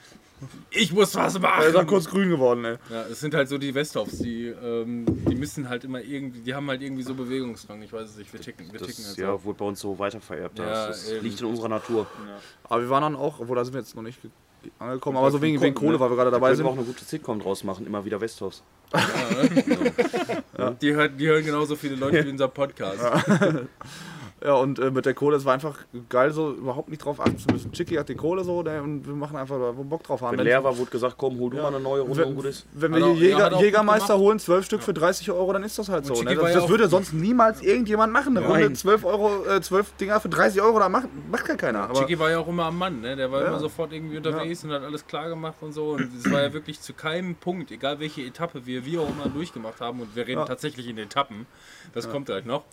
[0.72, 1.64] Ich muss was er machen.
[1.68, 2.78] ist auch kurz grün geworden, ey.
[2.90, 6.54] Ja, es sind halt so die Westhoffs, die, ähm, die müssen halt immer irgendwie, die
[6.54, 7.82] haben halt irgendwie so Bewegungsdrang.
[7.82, 9.44] Ich weiß es nicht, wir ticken, wir ticken Das halt ja, so.
[9.46, 10.60] wurde bei uns so weiter vererbt.
[10.60, 11.24] Ja, das eben.
[11.24, 12.08] liegt in unserer Natur.
[12.64, 14.20] Aber wir waren dann auch, obwohl da sind wir jetzt noch nicht
[14.80, 16.66] angekommen, aber so wegen, wegen Kohle, weil wir gerade dabei Können sind.
[16.66, 18.64] wir auch eine gute Sitcom draus machen, immer wieder Westhoffs.
[20.82, 23.00] Die, hören, die hören genauso viele Leute wie unser Podcast.
[24.46, 25.78] Ja, und äh, mit der Kohle, es war einfach
[26.10, 27.72] geil, so überhaupt nicht drauf achten zu müssen.
[27.72, 30.38] Chicky hat die Kohle so, ne, und wir machen einfach, wo wir Bock drauf haben.
[30.38, 32.46] Wenn leer war, wurde gesagt, komm, hol du mal eine neue Runde und wenn, gut
[32.46, 32.66] ist.
[32.74, 35.88] wenn wir hier ja, Jäger, Jägermeister holen, zwölf Stück für 30 Euro, dann ist das
[35.88, 36.14] halt so.
[36.16, 36.36] Chicky Ne?
[36.36, 38.36] Das, ja das würde sonst niemals irgendjemand machen.
[38.38, 38.64] Eine Nein.
[38.64, 41.84] Runde 12 Euro, äh, 12 Dinger für 30 Euro, da macht, macht gar keiner.
[41.84, 43.16] Aber Chicky war ja auch immer am Mann, ne?
[43.16, 43.48] der war Ja.
[43.48, 45.92] immer sofort irgendwie unterwegs und hat alles klar gemacht und so.
[45.92, 49.30] Und es war ja wirklich zu keinem Punkt, egal welche Etappe wir wie auch immer
[49.34, 50.46] durchgemacht haben, und wir reden Ja.
[50.46, 51.46] tatsächlich in Etappen,
[51.94, 52.64] das kommt gleich noch.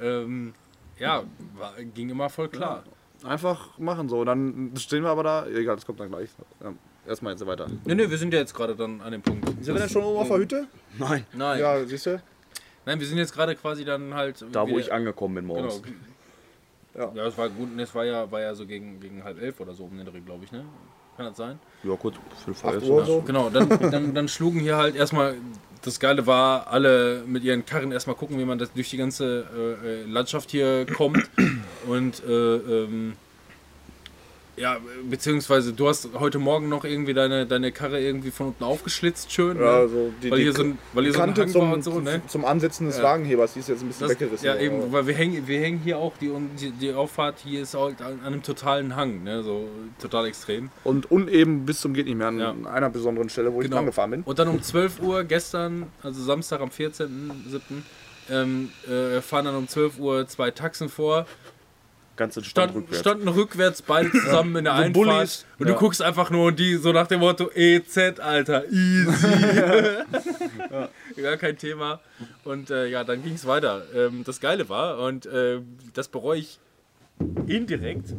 [0.00, 0.54] Ähm,
[0.98, 1.22] ja,
[1.56, 2.84] war, ging immer voll klar.
[3.24, 4.24] einfach machen so.
[4.24, 5.46] Dann stehen wir aber da.
[5.46, 6.28] Egal, das kommt dann gleich.
[6.62, 6.72] Ja,
[7.06, 7.66] erstmal jetzt weiter.
[7.84, 9.46] Ne, ne, wir sind ja jetzt gerade dann an dem Punkt.
[9.64, 10.66] Sind wir denn schon oben auf der Hütte?
[10.98, 12.22] Nein, Nein, Ja, siehst du?
[12.86, 14.44] nein, wir sind jetzt gerade quasi dann halt.
[14.52, 15.60] da wo ich angekommen bin Genau.
[15.62, 15.82] morgens.
[16.94, 17.12] Ja.
[17.14, 19.60] Ja, es war gut, ne, es war ja, war ja so gegen, gegen halb elf
[19.60, 20.64] oder so um den Dreh, glaube ich, ne?
[21.20, 21.58] Kann das sein?
[21.82, 22.16] Ja, kurz,
[22.48, 22.88] 8 elf.
[22.88, 23.20] Uhr so.
[23.20, 25.34] Genau, dann, dann, dann schlugen hier halt erstmal,
[25.82, 29.44] das Geile war, alle mit ihren Karren erstmal gucken, wie man das durch die ganze
[29.54, 31.28] äh, äh, Landschaft hier kommt.
[31.86, 33.16] Und äh, ähm,
[34.60, 34.76] ja,
[35.08, 39.58] beziehungsweise du hast heute Morgen noch irgendwie deine, deine Karre irgendwie von unten aufgeschlitzt, schön.
[39.58, 39.88] Ja, ne?
[39.88, 42.20] so die, weil die hier so ein, weil hier so ein zum, und so, ne?
[42.28, 43.04] zum Ansetzen des Ja.
[43.04, 44.46] Wagenhebers, die ist jetzt ein bisschen Das, weggerissen.
[44.46, 46.30] ja, aber- eben, weil wir hängen, wir hängen hier auch, die,
[46.60, 49.42] die, die Auffahrt hier ist halt an einem totalen Hang, ne?
[49.42, 49.68] so
[50.00, 50.70] total extrem.
[50.84, 52.54] Und uneben bis zum geht nicht mehr an Ja.
[52.70, 53.76] einer besonderen Stelle, wo ich Genau.
[53.76, 54.22] lang gefahren bin.
[54.24, 57.82] Und dann um 12 Uhr gestern, also Samstag am 14.07.,
[58.32, 61.26] ähm, äh, fahren dann um 12 Uhr zwei Taxen vor,
[62.16, 63.00] Ganz entspannt standen, rückwärts.
[63.00, 64.94] standen rückwärts beide zusammen in der So Einfahrt.
[65.06, 65.46] Bullies.
[65.58, 65.72] Und Ja.
[65.74, 69.28] du guckst einfach nur und die so nach dem Motto EZ, Alter, easy.
[71.22, 72.00] Gar kein Thema.
[72.44, 73.84] Und äh, ja, dann ging es weiter.
[73.94, 75.60] Ähm, das Geile war, und äh,
[75.94, 76.58] das bereue ich
[77.46, 78.14] indirekt.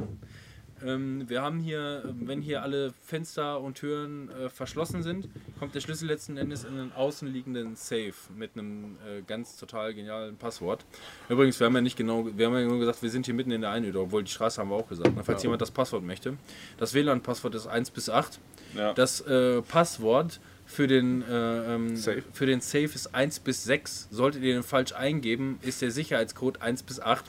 [0.86, 5.28] Ähm, wir haben hier, wenn hier alle Fenster und Türen äh, verschlossen sind,
[5.60, 10.38] kommt der Schlüssel letzten Endes in einen außenliegenden Safe mit einem äh, ganz total genialen
[10.38, 10.86] Passwort.
[11.30, 13.52] Übrigens, wir haben ja nicht genau, wir haben ja nur gesagt, wir sind hier mitten
[13.52, 15.12] in der Einöde, obwohl die Straße haben wir auch gesagt.
[15.16, 16.38] Na, falls jemand das Passwort möchte.
[16.78, 18.40] Das WLAN-Passwort ist 1 bis 8.
[18.76, 18.94] Ja.
[18.94, 20.40] Das äh, Passwort
[20.72, 22.24] für den, äh, ähm, Safe.
[22.34, 24.08] für den Safe ist 1 bis 6.
[24.10, 27.26] Solltet ihr den falsch eingeben, ist der Sicherheitscode 1 bis 8.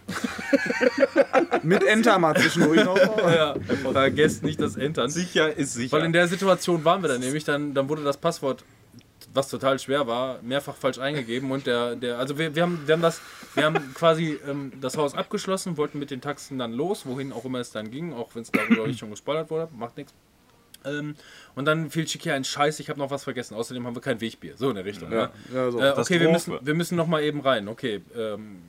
[1.62, 2.96] Mit Enter mal zwischendurch noch.
[3.18, 3.54] ja,
[3.92, 5.10] vergesst nicht das Entern.
[5.10, 5.96] Sicher ist sicher.
[5.96, 8.64] Weil in der Situation waren wir dann nämlich, dann, dann wurde das Passwort,
[9.34, 12.94] was total schwer war, mehrfach falsch eingegeben und der, der also wir, wir, haben, wir
[12.94, 13.20] haben das,
[13.54, 17.44] wir haben quasi ähm, das Haus abgeschlossen, wollten mit den Taxen dann los, wohin auch
[17.44, 20.14] immer es dann ging, auch wenn es darüber nicht schon gespoilert wurde, macht nichts.
[20.84, 21.16] Ähm,
[21.54, 23.54] und dann fiel Chicky ein Scheiß, ich habe noch was vergessen.
[23.54, 24.56] Außerdem haben wir kein Wegbier.
[24.56, 25.10] So in der Richtung.
[25.12, 25.80] Ja, ja, so.
[25.80, 27.68] Äh, okay, wir müssen, wir müssen noch mal eben rein.
[27.68, 28.62] Okay, ähm,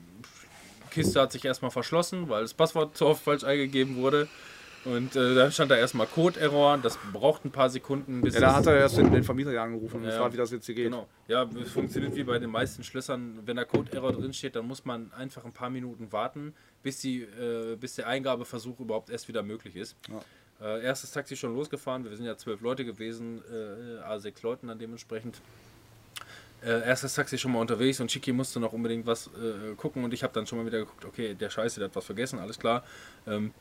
[0.90, 4.28] Kiste hat sich erstmal verschlossen, weil das Passwort zu oft falsch eingegeben wurde.
[4.84, 6.78] Und äh, dann stand da erstmal Code-Error.
[6.78, 9.64] Das braucht ein paar Sekunden, bis Ja, da hat er erst den, den Vermieter ja
[9.64, 10.10] angerufen und Ja.
[10.10, 10.84] gefragt, wie das jetzt hier geht.
[10.84, 11.08] Genau.
[11.26, 13.38] Ja, es funktioniert wie bei den meisten Schlössern.
[13.46, 16.52] Wenn da Code-Error drin steht, dann muss man einfach ein paar Minuten warten,
[16.82, 19.96] bis, die, äh, bis der Eingabeversuch überhaupt erst wieder möglich ist.
[20.64, 22.04] Äh, erstes Taxi schon losgefahren.
[22.04, 25.42] Wir sind ja zwölf Leute gewesen, äh, A6 Leuten dann dementsprechend.
[26.64, 30.14] Äh, erstes Taxi schon mal unterwegs und Chiki musste noch unbedingt was äh, gucken und
[30.14, 32.58] ich habe dann schon mal wieder geguckt, okay, der Scheiße, der hat was vergessen, alles
[32.58, 32.82] klar.
[33.26, 33.52] Ähm,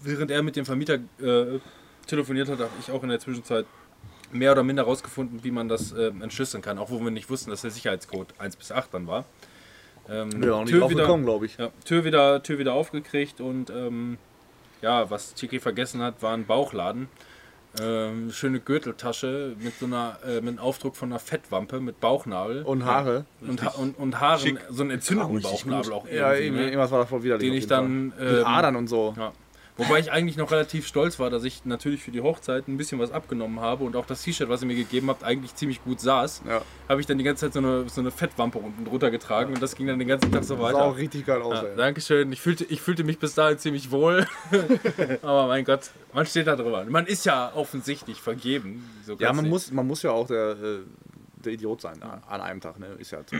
[0.00, 1.60] während er mit dem Vermieter äh,
[2.06, 3.66] telefoniert hat, habe ich auch in der Zwischenzeit
[4.32, 7.50] mehr oder minder rausgefunden, wie man das äh, entschlüsseln kann, auch wo wir nicht wussten,
[7.50, 9.26] dass der Sicherheitscode 1 bis 8 dann war.
[10.08, 11.58] Ähm, Ja, Tür, wieder, glaube ich.
[11.58, 14.16] ja, Tür, wieder, Tür wieder aufgekriegt und ähm,
[14.84, 17.08] ja, was Chiki vergessen hat, war ein Bauchladen.
[17.82, 22.62] Ähm, schöne Gürteltasche mit so einer, äh, mit einem Aufdruck von einer Fettwampe mit Bauchnabel.
[22.62, 23.24] Und Haare.
[23.40, 26.66] und, ha und, und Haaren, so einen entzündeten Bauchnabel auch Ja, eben, ne?
[26.66, 27.48] irgendwas war da voll widerlich.
[27.50, 29.14] den ich dann Mit ähm, Adern und so.
[29.16, 29.32] ja.
[29.76, 33.00] Wobei ich eigentlich noch relativ stolz war, dass ich natürlich für die Hochzeit ein bisschen
[33.00, 36.00] was abgenommen habe und auch das T-Shirt, was ihr mir gegeben habt, eigentlich ziemlich gut
[36.00, 36.42] saß.
[36.48, 36.62] Ja.
[36.88, 39.60] Habe ich dann die ganze Zeit so eine, so eine Fettwampe unten drunter getragen und
[39.60, 40.84] das ging dann den ganzen Tag so Das sah weiter.
[40.84, 41.76] auch richtig geil aus, Ja, ey.
[41.76, 42.30] Dankeschön.
[42.32, 44.26] Ich fühlte, ich fühlte mich bis dahin ziemlich wohl.
[45.22, 46.84] Aber mein Gott, man steht da drüber.
[46.88, 48.88] Man ist ja offensichtlich vergeben.
[49.04, 49.50] So Ja, man nicht.
[49.50, 50.78] muss, man muss ja auch der, äh,
[51.44, 52.86] der Idiot sein an- an einem Tag, ne?
[53.00, 53.36] Ist ja so.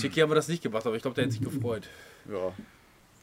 [0.00, 1.88] Chicky haben wir das nicht gemacht, aber ich glaube, der hätte sich gefreut.
[2.30, 2.52] Ja.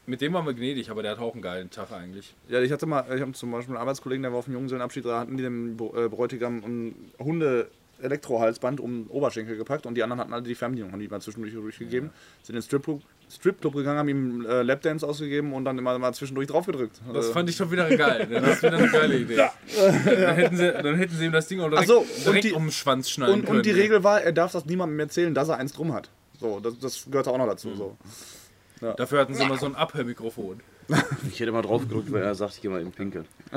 [0.07, 2.33] Mit dem waren wir gnädig, aber der hat auch einen geilen Tag eigentlich.
[2.49, 5.05] Ja, ich hatte mal, ich habe zum Beispiel einen Arbeitskollegen, der war auf dem Junggesellenabschied,
[5.05, 10.19] da hatten die dem äh, Bräutigam ein Hunde-Elektrohalsband um den Oberschenkel gepackt und die anderen
[10.19, 12.09] hatten alle die Fernbedienung, haben die mal zwischendurch durchgegeben.
[12.41, 16.13] Sind in den Stripclub, Stripclub gegangen, haben ihm äh, Lapdance ausgegeben und dann immer mal
[16.13, 16.99] zwischendurch draufgedrückt.
[17.13, 18.27] Das Äh, fand ich schon wieder geil.
[18.27, 18.41] ne?
[18.41, 19.35] Das ist wieder eine geile Idee.
[19.77, 22.65] Dann, hätten sie, dann hätten sie ihm das Ding auch direkt, so, direkt die- um
[22.65, 23.57] den Schwanz schneiden und, können.
[23.59, 26.09] und die Regel war, er darf das niemandem erzählen, dass er eins drum hat.
[26.39, 27.73] So, das, das gehört auch noch dazu.
[27.75, 27.97] So.
[28.81, 30.59] Dafür hatten sie immer so ein Abhörmikrofon.
[31.31, 33.25] Ich hätte mal drauf gedrückt, wenn er sagt, ich gehe mal in Pinkeln.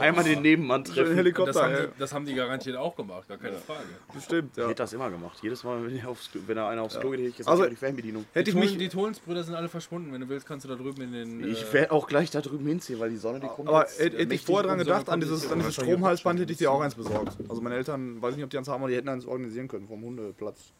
[0.00, 1.10] Einmal den Nebenmann treffen.
[1.10, 1.86] Das Helikopter, haben, ey.
[1.86, 3.84] die, das haben die garantiert auch gemacht, gar keine Frage.
[4.12, 4.64] Bestimmt, Ich ja.
[4.64, 5.38] hätte das immer gemacht.
[5.42, 7.64] Jedes Mal, wenn, er aufs, wenn er einer aufs Klo geht, hätte ich gesagt, Also-
[7.64, 8.24] ich die Fernbedienung.
[8.32, 10.12] Hätte Die, ich mich, die Tolensbrüder sind alle verschwunden.
[10.12, 11.48] Wenn du willst, kannst du da drüben in den.
[11.48, 14.00] Ich äh, werde auch gleich da drüben hinziehen, weil die Sonne, die kommt aber jetzt
[14.00, 16.70] hätte hätte ich vorher dran gedacht, an dieses, an ja dieses Stromhalsband hätte ich dir
[16.72, 17.36] auch eins besorgt.
[17.48, 19.86] Also meine Eltern, weiß nicht, ob die eins haben, aber die hätten eins organisieren können
[19.86, 20.72] vom Hundeplatz.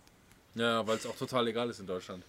[0.54, 2.24] Ja, weil es auch total legal ist in Deutschland.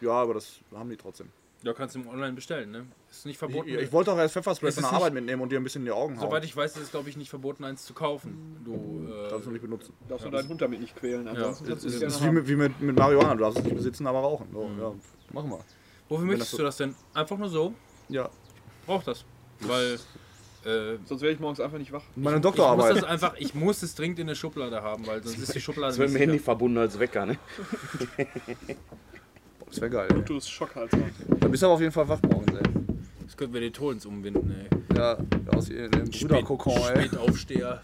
[0.00, 1.28] Ja, aber das haben die trotzdem.
[1.64, 2.86] Ja, kannst du im Online bestellen, ne?
[3.10, 3.68] Ist nicht Ich, verboten.
[3.68, 5.90] ich wollte auch erst Pfefferspray von der Arbeit mitnehmen und dir ein bisschen in die
[5.92, 6.28] Augen hauen.
[6.28, 8.60] Soweit ich weiß, ist es, glaube ich, nicht verboten, eins zu kaufen.
[8.64, 9.92] Du, Darfst du äh, nicht benutzen.
[10.08, 11.26] Darfst du deinen Hund damit nicht quälen.
[11.26, 13.58] Ansonsten Ja, kannst du Das es ist, wie, mit, wie mit, mit Marihuana, du darfst
[13.58, 14.46] es nicht besitzen, aber rauchen.
[14.52, 14.94] So, ja,
[15.32, 15.58] machen wir.
[16.08, 16.94] wofür das möchtest so- du das denn?
[17.12, 17.74] Einfach nur so?
[18.08, 18.30] Ja.
[18.86, 19.24] Brauch das.
[19.60, 19.98] Weil.
[20.64, 22.02] Äh, Sonst wäre ich morgens einfach nicht wach.
[22.16, 22.96] Meine ich muss Doktorarbeit.
[22.96, 25.92] das einfach, ich muss es dringend in der Schublade haben, weil sonst ist die Schublade
[25.92, 27.38] Das wird mit dem Handy verbunden als Wecker, ne?
[29.66, 30.08] Das wäre geil.
[30.26, 30.98] Bist Schockhalter.
[31.40, 32.62] Da bist du aber auf jeden Fall wach morgens, ey.
[33.24, 34.96] Das könnten wir die Tolens umwinden, ey.
[34.96, 35.18] Ja,
[35.54, 37.06] aus dem Brüderkokon, ey.
[37.06, 37.82] Spätaufsteher.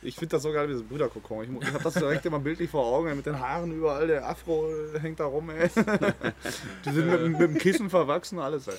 [0.00, 1.42] Ich finde das so geil, dieses Brüderkokon.
[1.60, 4.28] Ich, ich habe das direkt immer bildlich vor Augen, ey, mit den Haaren überall, der
[4.28, 4.68] Afro
[5.00, 5.68] hängt da rum, ey.
[6.84, 8.78] Die sind mit, mit dem Kissen verwachsen, alles, ey.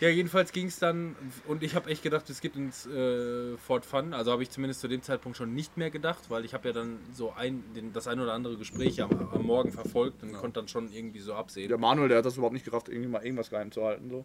[0.00, 1.16] Ja, jedenfalls ging es dann,
[1.48, 4.12] und ich habe echt gedacht, es geht ins äh, Fort Fun.
[4.14, 6.72] Also habe ich zumindest zu dem Zeitpunkt schon nicht mehr gedacht, weil ich habe ja
[6.74, 10.60] dann so ein, den, das ein oder andere Gespräch am, am Morgen verfolgt und konnte
[10.60, 11.68] dann schon irgendwie so absehen.
[11.68, 14.08] Der Manuel, der hat das überhaupt nicht gerafft, irgendwie mal irgendwas geheim zu halten.
[14.08, 14.24] So.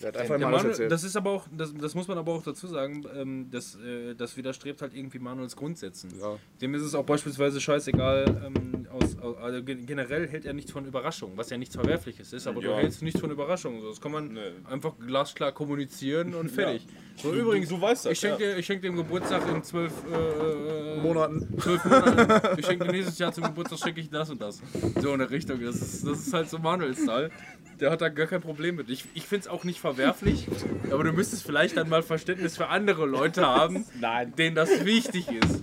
[0.00, 0.92] Der hat einfach Der alles Manuel, erzählt.
[0.92, 4.14] das ist aber auch, das, das muss man aber auch dazu sagen, ähm, das, äh,
[4.14, 6.12] das widerstrebt halt irgendwie Manuels Grundsätzen.
[6.18, 6.38] Ja.
[6.62, 10.72] Dem ist es auch beispielsweise scheißegal, ähm, aus, aus, also gen- generell hält er nichts
[10.72, 12.76] von Überraschung, was ja nichts Verwerfliches ist, aber du Ja.
[12.76, 13.80] hältst nichts von Überraschung.
[13.82, 14.40] So, Das kann man Nee.
[14.64, 16.86] einfach glasklar kommunizieren und fertig.
[17.16, 21.00] So, übrigens, du weißt das, ich schenke dir, ich schenk im Geburtstag in zwölf äh,
[21.02, 21.46] Monaten.
[21.60, 22.58] Zwölf Monaten.
[22.58, 24.62] Ich schenke dir nächstes Jahr zum Geburtstag schenke ich das und das.
[25.02, 25.60] So in der Richtung.
[25.62, 27.30] Das ist, das ist halt so Manuels Style.
[27.78, 28.88] Der hat da gar kein Problem mit.
[28.88, 30.46] Ich, ich finde es auch nicht verwerflich,
[30.90, 33.84] aber du müsstest vielleicht dann mal Verständnis für andere Leute haben,
[34.38, 35.60] denen das wichtig ist.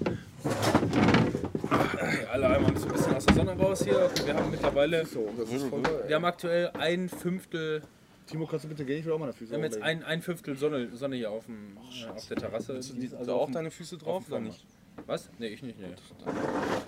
[1.64, 4.10] Okay, alle einmal ein bisschen aus der Sonne raus hier.
[4.26, 6.04] Wir haben mittlerweile, So, das ist voll geil.
[6.08, 7.82] wir haben aktuell ein Fünftel,
[8.28, 9.00] Timo, kannst du bitte gehen?
[9.00, 11.46] Ich will auch meine Füße wir haben jetzt ein, ein Fünftel Sonne, Sonne hier auf,
[11.46, 12.80] dem, äh, auf der Terrasse.
[12.80, 14.66] Die- Also auf auch deine Füße drauf oder nicht?
[15.06, 15.30] Was?
[15.40, 15.80] Nee, ich nicht.
[15.80, 15.88] Nee.
[16.26, 16.36] Kann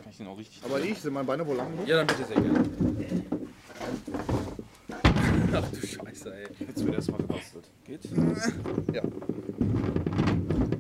[0.10, 0.62] ich den auch richtig.
[0.66, 1.88] Aber ich, sind meine Beine wohl lang genug?
[1.88, 2.64] Ja, dann bitte sehr gerne.
[5.54, 6.48] Ach du Scheiße, ey.
[6.68, 7.70] Jetzt wird erstmal gebastelt.
[7.86, 8.02] Geht?
[8.94, 9.02] Ja.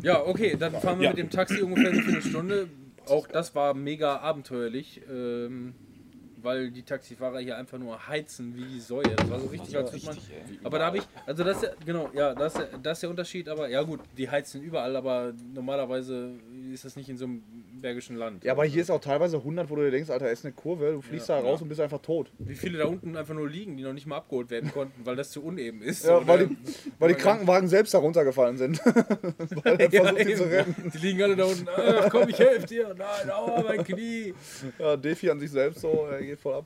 [0.01, 1.09] Ja, okay, dann fahren wir Ja.
[1.11, 2.69] mit dem Taxi ungefähr eine Viertelstunde.
[3.07, 5.75] Auch das war mega abenteuerlich, ähm,
[6.41, 9.03] weil die Taxifahrer hier einfach nur heizen wie die Säue.
[9.15, 10.17] Das war so richtig, als würde man.
[10.63, 13.01] Aber da habe ich, also das ist ja, genau, ja, das ist, der- das ist
[13.03, 16.31] der Unterschied, aber ja gut, die heizen überall, aber normalerweise
[16.73, 17.43] ist das nicht in so einem
[17.81, 18.43] bergischen Land.
[18.43, 20.91] Ja, aber hier ist auch teilweise 100, wo du dir denkst, Alter, ist eine Kurve,
[20.91, 21.39] du fliegst Ja.
[21.41, 22.29] da raus und bist einfach tot.
[22.37, 25.15] Wie viele da unten einfach nur liegen, die noch nicht mal abgeholt werden konnten, weil
[25.15, 26.05] das zu uneben ist.
[26.05, 26.57] Ja, weil die,
[26.99, 28.79] weil die Krankenwagen selbst da runtergefallen sind.
[28.85, 30.51] weil Ja, versucht, die zu eben.
[30.51, 30.91] retten.
[30.93, 31.67] Die liegen alle da unten.
[31.69, 32.93] Ach komm, ich helfe dir.
[32.97, 34.33] Nein, aua, mein Knie.
[34.77, 36.65] Ja, Defi an sich selbst so, er geht voll ab.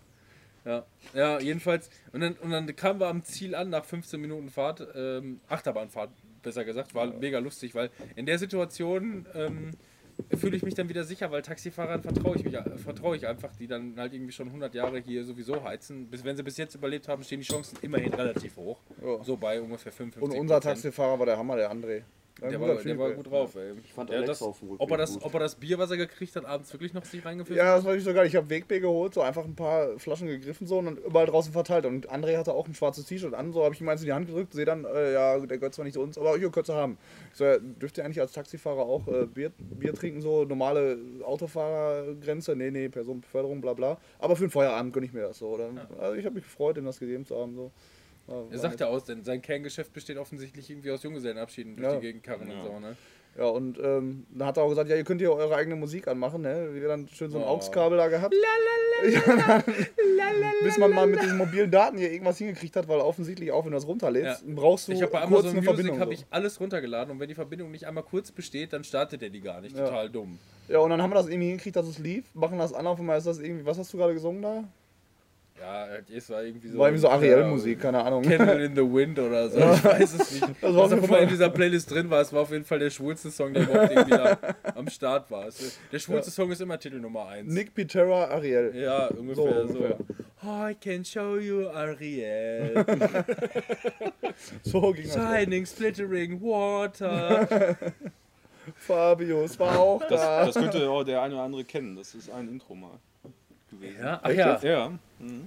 [0.65, 1.89] Ja, ja jedenfalls.
[2.11, 4.85] Und dann, und dann kamen wir am Ziel an nach 15 Minuten Fahrt.
[4.95, 6.11] Ähm, Achterbahnfahrt,
[6.41, 6.93] besser gesagt.
[6.95, 9.71] War mega lustig, weil in der Situation ähm,
[10.37, 13.67] fühle ich mich dann wieder sicher, weil Taxifahrern vertraue ich, mich, vertraue ich einfach, die
[13.67, 16.07] dann halt irgendwie schon 100 Jahre hier sowieso heizen.
[16.07, 18.79] Bis, wenn sie bis jetzt überlebt haben, stehen die Chancen immerhin relativ hoch.
[19.03, 19.23] Ja.
[19.23, 22.03] So bei ungefähr 55 Und unser Taxifahrer war der Hammer, der André.
[22.41, 23.73] Der war, der war gut drauf, ey.
[23.83, 25.23] Ich fand Ja, Alex das, auf dem ob, er das, gut.
[25.23, 27.85] ob er das Bier, was er gekriegt hat, abends wirklich noch sich reingefüllt Ja, das
[27.85, 28.25] war nicht so geil.
[28.25, 31.53] Ich habe Wegbier geholt, so einfach ein paar Flaschen gegriffen so und dann überall draußen
[31.53, 31.85] verteilt.
[31.85, 34.13] Und André hatte auch ein schwarzes T-Shirt an, so habe ich ihm eins in die
[34.13, 36.69] Hand gedrückt, sehe dann, äh, ja, der gehört zwar nicht zu uns, aber ihr könnt
[36.69, 36.97] haben.
[37.31, 40.97] Ich so, ja, dürft ihr eigentlich als Taxifahrer auch äh, Bier, Bier trinken, so normale
[41.23, 42.55] Autofahrergrenze?
[42.55, 43.97] Nee, nee, Personenbeförderung, bla bla.
[44.19, 45.57] Aber für den Feierabend gönne ich mir das so.
[45.57, 47.55] Dann, Also ich habe mich gefreut, ihm das gegeben zu haben.
[47.55, 47.71] So.
[48.27, 51.87] War- Er war sagt ja aus, denn sein Kerngeschäft besteht offensichtlich irgendwie aus Junggesellenabschieden durch
[51.87, 51.95] Ja.
[51.95, 52.95] die Gegend karren und so, ne?
[53.35, 56.07] Ja, und ähm, dann hat er auch gesagt, ja, ihr könnt hier eure eigene Musik
[56.07, 56.69] anmachen, ne?
[56.73, 57.47] Wir dann schön so ein Oh.
[57.47, 58.33] AUX-Kabel da gehabt.
[59.05, 59.61] Ja,
[60.63, 63.71] bis man mal mit diesen mobilen Daten hier irgendwas hingekriegt hat, weil offensichtlich auch wenn
[63.71, 65.99] du das runterlädst, brauchst du Ich habe bei kurz Amazon eine Music Verbindung.
[65.99, 69.29] habe ich alles runtergeladen und wenn die Verbindung nicht einmal kurz besteht, dann startet er
[69.29, 69.75] die gar nicht.
[69.77, 69.85] Ja.
[69.85, 70.39] Total dumm.
[70.69, 72.99] Ja, und dann haben wir das irgendwie hingekriegt, dass es lief, machen das an, auf
[72.99, 74.63] einmal ist das irgendwie, was hast du gerade gesungen da?
[75.63, 76.77] Ja, es war irgendwie so.
[76.77, 78.21] War irgendwie so ja, Ariel-Musik, keine Ahnung.
[78.23, 79.57] Candle in the Wind oder so.
[79.59, 80.41] Ich weiß es nicht.
[80.61, 82.65] war Was auf auch jeden immer in dieser Playlist drin war, es war auf jeden
[82.65, 84.37] Fall der schwulste Song, der überhaupt irgendwie da
[84.75, 85.47] am Start war.
[85.47, 87.49] Es- Der schwulste Song ist immer Titel Nummer 1.
[87.53, 88.73] Nick Pitera, Ariel.
[88.75, 89.61] Ja, ungefähr so.
[89.61, 89.97] ungefähr.
[90.45, 92.85] Oh, I can show you Ariel.
[94.63, 95.13] So ging das.
[95.13, 97.77] Shining, splittering water.
[98.75, 100.45] Fabio, es war auch Das, da.
[100.45, 101.95] das könnte auch der eine oder andere kennen.
[101.95, 102.99] Das ist ein Intro mal
[103.69, 103.97] gewesen.
[104.01, 104.59] Ja, ach ja.
[104.61, 104.91] Ja.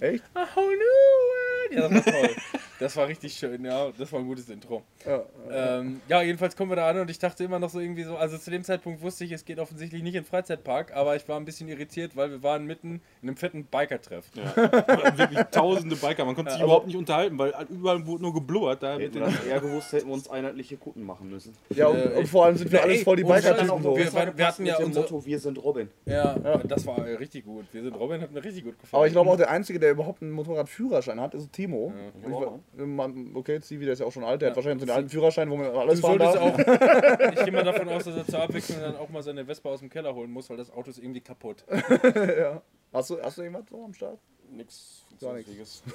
[0.01, 0.25] Echt?
[0.35, 1.73] A whole new world.
[1.73, 2.31] Ja, das war toll.
[2.79, 3.91] Das war richtig schön, ja.
[3.97, 4.83] Das war ein gutes Intro.
[5.07, 5.23] Ja.
[5.51, 8.19] Ähm, ja, jedenfalls kommen wir da an und ich dachte immer noch so irgendwie so,
[8.19, 11.27] also zu dem Zeitpunkt wusste ich, es geht offensichtlich nicht in den Freizeitpark, aber ich
[11.27, 14.27] war ein bisschen irritiert, weil wir waren mitten in einem fetten Biker-Treff.
[14.35, 14.55] Ja.
[15.17, 16.27] Wirklich tausende Biker.
[16.27, 18.83] Man konnte sich Ja, überhaupt nicht unterhalten, weil überall wurde nur geblubbert.
[18.83, 21.55] Da mit Hätten wir das eher gewusst, hätten wir uns einheitliche Kutten machen müssen.
[21.75, 23.57] Ja, und, Äh, und vor allem sind wir Ja, alles ey, voll die ohne biker
[23.57, 23.97] Scheiß, typen so.
[23.97, 25.89] wir- wir- wir hatten ja unser- Motto, wir sind Robin.
[26.05, 27.65] Ja, das war richtig gut.
[27.73, 28.99] Wir sind Robin, hat mir richtig gut gefallen.
[28.99, 31.93] Aber ich glaube auch der Einzige, der überhaupt einen Motorradführerschein hat, ist Timo.
[32.25, 32.61] Ich auch.
[32.77, 34.97] Ich, man- okay, Zivi, der ist ja auch schon alt, der hat wahrscheinlich so einen
[34.97, 36.37] alten Führerschein, wo man alles fahren darf.
[36.37, 36.57] auch.
[37.37, 39.81] Ich gehe mal davon aus, dass er zur Abwechslung dann auch mal seine Vespa aus
[39.81, 41.65] dem Keller holen muss, weil das Auto ist irgendwie kaputt.
[42.39, 42.63] ja.
[42.93, 44.21] hast, du, hast du irgendwas so am Start?
[44.53, 45.39] Nix Gar.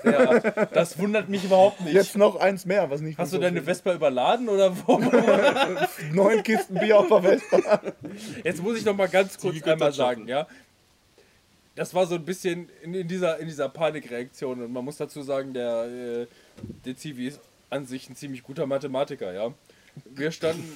[0.03, 0.39] Ja,
[0.73, 1.93] das wundert mich überhaupt nicht.
[1.93, 4.97] Jetzt noch eins mehr, was nicht Hast du deine Vespa überladen oder wo?
[6.11, 7.81] Neun Kisten Bier auf der Vespa.
[8.43, 10.47] Jetzt muss ich noch mal ganz kurz einmal sagen, ja.
[11.75, 15.21] Das war so ein bisschen in, in, dieser, in dieser Panikreaktion und man muss dazu
[15.21, 16.27] sagen, der, äh,
[16.85, 19.53] der Zivi ist an sich ein ziemlich guter Mathematiker, ja.
[20.05, 20.69] Wir standen,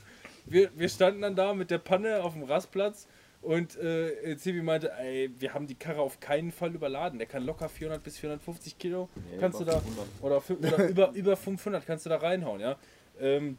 [0.46, 3.06] wir, wir standen dann da mit der Panne auf dem Rastplatz
[3.42, 7.18] und äh, Zivi meinte, ey, wir haben die Karre auf keinen Fall überladen.
[7.18, 9.82] Der kann locker 400 bis 450 Kilo, kannst du da,
[10.22, 12.76] oder, fü- oder über, über 500 kannst du da reinhauen, ja.
[13.20, 13.58] Ähm,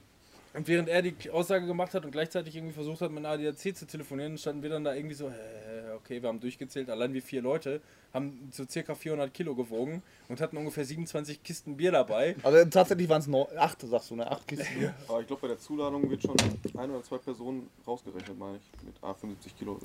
[0.54, 3.76] und während er die Aussage gemacht hat und gleichzeitig irgendwie versucht hat, mit einem ADAC
[3.76, 7.22] zu telefonieren, standen wir dann da irgendwie so, hä, okay, wir haben durchgezählt, allein wie
[7.22, 7.82] vier Leute,
[8.14, 12.36] haben so circa 400 Kilo gewogen und hatten ungefähr 27 Kisten Bier dabei.
[12.42, 14.30] Also tatsächlich waren es acht, sagst du, ne?
[14.30, 14.94] Acht Kisten Bier.
[15.08, 16.36] Aber ich glaube, bei der Zuladung wird schon
[16.78, 18.86] ein oder zwei Personen rausgerechnet, meine ich.
[18.86, 19.80] Mit A75 Kilo.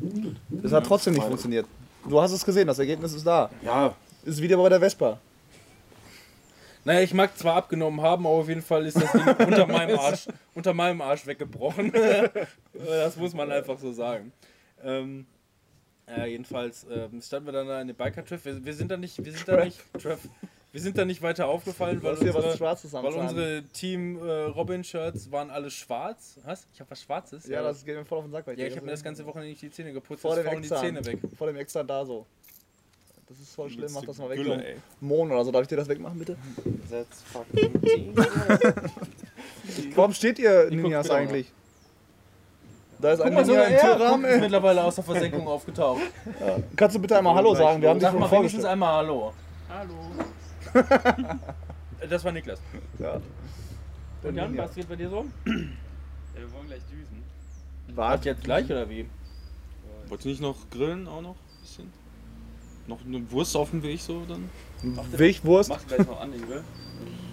[0.50, 1.66] Das hat trotzdem nicht funktioniert.
[2.08, 3.50] Du hast es gesehen, das Ergebnis ist da.
[3.62, 3.94] Ja,
[4.24, 5.18] Ist wieder bei der Vespa.
[6.85, 9.99] Naja, ich mag zwar abgenommen haben, aber auf jeden Fall ist das Ding unter meinem
[9.99, 11.93] Arsch, unter meinem Arsch weggebrochen.
[12.72, 14.32] das muss man einfach so sagen.
[14.82, 15.26] Ähm,
[16.07, 18.45] ja, jedenfalls ähm, standen wir dann da in dem Biker-Treff.
[18.45, 20.28] Wir, wir sind da nicht, wir sind da nicht, Treff,
[20.72, 25.70] wir sind da nicht weiter aufgefallen, weil unsere, weil unsere Team äh, Robin-Shirts waren alle
[25.70, 26.39] schwarz.
[26.45, 26.66] Was?
[26.74, 27.47] Ich habe was Schwarzes?
[27.47, 28.47] Ja, das geht mir voll auf den Sack.
[28.47, 30.20] weil ja, ich habe mir das ganze Wochenende nicht die Zähne geputzt.
[30.20, 30.68] vor dem die.
[30.68, 31.20] Zähne weg.
[31.39, 32.26] Vor dem extra da so.
[33.26, 34.36] Das ist voll schlimm, mach das mal weg.
[34.36, 34.76] Gülle.
[35.00, 36.36] Mohn oder so, darf ich dir das wegmachen, bitte?
[36.90, 38.14] that's fucking.
[39.94, 41.50] Warum steht ihr Ninjas eigentlich?
[42.98, 46.02] Da ist ein Ninja im Türrahmen, ist mittlerweile aus der Versenkung aufgetaucht.
[46.76, 47.80] Kannst du bitte einmal Hallo sagen?
[47.80, 49.32] Wir haben dich Sag schon mal wenigstens einmal Hallo.
[49.70, 49.94] Hallo.
[52.08, 52.60] das war Niklas.
[52.98, 53.20] Ja.
[54.22, 55.24] Und Jan, was geht bei dir so?
[55.46, 55.52] Ja,
[56.40, 57.22] wir wollen gleich düsen.
[57.94, 59.08] Warte, jetzt gleich oder wie?
[60.08, 61.36] Wollt ihr nicht noch grillen auch noch?
[61.36, 62.03] Ein bisschen?
[62.87, 64.49] Noch eine Wurst auf dem Weg so dann?
[65.16, 65.70] Wegwurst.
[65.70, 66.62] Mach gleich noch an, Grill.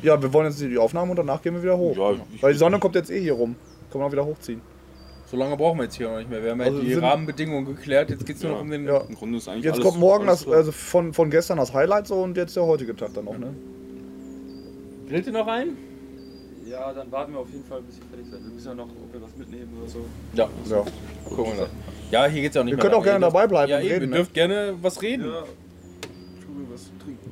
[0.01, 1.95] Ja, wir wollen jetzt die Aufnahmen und danach gehen wir wieder hoch.
[1.97, 3.55] Ja, ich- Weil die Sonne kommt jetzt eh hier rum.
[3.91, 4.61] Kann man auch wieder hochziehen.
[5.29, 6.43] So lange brauchen wir jetzt hier noch nicht mehr.
[6.43, 8.09] Wir haben ja Also die sind- Rahmenbedingungen geklärt.
[8.09, 8.57] Jetzt geht es nur Ja.
[8.57, 8.85] noch um den.
[8.85, 8.97] Ja.
[8.99, 11.73] Im Grunde ist eigentlich Jetzt alles, kommt morgen alles das, also von, von gestern das
[11.73, 13.53] Highlight so und jetzt der heutige Tag dann noch, ne?
[15.09, 15.77] Grillt ihr noch ein?
[16.71, 18.41] Ja, dann warten wir auf jeden Fall, bis ihr fertig seid.
[18.45, 20.05] Wir müssen ja noch, ob wir was mitnehmen oder so.
[20.33, 20.47] Ja.
[20.69, 20.85] Ja.
[21.27, 21.69] Gucken wir mal.
[22.11, 22.83] Ja, hier geht's ja auch nicht Ihr mehr.
[22.83, 24.15] könnt auch gerne dabei bleiben Ja, und eben, reden, ihr ne?
[24.15, 25.25] dürft gerne was reden.
[25.25, 25.43] Ja.
[26.33, 27.31] Entschuldigung, was trinken.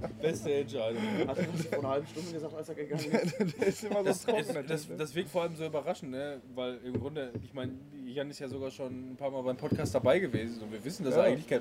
[0.24, 1.02] Beste Entscheidung.
[1.26, 3.38] Hat er uns vor einer halben Stunde gesagt, als er gegangen ist.
[3.60, 4.40] der ist immer so Das, trocken.
[4.40, 6.40] es, das, das wirkt vor allem so überraschend, ne?
[6.54, 7.72] weil im Grunde, ich meine,
[8.06, 11.04] Jan ist ja sogar schon ein paar Mal beim Podcast dabei gewesen und wir wissen,
[11.04, 11.22] dass Ja.
[11.22, 11.60] er eigentlich kein,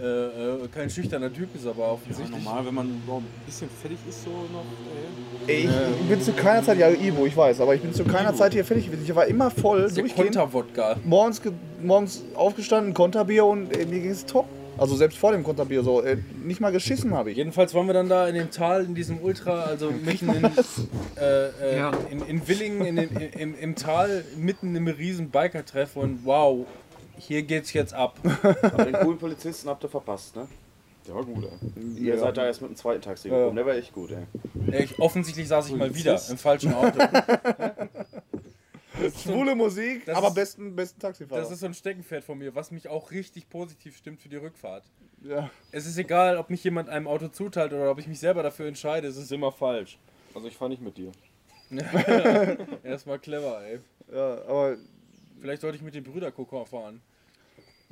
[0.00, 2.30] äh, äh, kein schüchterner Typ ist, aber Ja, offensichtlich.
[2.44, 4.64] normal, wenn man ein bisschen fertig ist, so noch.
[5.48, 5.68] Äh, Ey,
[6.02, 8.52] ich bin zu keiner Zeit, ja Ivo, ich weiß, aber ich bin zu keiner Zeit
[8.52, 9.02] hier fertig gewesen.
[9.04, 10.16] Ich war immer voll, der durchgehend.
[10.36, 10.96] Konterwodka.
[11.04, 14.46] Morgens, ge- morgens aufgestanden, Konterbier und ey, mir ging es top.
[14.78, 16.02] Also selbst vor dem Konterbier so.
[16.02, 17.36] Ey, nicht mal geschissen habe ich.
[17.36, 21.48] Jedenfalls waren wir dann da in dem Tal, in diesem Ultra, also mitten in, äh,
[21.60, 21.92] äh, Ja.
[22.10, 23.08] in, in Willingen, in den,
[23.38, 26.66] im, im Tal, mitten im riesen Biker-Treff und wow,
[27.18, 28.18] hier geht's jetzt ab.
[28.62, 30.48] Aber den coolen Polizisten habt ihr verpasst, ne?
[31.06, 32.04] Der war gut, ey.
[32.04, 33.36] Ihr seid da erst mit dem zweiten Taxi Ja.
[33.36, 33.56] gekommen.
[33.56, 34.72] Der war echt gut, ey.
[34.72, 36.98] Ey, ich, offensichtlich saß ich mal wieder im falschen Auto.
[39.22, 41.40] Schwule Musik, das aber ist- besten, besten Taxifahrer.
[41.40, 44.36] Das ist so ein Steckenpferd von mir, was mich auch richtig positiv stimmt für die
[44.36, 44.84] Rückfahrt.
[45.22, 45.50] ja.
[45.70, 48.66] Es ist egal, ob mich jemand einem Auto zuteilt oder ob ich mich selber dafür
[48.66, 49.98] entscheide, es ist immer falsch.
[50.34, 51.12] Also ich fahre nicht mit dir.
[52.82, 53.80] Erstmal clever, ey.
[54.12, 54.76] ja, aber
[55.40, 57.00] Vielleicht sollte ich mit dem Brüderkokon fahren.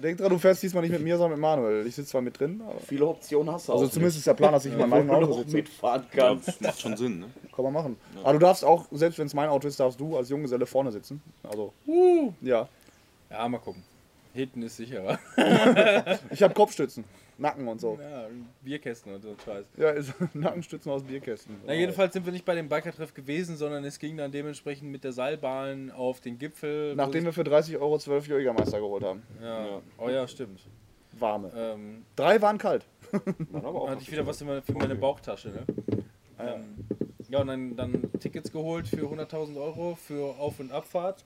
[0.00, 1.86] Denk dran, du fährst diesmal nicht mit mir, sondern mit Manuel.
[1.86, 4.34] Ich sitze zwar mit drin, aber Viele Optionen hast du also auch zumindest ist der
[4.34, 5.56] Plan, dass ich in meinem nicht, Auto sitze.
[5.56, 6.60] mitfahren kannst.
[6.60, 7.26] Macht schon Sinn, ne?
[7.54, 7.96] Kann man machen.
[8.22, 10.90] Aber du darfst auch, selbst wenn es mein Auto ist, darfst du als Junggeselle vorne
[10.92, 11.22] sitzen.
[11.42, 11.72] Also,
[12.40, 12.68] ja.
[13.30, 13.82] Ja, mal gucken.
[14.34, 15.18] Hinten ist sicherer.
[16.30, 17.04] Ich habe Kopfstützen,
[17.40, 17.98] Nacken und so.
[18.00, 18.26] Ja,
[18.62, 19.66] Bierkästen und so Scheiß.
[19.76, 21.56] Ja, ist Nackenstützen aus Bierkästen.
[21.66, 25.04] Na, jedenfalls sind wir nicht bei dem Bikertreff gewesen, sondern es ging dann dementsprechend mit
[25.04, 26.94] der Seilbahn auf den Gipfel.
[26.94, 29.22] Nachdem wir für 30 Euro 12 Jägermeister geholt haben.
[29.38, 29.80] sich- ja.
[29.98, 30.60] Oh ja, stimmt.
[31.18, 31.50] Warme.
[31.56, 32.86] Ähm, Drei waren kalt.
[33.52, 35.64] Aber auch hatte ich wieder was meine, für meine Bauchtasche, ne?
[36.38, 36.76] Ähm,
[37.28, 41.24] ja, und dann, dann Tickets geholt für 100.000 Euro für Auf- und Abfahrt.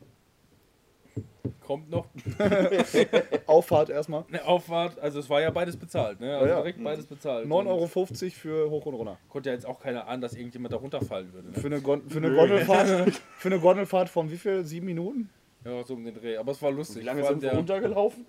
[1.67, 2.07] Kommt noch.
[3.47, 4.25] Auffahrt erstmal.
[4.29, 6.35] Ne, Auffahrt, also es war ja beides bezahlt, ne?
[6.35, 6.57] Also Ja, ja.
[6.59, 7.47] direkt beides bezahlt.
[7.47, 7.87] 9,50 Euro
[8.31, 9.19] für hoch und runter.
[9.29, 11.49] Konnte ja jetzt auch keiner ahnen, dass irgendjemand da runterfallen würde.
[11.49, 11.55] Ne?
[11.55, 13.13] Für eine, Gon für eine Gondelfahrt.
[13.39, 14.65] Für eine Gondelfahrt von wie viel?
[14.65, 15.31] Sieben Minuten?
[15.65, 16.37] Ja, so um den Dreh.
[16.37, 17.03] Aber es war lustig.
[17.03, 18.27] Wie lange sind wir der, runtergelaufen?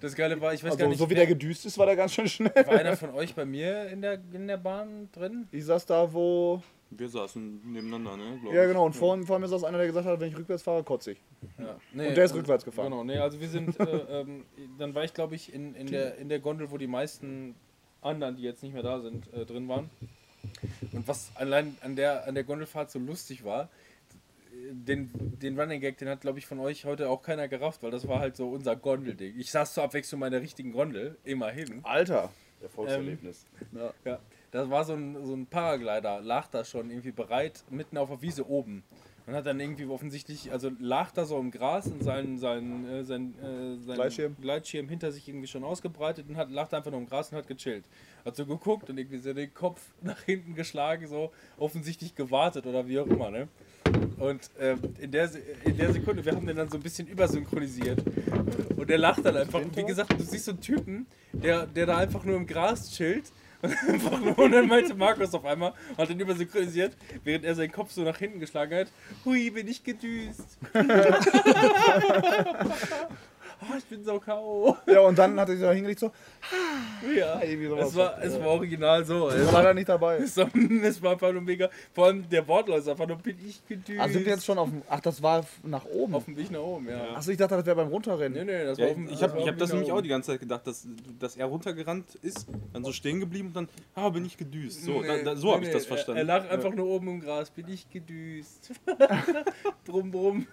[0.00, 1.96] Das Geile war, ich weiß gar Also nicht, so wie der gedüst ist, war der
[1.96, 2.52] ganz schön schnell.
[2.54, 5.48] war einer von euch bei mir in der, in der Bahn drin?
[5.50, 6.62] Ich saß da, wo.
[6.98, 8.38] Wir saßen nebeneinander, ne?
[8.40, 10.62] Glaub Ja genau, und vor, vor mir saß einer, der gesagt hat, wenn ich rückwärts
[10.62, 11.20] fahre, kotze ich.
[11.58, 11.76] Ja.
[11.92, 12.90] Nee, Und der ist also- rückwärts gefahren.
[12.90, 13.84] Genau, nee, also wir sind, äh,
[14.20, 14.44] ähm,
[14.78, 17.54] dann war ich glaube ich in, in, der, in der Gondel, wo die meisten
[18.00, 19.90] anderen, die jetzt nicht mehr da sind, äh, drin waren.
[20.92, 23.68] Und was allein an der, an der Gondelfahrt so lustig war,
[24.70, 27.90] den, den Running Gag, den hat glaube ich von euch heute auch keiner gerafft, weil
[27.90, 29.38] das war halt so unser Gondelding.
[29.38, 31.80] Ich saß zur Abwechslung meiner richtigen Gondel, immerhin.
[31.84, 32.30] Alter.
[32.60, 33.46] Erfolgserlebnis.
[34.04, 34.18] Ja,
[34.52, 38.22] da war so ein, so ein Paraglider, lag da schon irgendwie bereit, mitten auf der
[38.22, 38.84] Wiese oben.
[39.26, 43.04] Und hat dann irgendwie offensichtlich, also lag da so im Gras und sein, sein, äh,
[43.04, 44.36] sein, äh, sein Gleitschirm.
[44.40, 47.38] Gleitschirm hinter sich irgendwie schon ausgebreitet und hat, lag da einfach nur im Gras und
[47.38, 47.84] hat gechillt.
[48.24, 52.86] Hat so geguckt und irgendwie so den Kopf nach hinten geschlagen, so offensichtlich gewartet oder
[52.88, 53.48] wie auch immer, ne?
[54.18, 55.30] Und ähm, in, der,
[55.64, 58.02] in der Sekunde, wir haben den dann so ein bisschen übersynchronisiert.
[58.76, 59.60] Und der lacht dann einfach.
[59.60, 62.90] Und wie gesagt, du siehst so einen Typen, der, der da einfach nur im Gras
[62.90, 63.32] chillt.
[64.36, 68.18] Und, dann meinte Markus auf einmal, hat den übersynchronisiert, während er seinen Kopf so nach
[68.18, 68.88] hinten geschlagen hat.
[69.24, 70.58] Hui, bin ich gedüst.
[73.62, 74.76] oh, ich bin so K.O.
[74.86, 76.10] Ja, und dann hat er sich da hingelegt so,
[77.16, 79.22] Ja, es war, es war original so.
[79.26, 80.16] war Es leider nicht dabei.
[80.18, 80.48] es war,
[80.84, 81.68] es war einfach nur mega.
[81.94, 84.00] Vor allem der Wortlaut ist einfach nur, bin ich gedüst.
[84.00, 84.82] Also sind wir jetzt schon auf dem.
[84.88, 86.14] Ach, das war nach oben.
[86.14, 87.14] auf dem Weg nach oben, ja.
[87.14, 88.44] Achso, ich dachte, das wäre beim Runterrennen.
[88.46, 90.00] Nee, nee, das Ja, war auf dem ich habe war ich hab das nämlich auch
[90.02, 90.86] die ganze Zeit gedacht, dass,
[91.18, 94.84] dass er runtergerannt ist, dann so stehen geblieben und dann, ah, bin ich gedüst.
[94.84, 96.18] So, da, da, so Nee, habe ich nee, das er- verstanden.
[96.18, 98.70] Er lag einfach nur oben im Gras, bin ich gedüst.
[99.84, 100.46] brumm, brumm.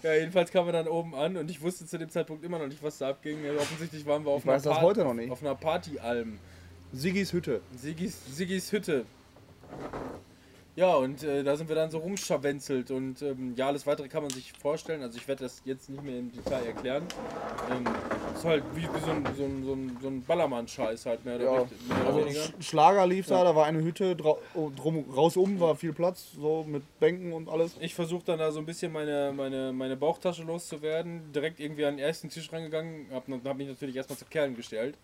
[0.02, 2.66] ja, jedenfalls kamen wir dann oben an und ich wusste zu dem Zeitpunkt immer noch
[2.66, 3.44] nicht, was da abging.
[3.44, 5.30] Ja, offensichtlich waren wir auf Ich weiß das Par- heute noch nicht.
[5.30, 6.38] Auf einer Partyalm.
[6.92, 7.60] Siggis Hütte.
[7.76, 9.04] Siggis, Siggis Hütte.
[10.76, 14.22] Ja, und äh, da sind wir dann so rumscharwenzelt und ähm, ja, alles weitere kann
[14.22, 15.02] man sich vorstellen.
[15.02, 17.02] Also ich werde das jetzt nicht mehr im Detail erklären.
[17.70, 17.84] Ähm,
[18.34, 21.36] ist halt wie, wie so ein, so ein, so ein, so ein Ballermann-Scheiß halt mehr
[21.36, 21.52] oder, Ja.
[21.62, 22.40] richtig- mehr oder Also weniger.
[22.40, 24.16] Sch- Schlager lief da, da war eine Hütte,
[24.54, 27.74] oh, drum, rausum war viel Platz, so mit Bänken und alles.
[27.80, 31.32] Ich versuche dann da so ein bisschen meine, meine, meine Bauchtasche loszuwerden.
[31.32, 33.06] Direkt irgendwie an den ersten Tisch rangegangen.
[33.12, 34.96] Hab, hab mich natürlich erstmal zu Kerlen gestellt.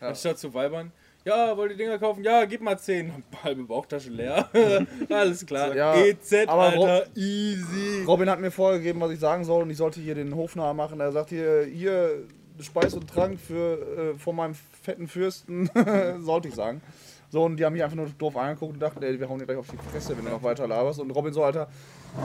[0.00, 0.92] Anstatt zu Weibern.
[1.28, 2.24] Ja, wollt ihr Dinger kaufen?
[2.24, 3.12] Ja, gib mal 10.
[3.44, 4.48] Halbe Bauchtasche leer.
[5.10, 5.74] Alles klar.
[5.76, 7.06] Ja, EZ, aber Alter.
[7.14, 8.02] Easy.
[8.06, 11.00] Robin hat mir vorgegeben, was ich sagen soll und ich sollte hier den Hofnarr machen.
[11.00, 12.22] Er sagt hier, hier
[12.60, 15.70] Speis und Trank für, äh, von meinem fetten Fürsten,
[16.20, 16.80] sollte ich sagen.
[17.30, 19.44] So, und die haben mich einfach nur doof angeguckt und dachten, ey, wir hauen dir
[19.44, 20.98] gleich auf die Fresse, wenn du noch weiter laberst.
[20.98, 21.68] Und Robin so, Alter,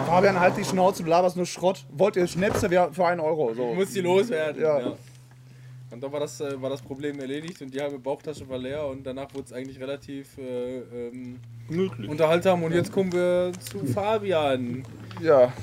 [0.07, 1.83] Fabian, halt die Schnauze, du laberst nur Schrott.
[1.91, 3.53] Wollt ihr Schnäpse Wir- für einen Euro?
[3.53, 3.73] So.
[3.73, 4.61] Muss die loswerden.
[4.61, 4.79] Ja.
[4.79, 4.93] Ja.
[5.93, 8.87] Und dann war das, äh, war das Problem erledigt und die halbe Bauchtasche war leer
[8.87, 11.39] und danach wurde es eigentlich relativ äh, ähm,
[12.07, 12.63] unterhaltsam.
[12.63, 14.83] Und jetzt kommen wir zu Fabian.
[15.21, 15.53] Ja.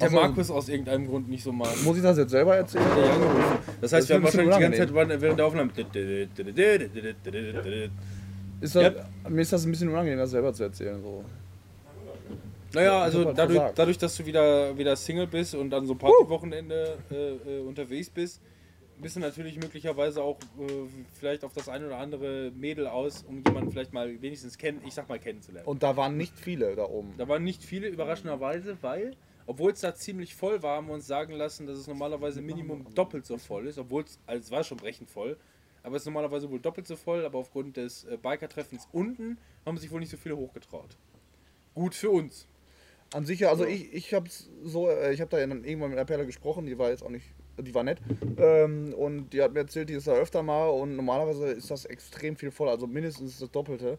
[0.00, 0.10] Der.
[0.10, 1.74] Markus aus irgendeinem Grund nicht so mag.
[1.82, 2.84] Muss ich das jetzt selber erzählen?
[2.96, 3.58] Er angerufen.
[3.80, 5.70] Das heißt, Das wir haben wahrscheinlich die ganze Zeit während der Aufnahme.
[8.60, 8.92] Ist das,
[9.28, 11.02] Mir ist das ein bisschen unangenehm, das selber zu erzählen.
[11.02, 11.24] So.
[12.74, 16.96] Naja, also halt dadurch, dadurch, dass du wieder, wieder Single bist und an so Partywochenende
[17.10, 18.40] äh, äh, unterwegs bist,
[19.16, 23.70] du natürlich möglicherweise auch äh, vielleicht auf das ein oder andere Mädel aus, um jemanden
[23.70, 25.68] vielleicht mal wenigstens kennen, ich sag mal kennenzulernen.
[25.68, 27.14] Und da waren nicht viele da oben.
[27.16, 29.16] Da waren nicht viele, überraschenderweise, weil,
[29.46, 32.92] obwohl es da ziemlich voll war, haben wir uns sagen lassen, dass es normalerweise Minimum
[32.94, 35.36] doppelt so voll ist, obwohl es, also es war schon brechend voll.
[35.82, 39.78] aber es ist normalerweise wohl doppelt so voll, aber aufgrund des äh, Biker-Treffens unten haben
[39.78, 40.96] sich wohl nicht so viele hochgetraut.
[41.74, 42.46] Gut für uns.
[43.14, 45.90] An sich ja, also ich, ich hab's so, äh, ich habe da ja dann irgendwann
[45.90, 47.26] mit der Perle gesprochen, die war jetzt auch nicht,
[47.62, 47.98] die war nett.
[48.38, 51.84] Ähm, und die hat mir erzählt, die ist da öfter mal und normalerweise ist das
[51.84, 53.98] extrem viel voll, also mindestens das Doppelte.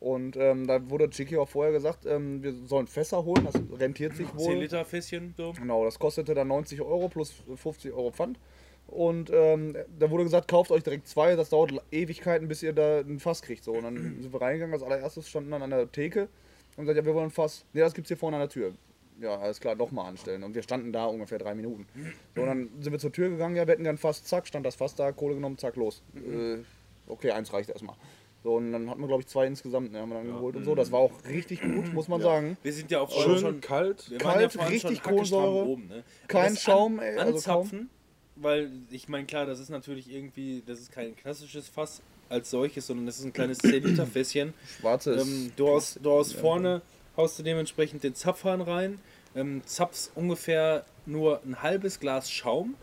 [0.00, 4.14] Und ähm, da wurde Chicky auch vorher gesagt, ähm, wir sollen Fässer holen, das rentiert
[4.14, 4.54] sich 10 wohl.
[4.56, 5.52] Liter Fässchen, so.
[5.52, 8.38] Genau, das kostete dann 90 Euro plus 50 Euro Pfand.
[8.86, 13.00] Und ähm, da wurde gesagt, kauft euch direkt zwei, das dauert Ewigkeiten, bis ihr da
[13.00, 13.64] ein Fass kriegt.
[13.64, 13.72] So.
[13.72, 16.28] Und dann sind wir reingegangen, als allererstes standen dann an der Theke
[16.76, 17.64] und gesagt, ja, wir wollen ein Fass.
[17.72, 18.72] Nee, das gibt's hier vorne an der Tür.
[19.20, 20.42] Ja, alles klar, doch mal anstellen.
[20.42, 21.86] Und wir standen da ungefähr drei Minuten.
[22.34, 24.66] So, und dann sind wir zur Tür gegangen, ja, wir hätten gern Fass, zack, stand
[24.66, 26.02] das Fass da, Kohle genommen, zack, los.
[26.16, 26.58] Äh,
[27.06, 27.96] okay, eins reicht erstmal.
[28.42, 30.64] So, und dann hatten wir, glaube ich, zwei insgesamt, ne, haben wir dann geholt und
[30.64, 30.74] so.
[30.74, 32.58] Das war auch richtig gut, muss man sagen.
[32.62, 34.10] Wir sind ja auch Schön schon kalt.
[34.10, 36.04] Wir Kalt, waren ja richtig Kohlensäure, oben, ne?
[36.28, 37.88] Kein Schaum, ey, also anzapfen,
[38.36, 42.86] weil ich meine, klar, das ist natürlich irgendwie, das ist kein klassisches Fass als solches,
[42.86, 44.52] sondern das ist ein kleines 10 Liter Fässchen.
[44.78, 45.26] Schwarzes.
[45.26, 46.82] Ähm, du hast, du hast vorne,
[47.16, 48.98] haust du dementsprechend den Zapfhahn rein,
[49.36, 52.74] ähm, zapfst ungefähr nur ein halbes Glas Schaum,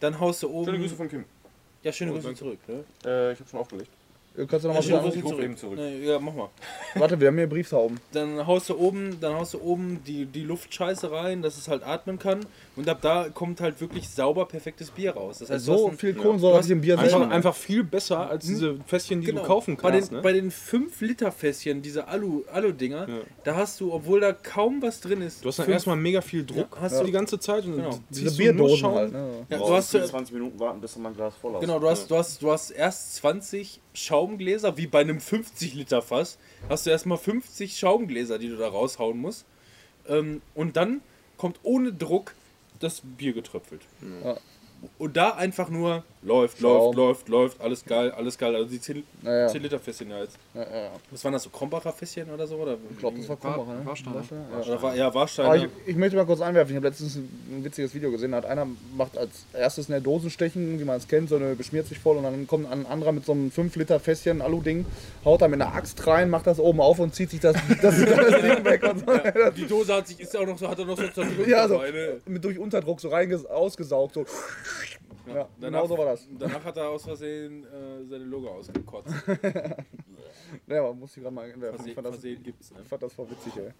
[0.00, 0.66] dann haust du oben...
[0.66, 1.24] Schöne Grüße von Kim.
[1.82, 2.38] ja, schöne Oh, Grüße danke.
[2.38, 2.58] zurück.
[2.68, 2.84] Ne?
[3.04, 3.90] Äh, ich habe schon aufgelegt.
[4.48, 5.44] Kannst du noch Ja, ich rufe zurück.
[5.44, 5.76] eben zurück.
[5.78, 6.48] Ne, ja, mach mal.
[6.94, 8.00] Warte, wir haben hier Briefsauben.
[8.12, 11.82] dann haust du oben, dann haust du oben die, die Luftscheiße rein, dass es halt
[11.82, 12.46] atmen kann.
[12.74, 15.40] Und ab da kommt halt wirklich sauber perfektes Bier raus.
[15.40, 17.30] Das heißt, du so hast ein, viel Kohlensäure hat im Bier Einfach, selber.
[17.30, 19.42] einfach viel besser als diese Fässchen, die Genau.
[19.42, 20.10] du kaufen bei kannst.
[20.10, 20.22] den, ne?
[20.22, 23.14] bei den 5 Liter Fässchen, diese Alu Alu Dinger, Ja.
[23.44, 26.46] da hast du, obwohl da kaum was drin ist, Du hast dann erstmal mega viel
[26.46, 27.98] Druck Ja, hast hast du- du die ganze Zeit und Genau.
[28.08, 29.12] Diese du Bierdosen halt.
[29.12, 29.46] Ne?
[29.50, 31.60] ja, du hast 10, 20 Minuten warten, bis dann mein Glas voll ist.
[31.60, 36.00] Genau, du hast, du, hast, du hast erst 20 Schaumgläser, wie bei einem 50 Liter
[36.00, 36.38] Fass,
[36.70, 39.44] hast du erstmal 50 Schaumgläser, die du da raushauen musst.
[40.08, 41.02] Ähm, und dann
[41.36, 42.32] kommt ohne Druck
[42.82, 43.82] das Bier getröpfelt.
[44.24, 44.36] Ja.
[44.98, 46.94] Und da einfach nur läuft, Schaum.
[46.94, 48.54] läuft, läuft, läuft, alles geil, alles geil.
[48.54, 49.48] Also die 10, Naja.
[49.48, 50.36] 10 Liter Fässchen ja jetzt.
[50.54, 50.90] Ja, ja, ja.
[51.10, 51.50] Was waren das so?
[51.50, 52.56] Krombacher Fässchen oder so?
[52.56, 52.76] Oder?
[52.90, 53.86] Ich glaube, das war Krombacher, ne?
[53.86, 54.22] Warsteiner.
[54.30, 54.60] Ja.
[54.60, 55.56] Oder war, ja, Aber Warsteiner.
[55.56, 58.46] ich, ich möchte mal kurz einwerfen, ich habe letztens ein, witziges Video gesehen, da hat
[58.46, 62.16] einer macht als erstes eine Dosenstechen, wie man es kennt, so eine beschmiert sich voll
[62.16, 64.86] und dann kommt ein anderer mit so einem 5 Liter Fässchen Alu-Ding,
[65.24, 67.96] haut da mit einer Axt rein, macht das oben auf und zieht sich das, das,
[67.96, 67.96] das
[68.42, 69.50] Ding weg und so.
[69.56, 71.48] Die Dose hat sich, ist ja auch noch so, hat er noch so zerdrückt.
[71.48, 71.82] Ja, so
[72.26, 74.24] mit durch Unterdruck so reinges ausgesaugt, so.
[75.26, 76.26] Ja, genau so war das.
[76.38, 79.14] Danach hat er aus Versehen äh, seine Logo ausgekotzt.
[80.66, 81.86] Ja, man muss ich gerade mal einwerfen.
[81.86, 82.78] Ich Versehen, fand, das, gibt's, ne?
[82.82, 83.70] ich fand das voll witzig, ey.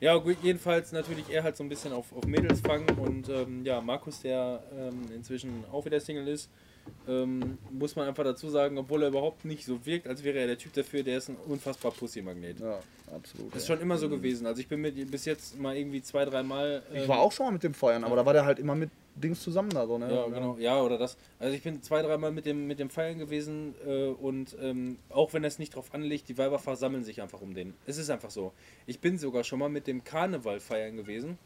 [0.00, 3.64] Ja, gut, jedenfalls natürlich er halt so ein bisschen auf, auf Mädels fangen und ähm,
[3.64, 6.50] ja, Markus, der ähm, inzwischen auch wieder Single ist,
[7.08, 10.48] ähm, muss man einfach dazu sagen, obwohl er überhaupt nicht so wirkt, als wäre er
[10.48, 12.60] der Typ dafür, der ist ein unfassbar Pussy-Magnet.
[12.60, 12.80] Ja,
[13.14, 13.54] absolut.
[13.54, 14.46] Das ist schon immer so gewesen.
[14.46, 16.82] Also ich bin mit bis jetzt mal irgendwie zwei, dreimal.
[16.92, 18.90] Ich war auch schon mal mit dem Feiern, aber da war der halt immer mit
[19.14, 20.12] Dings zusammen da so, ne?
[20.12, 20.56] Ja, genau.
[20.58, 21.16] Ja, oder das.
[21.38, 25.32] Also ich bin zwei, dreimal mit dem, mit dem Feiern gewesen äh, und ähm, auch
[25.32, 27.74] wenn es nicht drauf anlegt, die Weiber versammeln sich einfach um den.
[27.86, 28.52] Es ist einfach so.
[28.86, 31.38] Ich bin sogar schon mal mit dem Karneval feiern gewesen.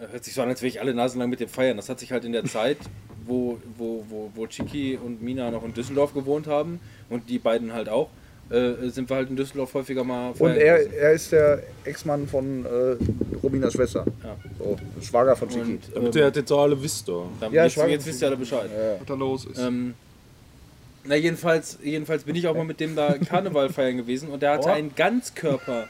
[0.00, 1.76] Äh, Hört sich so an, als wäre ich alle Nasen lang mit dem feiern.
[1.76, 2.78] Das hat sich halt in der Zeit,
[3.26, 6.80] wo, wo, wo, wo Chiki und Mina noch in Düsseldorf gewohnt haben
[7.10, 8.08] und die beiden halt auch,
[8.50, 10.92] äh, sind wir halt in Düsseldorf häufiger mal Und er, gewesen.
[10.98, 12.96] er ist der Ex-Mann von äh,
[13.42, 14.04] Robinas Schwester.
[14.24, 14.36] Ja.
[14.58, 15.60] So, Schwager von Chiki.
[15.72, 17.22] Und, Damit ähm, ihr jetzt alle wisst, da.
[17.52, 18.70] Ja, jetzt, Schwager- jetzt wisst ihr alle Bescheid.
[18.98, 19.58] Was da los ist.
[19.58, 19.94] Ähm,
[21.04, 24.52] na, jedenfalls, jedenfalls bin ich auch mal mit dem da Karneval feiern gewesen und der
[24.52, 24.72] hatte Oh.
[24.72, 25.88] ein Ganzkörper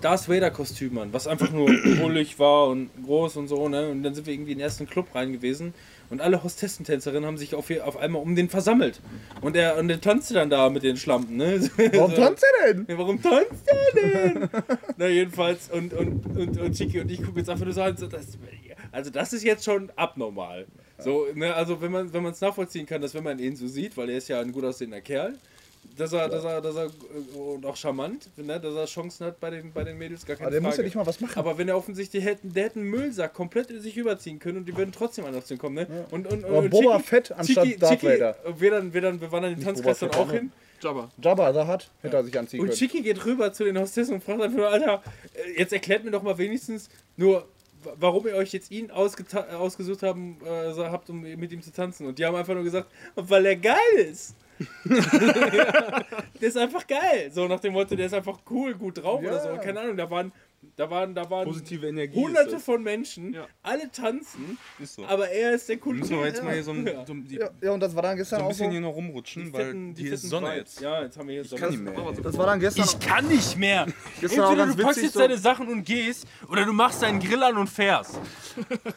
[0.00, 1.66] Darth Vader Kostüm an, was einfach nur
[2.00, 3.88] bullig war und groß und so, ne?
[3.88, 5.74] Und dann sind wir irgendwie in den ersten Club rein gewesen
[6.10, 9.00] und alle Hostessentänzerinnen haben sich auf, auf einmal um den versammelt.
[9.40, 11.60] Und er, und er tanzte dann da mit den Schlampen, ne?
[11.92, 12.86] Warum tanzt er denn?
[12.88, 14.50] Ja, warum tanzt er denn?
[14.96, 17.96] Na, jedenfalls, und, und, und, und Chiki und ich gucken jetzt einfach nur so an,
[18.92, 20.66] also das ist jetzt schon abnormal.
[20.98, 23.66] So, ne, also wenn man wenn man es nachvollziehen kann, dass wenn man ihn so
[23.66, 25.38] sieht, weil er ist ja ein gut aussehender Kerl,
[25.96, 29.38] dass er, dass er, dass er, äh, und auch charmant, ne, dass er Chancen hat
[29.40, 30.82] bei den, bei den Mädels, gar keine Aber der muss Frage.
[30.82, 31.38] ja nicht mal was machen.
[31.38, 34.66] aber wenn er offensichtlich hätten, der hätte einen Müllsack komplett in sich überziehen können und
[34.66, 36.06] die würden trotzdem anders zu kommen, ne?
[36.10, 38.36] Und, und, Aber und Boba Chiki- Fett anstatt Chiki- Darth Chiki, Vader.
[38.58, 40.52] Wir, dann, wir, dann, wir waren dann den Tanzkreis dann auch hin.
[40.82, 41.10] Jabba.
[41.22, 42.78] Jabba, da hat, hätte er sich anziehen Und können.
[42.78, 45.02] Chiki geht rüber zu den Hostessen und fragt einfach nur, Alter,
[45.34, 46.88] äh, jetzt erklärt mir doch mal wenigstens
[47.18, 47.46] nur,
[47.84, 52.06] wa- warum ihr euch jetzt ihn ausgesucht haben, äh, habt, um mit ihm zu tanzen.
[52.06, 53.76] Und die haben einfach nur gesagt, weil er geil
[54.10, 54.34] ist.
[56.40, 57.30] der ist einfach geil.
[57.32, 59.48] So nach dem Motto, der ist einfach cool, gut drauf oder so.
[59.50, 59.56] Ja.
[59.58, 60.32] Keine Ahnung, da waren,
[60.76, 62.14] da waren, da waren Positive Energie.
[62.18, 63.46] hunderte von Menschen, Ja.
[63.62, 65.04] alle tanzen, Ist so.
[65.06, 66.26] aber er ist der coole Müssen wir Typ.
[66.34, 68.38] jetzt mal hier so ein, so, die, Ja, ja, und das war dann so gestern
[68.40, 68.72] ein auch bisschen so.
[68.72, 70.80] hier noch rumrutschen, Die weil fetten- die hier ist Sonne jetzt.
[70.80, 71.60] Ja, jetzt haben wir hier Sonne.
[71.62, 71.94] kann nicht mehr.
[72.22, 72.84] Das war dann gestern.
[72.84, 73.86] Ich kann nicht mehr.
[74.20, 77.20] Gestern auch Entweder du packst jetzt so- deine Sachen und gehst, oder du machst deinen
[77.20, 78.18] Grill an und fährst.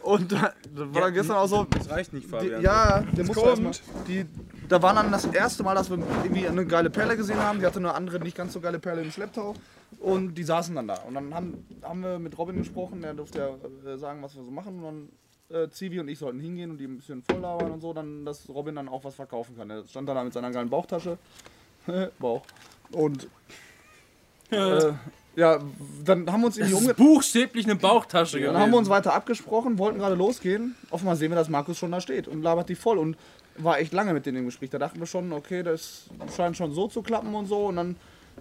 [0.02, 1.64] Und da, das war dann gestern auch so.
[1.66, 2.62] Das reicht nicht, Die, Fabian.
[2.62, 3.48] ja, der muss kommt.
[3.48, 3.74] erstmal.
[4.08, 4.26] Die
[4.70, 7.60] da war dann das erste Mal, dass wir irgendwie eine geile Perle gesehen haben.
[7.60, 9.54] Die hatte eine andere, nicht ganz so geile Perle im Schlepptau.
[10.00, 10.96] Und die saßen dann da.
[11.08, 14.44] Und dann haben, haben wir mit Robin gesprochen, der durfte ja äh, sagen, was wir
[14.44, 14.84] so machen.
[14.84, 15.10] Und
[15.50, 17.94] dann äh, Zivi und ich sollten hingehen und die ein bisschen voll labern und so,
[17.94, 19.70] dann, dass Robin dann auch was verkaufen kann.
[19.70, 21.18] Er stand dann da mit seiner geilen Bauchtasche.
[22.20, 22.44] Bauch.
[22.92, 23.28] Und
[24.50, 24.94] äh,
[25.36, 25.60] ja,
[26.06, 29.78] dann haben wir uns irgendwie umge Buchstäblich eine Bauchtasche dann haben wir uns weiter abgesprochen,
[29.80, 30.76] wollten gerade losgehen.
[30.92, 33.18] Auf einmal sehen wir, dass Markus schon da steht und labert die voll und
[33.58, 34.70] war echt lange mit denen im Gespräch.
[34.70, 37.68] Da dachten wir schon, okay, das scheint schon so zu klappen und so.
[37.68, 37.96] Und dann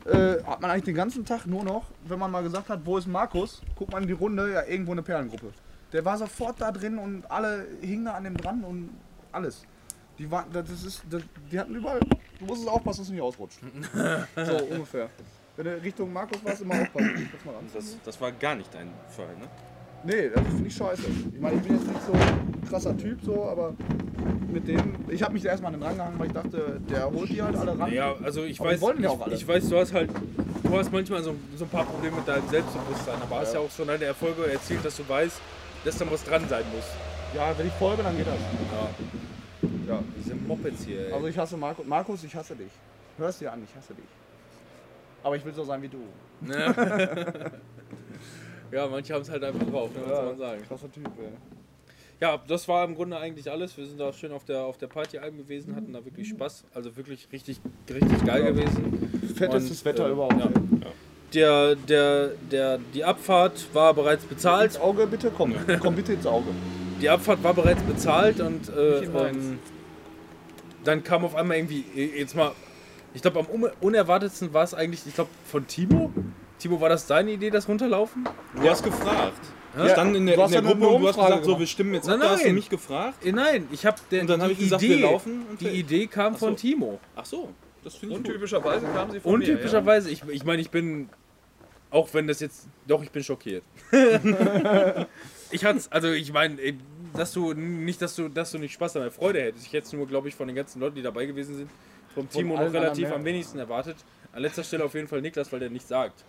[0.07, 2.99] äh, hat man eigentlich den ganzen Tag nur noch, wenn man mal gesagt hat, wo
[2.99, 5.53] ist Markus, guckt man in die Runde, ja, irgendwo eine Perlengruppe.
[5.93, 8.91] Der war sofort da drin und alle hingen da an dem dran und
[9.31, 9.65] alles.
[10.19, 12.01] Die waren, das ist, das, die hatten überall,
[12.39, 13.61] du musstest aufpassen, dass du nicht ausrutscht.
[14.37, 15.09] so ungefähr.
[15.57, 17.29] Wenn du Richtung Markus warst, immer aufpassen.
[17.75, 19.49] Das, das war gar nicht dein Fall, ne?
[20.05, 21.03] Nee, das finde ich scheiße.
[21.35, 23.75] Ich meine, ich bin jetzt nicht so ein krasser Typ, so, aber
[24.53, 24.95] mit dem.
[25.09, 27.79] Ich habe mich erstmal an den rangehangen, weil ich dachte, der holt die halt alle
[27.79, 27.93] ran.
[27.93, 29.35] Ja, also ich Aber die weiß, wollen ja ich, auch alle.
[29.35, 30.11] ich weiß, du hast halt,
[30.63, 33.71] du hast manchmal so, so ein paar Probleme mit deinem Selbstbewusstsein, aber hast ja auch
[33.71, 35.41] schon deine Erfolge erzielt, dass du weißt,
[35.85, 36.85] dass da was dran sein muss.
[37.35, 38.35] Ja, wenn ich folge, dann geht das.
[38.35, 39.95] Ja.
[39.95, 40.03] Ja.
[40.19, 41.13] Diese Mopeds hier, ey.
[41.13, 41.87] Also ich hasse Markus.
[41.87, 42.71] Markus, ich hasse dich.
[43.19, 44.05] Hörst dir an, ich hasse dich.
[45.23, 45.99] Aber ich will so sein wie du.
[46.49, 46.73] ja,
[48.89, 50.63] manche haben es halt einfach drauf, ne, was soll man sagen.
[50.67, 51.29] Krasser Typ, ey.
[52.21, 53.77] Ja, das war im Grunde eigentlich alles.
[53.77, 56.65] Wir sind da schön auf der, auf der Partyalm gewesen, hatten da wirklich Spaß.
[56.73, 59.11] Also wirklich richtig, richtig geil gewesen.
[59.37, 60.39] Fettestes Und, Wetter äh, überhaupt.
[60.39, 60.47] ja.
[60.47, 60.53] ey.
[61.35, 64.73] Der, der, der, die Abfahrt war bereits bezahlt.
[64.73, 65.55] Ins Auge bitte, komm.
[65.81, 66.49] Komm bitte ins Auge.
[67.01, 69.59] Die Abfahrt war bereits bezahlt und äh, ähm,
[70.85, 72.53] dann kam auf einmal irgendwie, äh, jetzt mal,
[73.15, 76.13] ich glaube am un- unerwartetsten war es eigentlich, ich glaube von Timo.
[76.63, 78.25] Timo, war das deine Idee, das runterlaufen?
[78.55, 79.41] Du hast gefragt.
[79.75, 81.45] Ja, Wir standen in der, du in hast der ja Gruppe und du hast gesagt,
[81.45, 82.29] so, wir stimmen jetzt Nein, ab.
[82.29, 83.27] Da hast du mich gefragt.
[83.27, 85.45] Äh, nein, ich habe Und dann habe ich gesagt, wir laufen.
[85.51, 86.47] Und Die Idee kam so.
[86.47, 87.01] von Timo.
[87.17, 87.49] Ach so,
[87.83, 88.29] das finde ich gut.
[88.29, 89.39] Untypischerweise kamen sie von mir.
[89.39, 91.09] Untypischerweise, ich, ich meine, ich bin,
[91.91, 93.65] auch wenn das jetzt, doch, ich bin schockiert.
[95.51, 96.79] ich hatte also ich meine, ey,
[97.15, 99.67] dass du, nicht, dass du, dass du nicht Spaß an der Freude hättest.
[99.67, 101.71] Ich hätte es nur, glaube ich, von den ganzen Leuten, die dabei gewesen sind,
[102.15, 103.97] vom Timo noch relativ am wenigsten erwartet.
[104.33, 106.25] An letzter Stelle auf jeden Fall Niklas, weil der nichts sagt.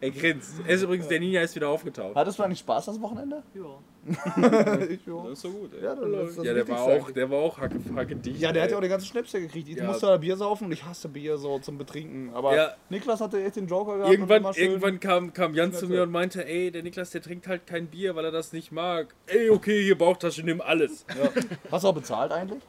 [0.00, 0.54] Er grinst.
[0.66, 2.14] Er ist übrigens, der Ninja ist wieder aufgetaucht.
[2.16, 3.42] Hattest du eigentlich Spaß das Wochenende?
[3.54, 3.78] Ja.
[4.88, 5.22] ich ja.
[5.22, 5.84] Das ist so gut, ey.
[5.84, 8.40] Ja, das ist das Ja, der war auch, der war auch hacke, hacke dicht.
[8.40, 8.72] Ja, der hat ey.
[8.72, 9.68] ja auch den ganzen Schnäpse gekriegt.
[9.68, 9.84] Ich Ja.
[9.84, 12.30] musste da Bier saufen und ich hasse Bier so zum Betrinken.
[12.34, 12.72] Aber Ja.
[12.88, 14.12] Niklas hatte echt den Joker gehabt.
[14.12, 17.66] Irgendwann, irgendwann kam, kam Jan zu mir und meinte, ey, der Niklas, der trinkt halt
[17.68, 19.14] kein Bier, weil er das nicht mag.
[19.26, 21.06] Ey, okay, hier Bauchtasche, nimm alles.
[21.10, 21.30] Ja.
[21.70, 22.62] Hast du auch bezahlt eigentlich?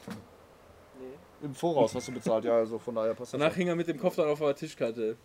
[1.44, 3.40] Im Voraus hast du bezahlt, ja, also von daher passt das.
[3.40, 5.18] Danach hing er mit dem Kopf dann auf der Tischkarte.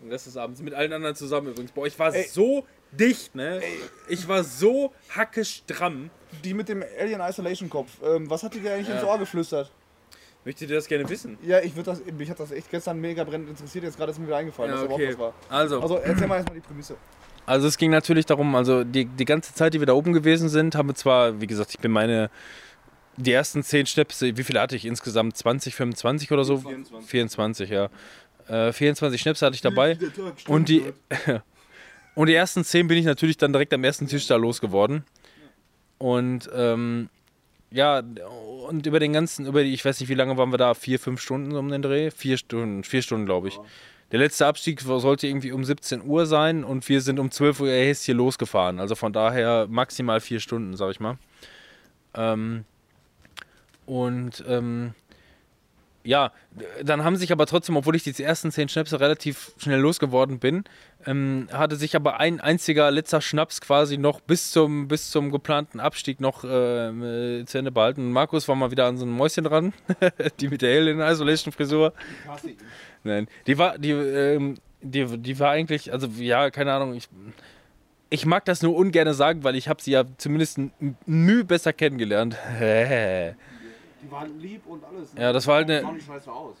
[0.00, 0.60] Den Rest des Abends.
[0.60, 1.72] Mit allen anderen zusammen übrigens.
[1.72, 2.24] Boah, ich war Ey.
[2.24, 3.60] so dicht, ne?
[4.08, 6.10] Ich war so hackestramm.
[6.44, 9.70] Die mit dem Alien Isolation Kopf, ähm, was hat die dir eigentlich ins Ohr geflüstert?
[10.44, 11.38] Möchtet ihr das gerne wissen?
[11.42, 14.18] Ja, ich würde das, mich hat das echt gestern mega brennend interessiert, jetzt gerade ist
[14.18, 15.34] mir wieder eingefallen, dass da überhaupt was war.
[15.48, 16.96] Also, Also erzähl mal erstmal die Prämisse.
[17.46, 20.48] Also es ging natürlich darum, also die, die ganze Zeit, die wir da oben gewesen
[20.48, 22.30] sind, haben wir zwar, wie gesagt, ich bin meine,
[23.16, 25.36] die ersten 10 Schnäpse, wie viele hatte ich insgesamt?
[25.36, 26.58] 20, 25 oder so?
[26.58, 27.10] 24.
[27.10, 27.88] 24, ja.
[28.48, 29.98] Äh, 24 Schnäpse hatte ich dabei.
[30.46, 30.82] Und die,
[32.14, 35.04] und die ersten 10 bin ich natürlich dann direkt am ersten Tisch da losgeworden.
[35.98, 37.08] Und ähm,
[37.70, 38.02] ja,
[38.68, 40.74] und über den ganzen, über die, ich weiß nicht, wie lange waren wir da?
[40.74, 42.10] Vier, fünf Stunden um den Dreh?
[42.10, 43.58] Vier Stunden, vier Stunden, glaube ich.
[44.12, 47.68] Der letzte Abstieg sollte irgendwie um 17 Uhr sein und wir sind um 12 Uhr
[47.68, 48.78] erst hier losgefahren.
[48.78, 51.18] Also von daher maximal vier Stunden, sag ich mal.
[52.14, 52.64] Ähm,
[53.86, 54.94] und ähm,
[56.06, 56.32] ja,
[56.82, 60.64] dann haben sich aber trotzdem, obwohl ich die ersten zehn Schnäpse relativ schnell losgeworden bin,
[61.04, 65.80] ähm, hatte sich aber ein einziger letzter Schnaps quasi noch bis zum, bis zum geplanten
[65.80, 68.02] Abstieg noch ähm, äh, zu Ende behalten.
[68.02, 69.72] Und Markus war mal wieder an so einem Mäuschen dran,
[70.40, 71.92] die mit der Alien Isolation Frisur.
[73.02, 77.08] Nein, die war, die, ähm, die, die war eigentlich, also ja, keine Ahnung, ich,
[78.10, 81.72] ich mag das nur ungern sagen, weil ich habe sie ja zumindest ein Mühe besser
[81.72, 82.36] kennengelernt.
[84.02, 85.14] Die waren lieb und alles.
[85.18, 85.98] Ja, das war halt eine-.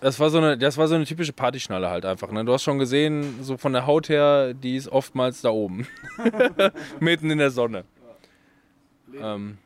[0.00, 2.30] Das war so eine, das war so eine typische Partyschnalle halt einfach.
[2.30, 2.44] Ne?
[2.44, 5.86] Du hast schon gesehen, so von der Haut her, die ist oftmals da oben.
[7.00, 7.84] Mitten in der Sonne.
[9.20, 9.58] Ähm,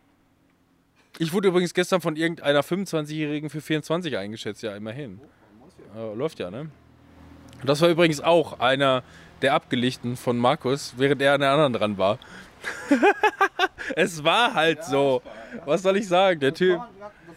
[1.18, 5.20] ich wurde übrigens gestern von irgendeiner 25-Jährigen für 24 eingeschätzt, ja, immerhin.
[5.96, 6.70] Äh, läuft ja, ne?
[7.60, 9.02] Und das war übrigens auch einer
[9.42, 12.18] der Abgelichten von Markus, während er an der anderen dran war.
[13.96, 15.22] es war halt so.
[15.64, 16.40] Was soll ich sagen?
[16.40, 16.80] Der Typ.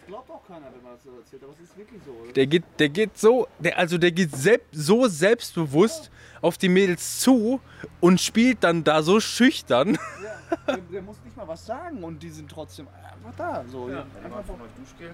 [0.04, 2.32] Das glaubt auch keiner, wenn man das so erzählt, aber es ist wirklich so.
[2.34, 6.12] Der geht, der geht so, der, also der geht selb, so selbstbewusst
[6.42, 7.62] auf die Mädels zu
[8.02, 9.98] und spielt dann da so schüchtern.
[10.22, 13.64] Ja, der, der muss nicht mal was sagen und die sind trotzdem einfach da.
[13.72, 13.90] So.
[13.90, 15.14] Ja, einfach Von euch Duschgel?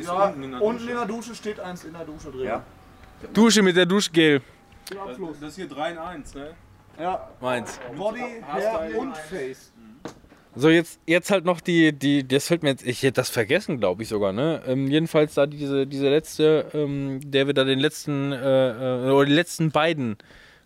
[0.00, 0.90] ja, unten in der unten Dusche.
[0.90, 2.44] in der Dusche steht eins in der Dusche drin.
[2.46, 2.64] Ja.
[3.32, 4.42] Dusche mit der Duschgel.
[5.40, 6.54] Das ist hier 3 in 1, ne?
[6.98, 7.78] Ja, Meins.
[7.96, 9.72] Body, Hair und Face.
[10.56, 13.78] So, jetzt, jetzt halt noch die, die, das fällt mir jetzt, ich hätte das vergessen,
[13.80, 14.62] glaube ich sogar, ne?
[14.66, 19.26] Ähm, jedenfalls da diese, diese letzte, ähm, der wir da den letzten, äh, äh, oder
[19.26, 20.16] die letzten beiden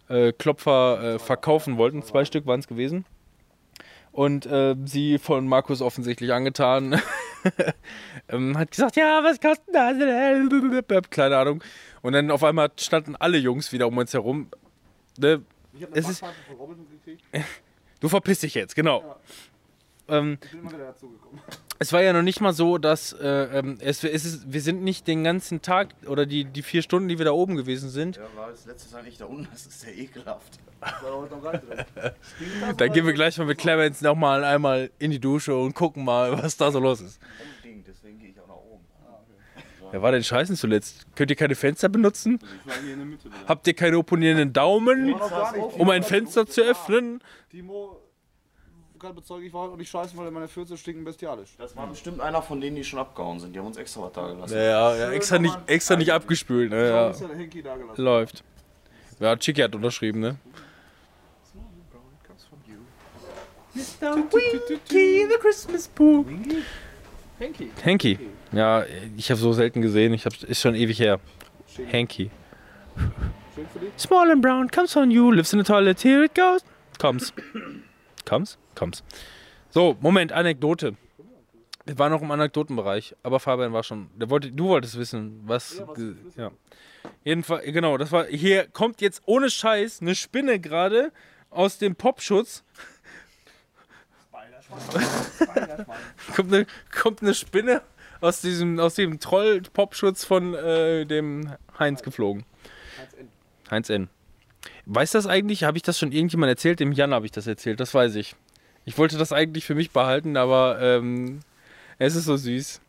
[0.08, 3.06] äh, Klopfer äh, verkaufen wollten, zwei Stück waren es gewesen.
[4.12, 7.00] Und äh, sie von Markus offensichtlich angetan,
[8.28, 9.96] ähm, hat gesagt, ja, was kostet das?
[11.10, 11.62] Keine Ahnung.
[12.02, 14.48] Und dann auf einmal standen alle Jungs wieder um uns herum.
[15.18, 15.42] Ne?
[15.72, 16.24] Ich habe Es eine ist-
[16.58, 17.22] Robin gekriegt.
[18.00, 19.16] Du verpiss dich jetzt, genau.
[20.08, 21.40] Ähm, Ich bin immer wieder dazugekommen.
[21.78, 23.26] es war ja noch nicht mal so, dass äh,
[23.58, 27.08] ähm, es, es ist, wir sind nicht den ganzen Tag oder die, die vier Stunden,
[27.08, 29.66] die wir da oben gewesen sind, Ja, war das letzte Tag nicht da unten, das
[29.66, 30.58] ist ja ekelhaft.
[32.76, 36.40] Da gehen wir gleich mal mit Clemens nochmal einmal in die Dusche und gucken mal,
[36.42, 37.20] was da so los ist.
[37.62, 38.84] Unbedingt, deswegen gehe ich auch nach oben.
[39.90, 41.06] Wer war denn scheißen zuletzt?
[41.16, 42.38] Könnt ihr keine Fenster benutzen?
[42.64, 43.24] Ich war hier in der Mitte.
[43.24, 43.34] wieder.
[43.48, 47.20] Habt ihr keine opponierenden Daumen, um ein Fenster zu öffnen?
[47.50, 48.00] Timo
[48.98, 51.50] kann bezeugen, ich war heute noch nicht scheißen, weil meine Fürze stinken bestialisch.
[51.58, 53.54] Das war bestimmt einer von denen, die schon abgehauen sind.
[53.54, 54.54] Die haben uns extra was da gelassen.
[54.54, 56.70] Ja, ja, ja extra, nicht, extra nicht abgespült.
[56.70, 56.88] Ne?
[56.88, 56.88] Ja.
[56.88, 57.10] Ja.
[57.10, 58.02] ist ja der Henki da gelassen.
[58.02, 58.44] Läuft.
[59.20, 60.36] Ja, Chicky hat unterschrieben, ne?
[63.74, 64.16] Mr.
[64.16, 66.24] Winky, the Christmas Pooh.
[67.38, 67.70] Henki.
[67.84, 68.18] Hanky.
[68.52, 68.84] Ja,
[69.16, 70.12] ich habe so selten gesehen.
[70.14, 71.20] Ich hab, ist schon ewig her.
[71.92, 72.30] Hanky.
[73.96, 76.62] Small and brown comes on you, lives in the toilet, here it goes.
[76.98, 77.32] Comes.
[78.28, 78.58] Comes?
[78.74, 79.02] Comes.
[79.70, 80.96] So, Moment, Anekdote.
[81.86, 84.10] Wir waren noch im Anekdotenbereich, aber Fabian war schon.
[84.14, 85.78] Der wollte, du wolltest wissen, was.
[85.78, 85.98] Ja, was
[86.36, 86.50] ja.
[87.24, 88.26] Jedenfalls, genau, das war.
[88.26, 91.10] Hier kommt jetzt ohne Scheiß eine Spinne gerade
[91.48, 92.64] aus dem Popschutz.
[96.36, 97.80] kommt, eine, kommt eine Spinne
[98.20, 102.44] aus diesem, aus dem Troll-Popschutz von äh, dem Heinz geflogen.
[103.70, 104.10] Heinz N.
[104.90, 105.64] Weiß das eigentlich?
[105.64, 106.80] Habe ich das schon irgendjemand erzählt?
[106.80, 108.34] Dem Jan habe ich das erzählt, das weiß ich.
[108.86, 111.40] Ich wollte das eigentlich für mich behalten, aber ähm,
[111.98, 112.80] es ist so süß.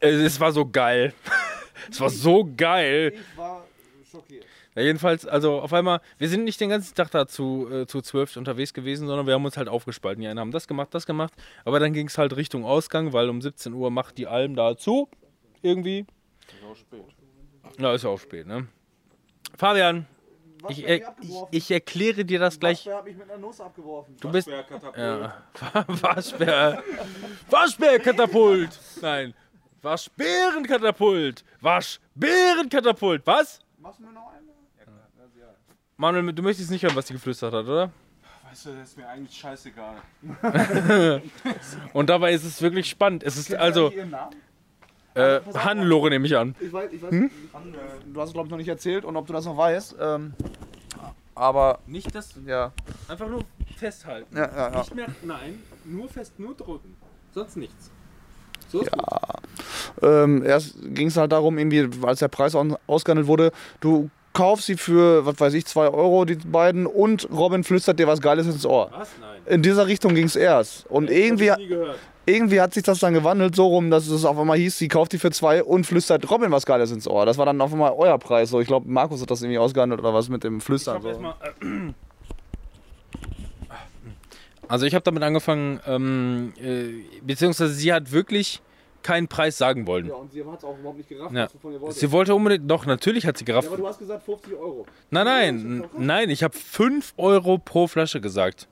[0.00, 1.14] Es, es war so geil.
[1.90, 3.12] es war so geil.
[3.14, 3.64] Ich war
[4.10, 4.44] schockiert.
[4.74, 8.02] Ja, jedenfalls, also auf einmal, wir sind nicht den ganzen Tag da zu, äh, zu
[8.02, 10.22] zwölf unterwegs gewesen, sondern wir haben uns halt aufgespalten.
[10.22, 11.34] Die einen haben das gemacht, das gemacht.
[11.64, 14.76] Aber dann ging es halt Richtung Ausgang, weil um 17 Uhr macht die Alm da
[14.76, 15.08] zu.
[15.62, 16.00] Irgendwie.
[16.00, 17.04] Ist auch spät.
[17.78, 18.66] Na, ist ja auch spät, ne?
[19.56, 20.06] Fabian,
[20.68, 21.48] ich, er, ich, abgeworfen?
[21.50, 22.86] ich erkläre dir das gleich.
[22.86, 24.16] Wer hat mich mit einer Nuss abgeworfen?
[24.20, 24.48] Du bist.
[24.48, 24.96] Katapult.
[24.96, 25.42] Ja.
[25.86, 26.82] Waschbär.
[27.50, 28.78] Waschbärkatapult.
[29.00, 29.34] Nein.
[29.82, 31.44] Waschbärenkatapult.
[31.60, 33.26] Waschbärenkatapult.
[33.26, 33.60] Was?
[33.78, 34.46] Machst du mir noch einen?
[35.98, 37.90] Manuel, du möchtest nicht hören, was sie geflüstert hat, oder?
[38.44, 39.96] Weißt du, das ist mir eigentlich scheißegal.
[41.94, 43.22] Und dabei ist es wirklich spannend.
[43.22, 44.36] Es ist Kennt ihr also ihren Namen?
[45.16, 46.54] Äh, Hannelore nehme ich an.
[46.60, 47.30] Ich weiß, ich weiß Hm?
[48.12, 49.96] Du hast es, glaube ich, noch nicht erzählt und ob du das noch weißt.
[50.00, 50.34] Ähm,
[51.34, 52.72] aber, Nicht das, ja.
[53.08, 53.42] einfach nur
[53.76, 54.34] festhalten.
[54.36, 54.78] Ja, ja, ja.
[54.78, 56.96] Nicht mehr, nein, nur fest, nur drücken.
[57.34, 57.90] Sonst nichts.
[58.68, 58.90] So ist
[60.02, 64.66] Ähm, erst ging es halt darum, irgendwie, als der Preis au- ausgehandelt wurde, du kaufst
[64.66, 68.46] sie für, was weiß ich, 2 Euro, die beiden, und Robin flüstert dir was Geiles
[68.46, 68.90] ins Ohr.
[68.92, 69.10] Was?
[69.20, 69.40] Nein.
[69.46, 70.86] In dieser Richtung ging es erst.
[70.90, 71.98] Und irgendwie, nie gehört.
[72.26, 75.12] Irgendwie hat sich das dann gewandelt, so rum, dass es auf einmal hieß, sie kauft
[75.12, 77.24] die für 2 und flüstert Robin was Geiles ins Ohr.
[77.24, 78.50] Das war dann auf einmal euer Preis.
[78.50, 80.96] So, ich glaube, Markus hat das irgendwie ausgehandelt oder was mit dem Ich Flüstern.
[80.96, 81.08] hab So.
[81.08, 81.92] erstmal, äh,
[84.68, 88.60] also ich habe damit angefangen, ähm, äh, beziehungsweise sie hat wirklich
[89.02, 90.06] keinen Preis sagen wollen.
[90.08, 91.44] Ja, und sie hat es auch überhaupt nicht gerafft, Ja.
[91.44, 92.00] was du von ihr wolltest.
[92.00, 93.66] Sie wollte unbedingt, doch, natürlich hat sie gerafft.
[93.68, 94.84] ja, aber du hast gesagt 50 Euro.
[95.10, 98.66] Nein, nein, nein, ich habe 5 Euro pro Flasche gesagt.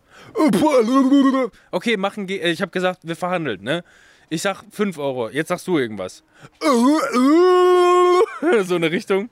[1.71, 3.85] Okay, machen, äh, ich habe gesagt, wir verhandeln, ne?
[4.31, 6.23] Ich sag 5 Euro, jetzt sagst du irgendwas.
[8.65, 9.31] So eine Richtung.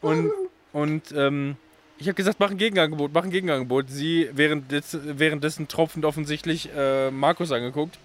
[0.00, 0.30] Und,
[0.72, 1.56] und ähm,
[1.98, 3.86] ich habe gesagt, mach ein Gegenangebot, mach ein Gegenangebot.
[3.88, 7.98] Sie währenddessen, währenddessen tropfend offensichtlich äh, Markus angeguckt.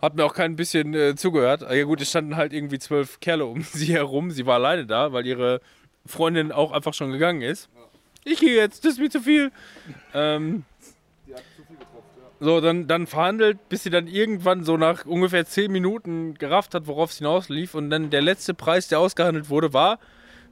[0.00, 1.62] Hat mir auch kein bisschen äh, zugehört.
[1.62, 4.30] Ja gut, es standen halt irgendwie zwölf Kerle um sie herum.
[4.30, 5.60] Sie war alleine da, weil ihre
[6.06, 7.68] Freundin auch einfach schon gegangen ist.
[8.30, 9.50] Ich gehe jetzt, das ist mir zu viel.
[10.12, 10.64] Ähm,
[12.40, 16.86] so, dann, dann verhandelt, bis sie dann irgendwann so nach ungefähr 10 Minuten gerafft hat,
[16.86, 17.74] worauf es hinauslief.
[17.74, 19.98] Und dann der letzte Preis, der ausgehandelt wurde, war,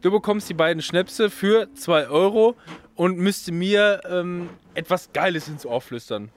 [0.01, 2.57] du bekommst die beiden Schnäpse für 2 Euro
[2.94, 6.31] und müsste mir ähm, etwas Geiles ins Ohr flüstern.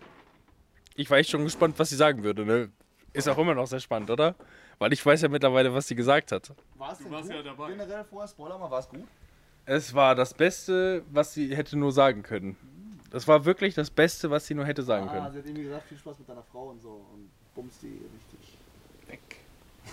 [0.95, 2.45] Ich war echt schon gespannt, was sie sagen würde.
[2.45, 2.70] Ne?
[3.14, 4.36] Ist auch immer noch sehr spannend, oder?
[4.78, 6.52] Weil ich weiß ja mittlerweile, was sie gesagt hat.
[6.76, 7.38] War es denn warst gut?
[7.38, 7.70] ja dabei.
[7.70, 9.06] Generell vorher, Spoiler mal, war es gut?
[9.65, 12.56] Es war das Beste, was sie hätte nur sagen können.
[13.11, 15.31] Das war wirklich das Beste, was sie nur hätte sagen Ah, können.
[15.31, 18.57] sie hat irgendwie gesagt, viel Spaß mit deiner Frau und so und bumst die richtig
[19.07, 19.19] weg.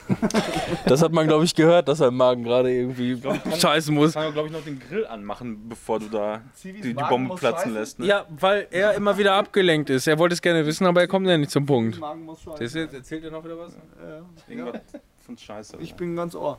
[0.86, 3.18] Das hat man, glaube ich, gehört, dass er im Magen gerade irgendwie
[3.59, 4.12] scheißen muss.
[4.12, 7.28] Kann glaube ich, noch den Grill anmachen, bevor du da Zivis die, die Magen Bombe
[7.28, 7.74] muss platzen scheißen?
[7.74, 7.98] lässt.
[8.01, 8.06] Ne?
[8.06, 10.06] Ja, weil er immer wieder abgelenkt ist.
[10.06, 11.98] Er wollte es gerne wissen, aber er kommt ja nicht zum Punkt.
[11.98, 12.60] Magen muss scheißen.
[12.64, 13.72] Das jetzt, erzählt er noch wieder was?
[13.74, 14.22] Ja.
[14.55, 14.80] Irgendwas
[15.24, 15.76] von Scheiße.
[15.80, 16.59] Ich bin ganz ohr.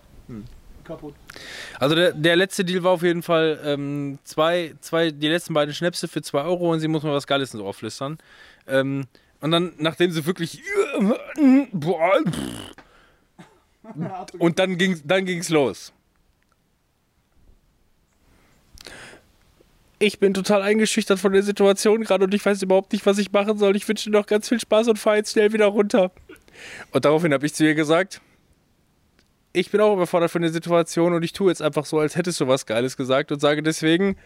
[0.87, 1.13] Kaputt.
[1.79, 5.73] Also der, der letzte Deal war auf jeden Fall ähm, zwei, zwei, die letzten beiden
[5.73, 8.17] Schnäpse für 2 Euro und sie muss mal was Geiles ins Ohr flüstern.
[8.67, 9.05] Ähm,
[9.41, 10.61] und dann, nachdem sie wirklich
[14.39, 15.93] und dann ging dann ging's los.
[19.99, 23.31] Ich bin total eingeschüchtert von der Situation gerade und ich weiß überhaupt nicht, was ich
[23.31, 23.75] machen soll.
[23.75, 26.11] Ich wünsche dir noch ganz viel Spaß und fahr jetzt schnell wieder runter.
[26.91, 28.21] Und daraufhin habe ich zu ihr gesagt,
[29.57, 32.39] ich bin auch überfordert von der Situation und ich tue jetzt einfach so, als hättest
[32.39, 34.17] du was Geiles gesagt und sage deswegen,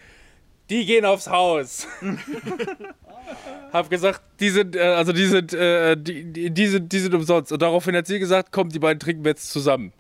[0.69, 1.87] die gehen aufs Haus.
[3.73, 7.13] Hab gesagt, die sind, äh, also die sind, äh, die, die, die, sind, die sind
[7.13, 7.51] umsonst.
[7.51, 9.93] Und daraufhin hat sie gesagt, komm, die beiden trinken wir jetzt zusammen.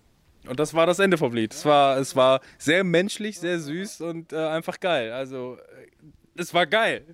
[0.47, 1.53] Und das war das Ende vom Lied.
[1.53, 5.13] Es war, es war sehr menschlich, sehr süß und äh, einfach geil.
[5.13, 7.05] Also, äh, es war geil.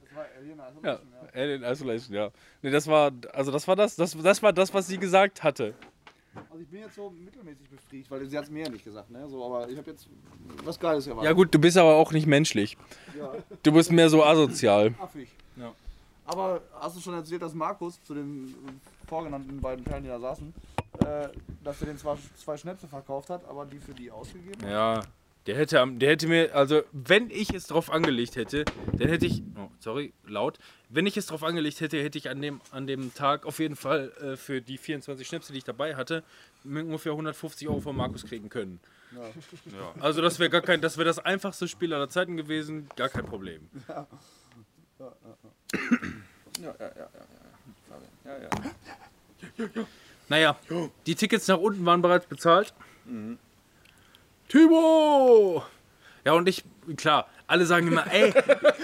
[0.84, 1.00] Ja,
[1.34, 2.30] Alien Isolation, ja.
[2.62, 5.76] Nee, das war, also das war das, das, das war das, was sie gesagt hatte.
[6.50, 9.10] Also ich bin jetzt so mittelmäßig befriedigt, weil sie hat es mir ja nicht gesagt,
[9.12, 9.28] ne?
[9.30, 10.08] So, aber ich habe jetzt
[10.64, 11.30] was Geiles erwartet.
[11.30, 12.78] Ja gut, du bist aber auch nicht menschlich.
[13.18, 13.34] Ja,
[13.64, 14.94] Du bist mehr so asozial.
[15.00, 15.30] affig.
[15.56, 15.74] Ja.
[16.26, 18.54] Aber hast du schon erzählt, dass Markus zu den
[19.08, 20.54] vorgenannten beiden Perlen, die da saßen,
[21.06, 21.30] äh,
[21.64, 24.70] dass er den zwar zwei Schnäpse verkauft hat, aber die für die ausgegeben hat?
[24.70, 25.00] Ja,
[25.48, 29.42] der hätte, der hätte mir, also wenn ich es drauf angelegt hätte, dann hätte ich,
[29.56, 30.60] oh, sorry, laut,
[30.90, 33.78] wenn ich es drauf angelegt hätte, hätte ich an dem, an dem Tag auf jeden
[33.78, 36.24] Fall äh, für die 24 Schnäpse, die ich dabei hatte,
[36.66, 38.82] ungefähr 150 Euro von Markus kriegen können.
[39.16, 39.94] Ja.
[40.02, 43.26] Also das wäre gar kein, das wäre das einfachste Spiel aller Zeiten gewesen, gar kein
[43.26, 43.70] Problem.
[50.28, 50.60] Naja,
[51.06, 52.74] die Tickets nach unten waren bereits bezahlt.
[54.48, 55.64] Timo!
[56.26, 56.64] Ja, und ich,
[56.96, 58.34] klar, alle sagen immer, ey,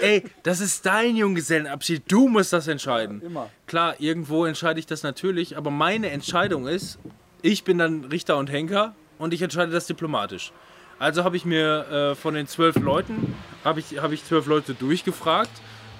[0.00, 3.22] ey, das ist dein Junggesellenabschied, du musst das entscheiden.
[3.22, 3.50] Immer.
[3.66, 6.98] Klar, irgendwo entscheide ich das natürlich, aber meine Entscheidung ist,
[7.42, 10.52] ich bin dann Richter und Henker und ich entscheide das diplomatisch.
[10.98, 13.34] Also habe ich mir äh, von den zwölf Leuten,
[13.64, 15.50] habe ich, hab ich zwölf Leute durchgefragt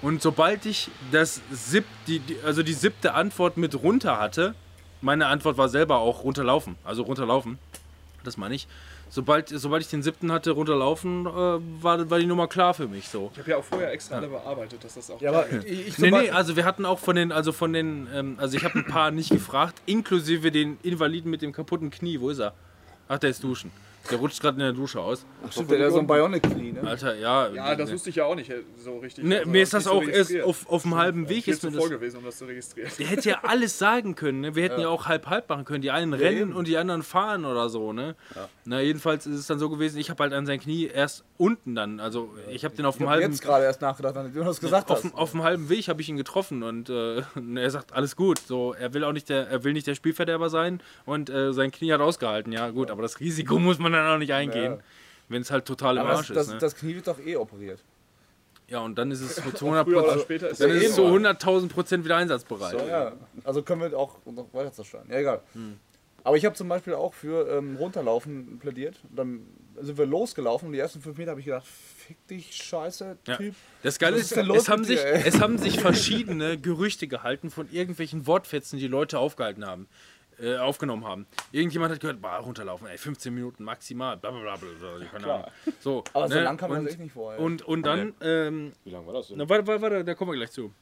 [0.01, 4.55] und sobald ich das sieb, die, also die siebte Antwort mit runter hatte,
[5.01, 7.59] meine Antwort war selber auch runterlaufen, also runterlaufen,
[8.23, 8.66] das meine ich.
[9.15, 13.09] Sobald, sobald ich den siebten hatte, runterlaufen, äh, war, war die Nummer klar für mich
[13.09, 13.31] so.
[13.35, 15.99] Ich habe ja auch vorher extra alle bearbeitet, dass das auch Ja, aber ich, ich
[15.99, 18.77] Nee, nee, also wir hatten auch von den, also von den, ähm, also ich habe
[18.77, 22.20] ein paar nicht gefragt, inklusive den Invaliden mit dem kaputten Knie.
[22.20, 22.55] Wo ist er?
[23.07, 23.70] Ach, der ist duschen.
[24.11, 25.25] Der rutscht gerade in der Dusche aus.
[25.51, 26.83] Stimmt, der hat so ein Bionic-Knie, ne?
[26.83, 27.49] Alter, ja.
[27.49, 29.25] Ja, das ne, wusste ich ja auch nicht äh, so richtig.
[29.25, 31.55] ne, Also, mir ist das ich so auch erst auf, auf dem halben Weg Viel
[31.55, 32.91] ist zu mir voll gewesen, um das zu registrieren.
[32.99, 34.55] Der hätte ja alles sagen können, ne?
[34.55, 35.81] Wir hätten ja, auch halb-halb machen können.
[35.81, 36.53] Die einen rennen eben.
[36.53, 38.15] und die anderen fahren oder so, ne?
[38.65, 41.74] Na, jedenfalls ist es dann so gewesen, ich habe halt an sein Knie erst unten
[41.74, 44.32] dann, also ich habe den auf Ich dem habe halben jetzt gerade erst nachgedacht, wenn
[44.32, 45.02] du das gesagt auf, hast.
[45.02, 47.23] dem- auf dem halben Weg habe ich ihn getroffen und äh,
[47.56, 48.39] er sagt, alles gut.
[48.39, 51.70] So, er will auch nicht der, er will nicht der Spielverderber sein und äh, sein
[51.73, 52.52] Knie hat ausgehalten.
[52.52, 54.78] Ja, gut, aber das Risiko muss man dann auch nicht eingehen, Ja.
[55.28, 56.52] wenn es halt total im Aber das, Arsch das, ist.
[56.55, 56.59] Ne?
[56.61, 57.81] das Knie wird doch eh operiert.
[58.69, 60.86] ja, und dann ist es zu 100 Früher oder Prozent, ist dann ja ist eh
[60.86, 61.27] es zu mal.
[61.35, 62.86] 100.000 Prozent wieder einsatzbereit.
[62.89, 63.12] Ja,
[63.43, 65.06] also können wir auch noch weiter zerstören.
[65.11, 65.40] Ja, egal.
[66.25, 68.99] Aber ich habe zum Beispiel auch für ähm, Runterlaufen plädiert.
[69.15, 69.47] Dann
[69.79, 73.37] sind wir losgelaufen und die ersten fünf Meter habe ich gedacht, fick dich, scheiße, Ja.
[73.37, 73.55] Typ.
[73.83, 75.23] Das Geile ist, ist es, haben sich, dir, ey?
[75.27, 79.87] es haben sich verschiedene Gerüchte gehalten von irgendwelchen Wortfetzen, die Leute aufgehalten haben.
[80.41, 81.27] Äh, aufgenommen haben.
[81.53, 85.33] Irgendjemand hat gehört, bah, runterlaufen, ey, 15 Minuten maximal, bla bla bla, bla, bla keine
[85.33, 85.47] Ahnung.
[85.79, 87.41] So, Aber so ne, lang kann man und, das echt nicht vorher.
[87.41, 89.39] Und, und dann, ähm, Wie lange war das denn?
[89.39, 90.73] na, warte, warte, warte, da kommen wir gleich zu.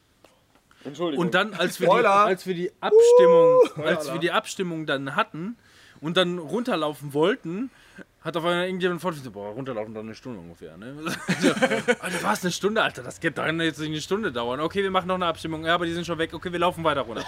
[0.85, 1.25] Entschuldigung.
[1.25, 5.57] Und dann, als wir, die, als wir die Abstimmung, als wir die Abstimmung dann hatten
[6.01, 7.71] und dann runterlaufen wollten,
[8.21, 10.95] hat auf einmal irgendjemand vorgestellt, boah, runterlaufen dann eine Stunde ungefähr, ne?
[11.99, 14.61] Alter, was, eine Stunde, Alter, das geht dann jetzt nicht eine Stunde dauern.
[14.61, 16.83] Okay, wir machen noch eine Abstimmung, ja, aber die sind schon weg, okay, wir laufen
[16.83, 17.25] weiter runter.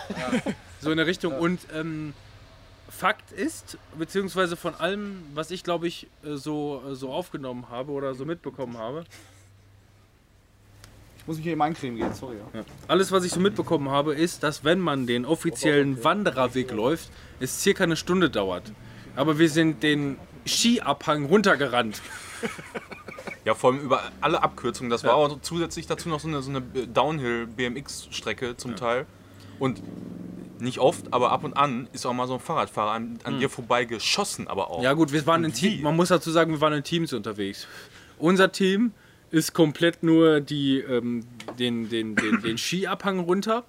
[0.79, 1.37] So in der Richtung.
[1.37, 2.13] Und ähm,
[2.89, 7.91] Fakt ist, beziehungsweise von allem, was ich glaube ich äh, so, äh, so aufgenommen habe
[7.91, 9.03] oder so mitbekommen habe,
[11.25, 12.35] ich muss mich hier eben eincremen gehen, sorry.
[12.53, 12.63] Ja.
[12.87, 17.63] Alles, was ich so mitbekommen habe, ist, dass wenn man den offiziellen Wandererweg läuft, es
[17.63, 18.71] circa eine Stunde dauert.
[19.15, 21.99] Aber wir sind den Skiabhang runtergerannt.
[23.43, 24.91] Ja, vor allem über alle Abkürzungen.
[24.91, 29.07] Das war auch zusätzlich dazu noch so eine, so eine Downhill-BMX-Strecke zum Teil.
[29.57, 29.81] Und
[30.59, 33.49] nicht oft, aber ab und an ist auch mal so ein Fahrradfahrer an, an dir
[33.49, 34.83] vorbei geschossen, aber auch.
[34.83, 35.53] Ja gut, wir waren in?
[35.53, 37.67] Team, man muss dazu sagen, wir waren in Teams unterwegs.
[38.19, 38.93] Unser Team
[39.35, 41.25] ist komplett nur die, ähm,
[41.59, 43.65] den, den, den, den Skiabhang runter.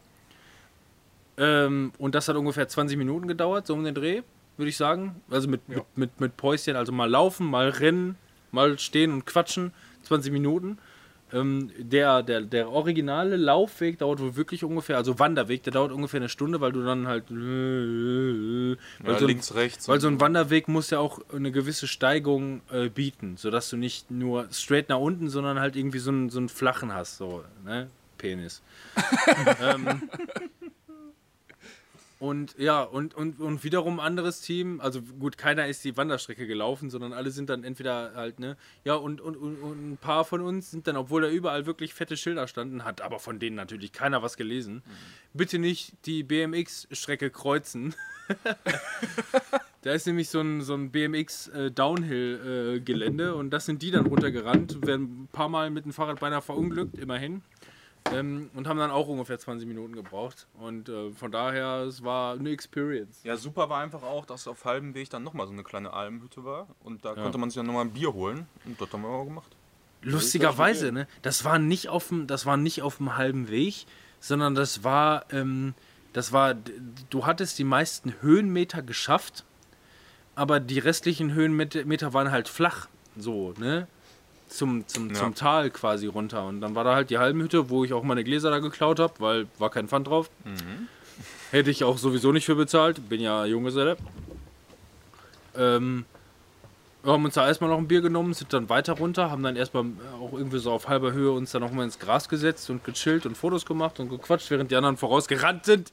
[1.38, 4.22] Ähm, und das hat ungefähr 20 Minuten gedauert, so um den Dreh,
[4.56, 5.20] würde ich sagen.
[5.28, 8.14] Also mit, mit, mit, mit Päuschen, also mal laufen, mal rennen,
[8.52, 9.72] mal stehen und quatschen,
[10.04, 10.78] 20 Minuten.
[11.32, 16.20] Ähm, der, der, der originale Laufweg dauert wohl wirklich ungefähr, also Wanderweg, der dauert ungefähr
[16.20, 17.24] eine Stunde, weil du dann halt.
[17.30, 19.88] Weil Ja, so ein- links, rechts.
[19.88, 24.10] weil so ein Wanderweg muss ja auch eine gewisse Steigung äh, bieten, sodass du nicht
[24.10, 27.88] nur straight nach unten, sondern halt irgendwie so einen, so einen flachen hast, so, ne?
[28.18, 28.62] Penis.
[29.62, 30.08] ähm,
[32.18, 36.88] und ja, und, und, und wiederum anderes Team, also gut, keiner ist die Wanderstrecke gelaufen,
[36.88, 40.40] sondern alle sind dann entweder halt, ne, ja, und, und, und, und ein paar von
[40.40, 43.92] uns sind dann, obwohl da überall wirklich fette Schilder standen, hat aber von denen natürlich
[43.92, 44.82] keiner was gelesen.
[45.34, 47.94] Bitte nicht die BMX-Strecke kreuzen.
[49.82, 54.06] Da ist nämlich so ein, so ein BMX äh, Downhill-Gelände und das sind die dann
[54.06, 57.42] runtergerannt, werden ein paar Mal mit dem Fahrrad beinahe verunglückt, immerhin.
[58.12, 60.46] Ähm, und haben dann auch ungefähr 20 Minuten gebraucht.
[60.54, 63.20] Und äh, von daher, es war eine Experience.
[63.24, 66.44] Ja, super war einfach auch, dass auf halbem Weg dann nochmal so eine kleine Almhütte
[66.44, 66.68] war.
[66.82, 68.46] Und da konnte man sich dann nochmal ein Bier holen.
[68.64, 69.56] Und das haben wir auch gemacht.
[70.02, 71.08] Lustigerweise, ne?
[71.22, 73.86] Das war nicht auf dem, das war nicht auf dem halben Weg,
[74.20, 75.74] sondern das war, ähm,
[76.12, 76.54] das war,
[77.10, 79.44] du hattest die meisten Höhenmeter geschafft,
[80.34, 83.88] aber die restlichen Höhenmeter waren halt flach, so, ne?
[84.48, 85.14] Zum, zum, Ja.
[85.16, 86.44] zum Tal quasi runter.
[86.46, 89.14] Und dann war da halt die Halbenhütte, wo ich auch meine Gläser da geklaut habe,
[89.18, 90.30] weil war kein Pfand drauf.
[91.50, 93.96] Hätte ich auch sowieso nicht für bezahlt, bin ja Junggeselle.
[95.56, 96.04] Ähm,
[97.02, 99.54] wir haben uns da erstmal noch ein Bier genommen, sind dann weiter runter, haben dann
[99.56, 99.84] erstmal
[100.20, 103.36] auch irgendwie so auf halber Höhe uns dann nochmal ins Gras gesetzt und gechillt und
[103.36, 105.92] Fotos gemacht und gequatscht, während die anderen vorausgerannt sind.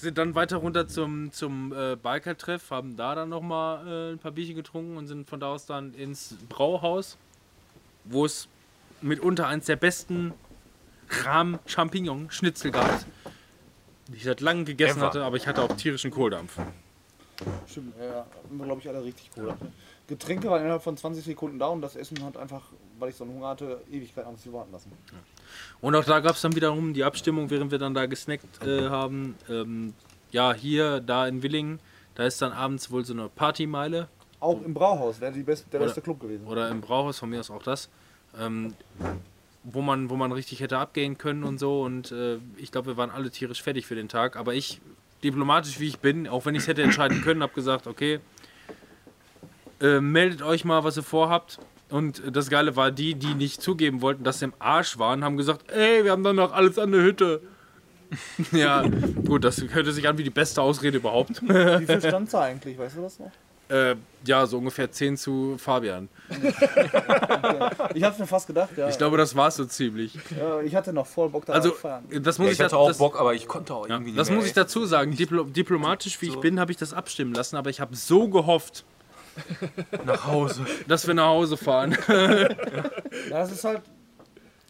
[0.00, 4.30] Sind dann weiter runter zum, zum äh, Biker-Treff, haben da dann nochmal äh, ein paar
[4.30, 7.18] Bierchen getrunken und sind von da aus dann ins Brauhaus,
[8.04, 8.46] wo es
[9.00, 10.32] mitunter eins der besten
[11.08, 13.04] Rahm-Champignon-Schnitzel gab,
[14.06, 15.06] die ich seit langem gegessen Ever.
[15.06, 16.60] hatte, aber ich hatte auch tierischen Kohldampf.
[17.66, 18.26] Stimmt, ja, ja.
[18.44, 19.52] Haben wir, glaube ich, alle richtig cool.
[20.06, 22.62] Getränke waren innerhalb von 20 Sekunden da und das Essen hat einfach,
[23.00, 24.92] weil ich so einen Hunger hatte, Ewigkeit an sich warten lassen.
[25.80, 28.88] Und auch da gab es dann wiederum die Abstimmung, während wir dann da gesnackt äh,
[28.88, 29.36] haben.
[29.48, 29.94] Ähm,
[30.30, 31.78] ja, hier, da in Willingen,
[32.14, 34.08] da ist dann abends wohl so eine Partymeile.
[34.40, 36.46] Auch im Brauhaus wäre die beste, der Oder- beste Club gewesen.
[36.46, 37.88] Oder im Brauhaus, von mir aus auch das.
[38.38, 38.74] Ähm,
[39.64, 41.82] wo man, wo man richtig hätte abgehen können und so.
[41.82, 44.36] Und äh, ich glaube, wir waren alle tierisch fertig für den Tag.
[44.36, 44.80] Aber ich,
[45.24, 48.20] diplomatisch wie ich bin, auch wenn ich es hätte entscheiden können, habe gesagt, okay,
[49.80, 51.58] äh, meldet euch mal, was ihr vorhabt.
[51.90, 55.36] Und das Geile war, die, die nicht zugeben wollten, dass sie im Arsch waren, haben
[55.36, 57.40] gesagt, ey, wir haben dann noch alles an der Hütte.
[58.52, 58.84] ja,
[59.26, 61.42] gut, das hörte sich an wie die beste Ausrede überhaupt.
[61.42, 63.30] Wie viel stand da eigentlich, weißt du das noch?
[63.70, 66.08] äh, ja, so ungefähr 10 zu Fabian.
[67.94, 68.88] Ich hab's mir fast gedacht, ja.
[68.88, 70.18] Ich glaube, das war so ziemlich.
[70.38, 72.04] Ja, ich hatte noch voll Bock da Also, zu feiern.
[72.22, 73.94] das muss Ja, ich, ich hatte da- auch das, Bock, aber ich konnte auch Ja,
[73.94, 74.62] irgendwie nicht das mehr, muss ich ey.
[74.62, 75.14] dazu sagen.
[75.16, 78.84] Diplo diplomatisch wie ich bin, habe ich das abstimmen lassen, aber ich habe so gehofft,
[80.04, 80.66] nach Hause.
[80.86, 81.96] dass wir nach Hause fahren.
[83.30, 83.82] Das ist halt,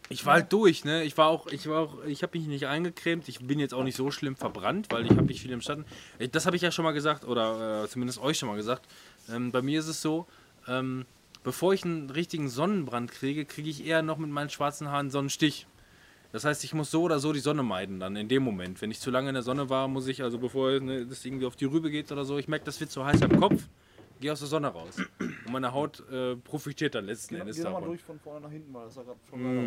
[0.09, 1.03] Ich war halt durch, ne?
[1.03, 3.29] Ich war auch, ich war auch, ich habe mich nicht eingecremt.
[3.29, 5.85] Ich bin jetzt auch nicht so schlimm verbrannt, weil ich habe nicht viel im Schatten.
[6.31, 8.87] Das habe ich ja schon mal gesagt oder äh, zumindest euch schon mal gesagt.
[9.31, 10.25] Ähm, bei mir ist es so,
[10.67, 11.05] ähm,
[11.43, 15.67] bevor ich einen richtigen Sonnenbrand kriege, kriege ich eher noch mit meinen schwarzen Haaren Sonnenstich.
[16.31, 18.81] Das heißt, ich muss so oder so die Sonne meiden dann in dem Moment.
[18.81, 21.45] Wenn ich zu lange in der Sonne war, muss ich, also bevor ne, das irgendwie
[21.45, 23.63] auf die Rübe geht oder so, ich merke, das wird zu heiß am Kopf,
[24.19, 24.95] gehe aus der Sonne raus.
[25.19, 27.95] Und meine Haut äh, profitiert dann letzten geh, Endes geh nochmal davon.
[27.95, 29.65] durch von vorne nach hinten, weil das sah gerade schon geil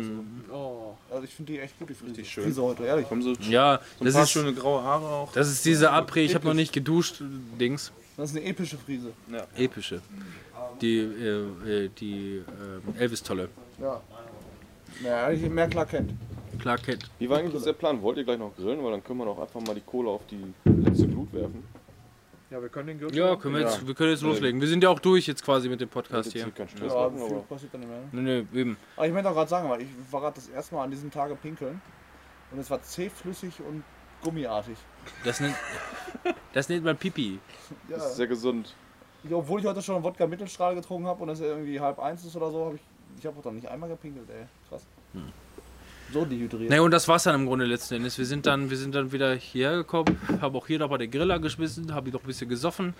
[0.49, 0.53] aus.
[0.53, 0.97] Oh.
[1.11, 2.11] Also ich finde die echt gut, die Frise.
[2.11, 2.43] Richtig schön.
[2.43, 3.07] Frise heute, ehrlich.
[3.07, 5.31] Kommen so, Ja, so das ist, schöne graue Haare auch.
[5.33, 7.21] das ist diese Après, ich habe noch nicht geduscht,
[7.59, 7.91] Dings.
[8.17, 9.11] Das ist eine epische Frise.
[9.55, 10.01] Epische.
[10.81, 12.41] Die, äh, äh, die
[12.97, 13.49] äh, Elvis-Tolle.
[13.79, 14.01] Ja.
[15.01, 16.13] Naja, ich mehr klar kennt.
[16.59, 17.09] Clark Kent.
[17.19, 18.01] Wie war eigentlich der Plan?
[18.01, 18.83] Wollt ihr gleich noch grillen?
[18.83, 21.63] Weil dann können wir doch einfach mal die Kohle auf die letzte Glut werfen.
[22.53, 24.61] Ja, wir können den Grill Ja, können wir, jetzt, wir können jetzt loslegen.
[24.61, 26.51] Wir sind ja auch durch jetzt quasi mit dem Podcast hier.
[26.51, 27.99] keinen Stress Ja, machen, viel aber passiert dann nicht mehr.
[27.99, 28.07] ne?
[28.11, 28.77] Nee, nee, eben.
[28.95, 31.09] Aber ich möchte auch gerade sagen, weil ich war gerade das erste Mal an diesem
[31.09, 31.81] Tage pinkeln
[32.51, 33.83] und es war zähflüssig und
[34.21, 34.77] gummiartig.
[35.23, 35.55] Das nennt,
[36.53, 37.39] das nennt man Pipi.
[37.89, 37.97] Ja.
[37.97, 38.75] das ist sehr gesund.
[39.23, 42.23] Ich, obwohl ich heute schon einen Wodka Mittelstrahl getrunken habe und es irgendwie halb eins
[42.23, 42.81] ist oder so, habe ich,
[43.17, 44.45] ich habe auch dann nicht einmal gepinkelt, ey.
[44.69, 44.85] Krass.
[46.13, 46.69] So dehydriert.
[46.69, 48.17] Ne, und das war's dann im Grunde letzten Endes.
[48.17, 51.07] Wir sind dann, wir sind dann wieder hierher gekommen, haben auch hier noch bei der
[51.07, 52.93] Griller geschmissen, haben noch ein bisschen gesoffen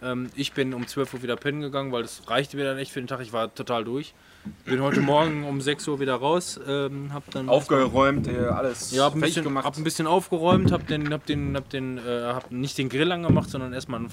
[0.00, 2.92] Ähm, ich bin um 12 Uhr wieder pennen gegangen, weil das reichte mir dann echt
[2.92, 3.20] für den Tag.
[3.20, 4.14] Ich war total durch.
[4.64, 6.60] Bin heute Morgen um 6 Uhr wieder raus.
[6.68, 9.64] Ähm, hab dann Aufgeräumt, äh, alles ja, hab ein, bisschen, gemacht.
[9.64, 13.10] hab ein bisschen aufgeräumt, hab den, hab den, hab den, äh, hab nicht den Grill
[13.10, 14.10] angemacht, sondern erstmal ein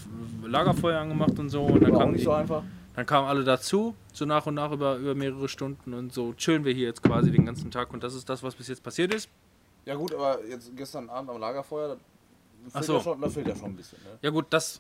[0.48, 1.66] Lagerfeuer angemacht und so.
[1.66, 2.64] Und dann War kamen nicht die, so einfach.
[2.96, 6.64] Dann kamen alle dazu, so nach und nach über, über mehrere Stunden und so chillen
[6.64, 9.14] wir hier jetzt quasi den ganzen Tag und das ist das, was bis jetzt passiert
[9.14, 9.30] ist.
[9.86, 11.96] Ja gut, aber jetzt gestern Abend am Lagerfeuer, da
[12.72, 12.98] fehlt, so.
[12.98, 14.00] ja, schon, da fehlt ja schon ein bisschen.
[14.04, 14.18] Ne?
[14.22, 14.80] Ja gut, das,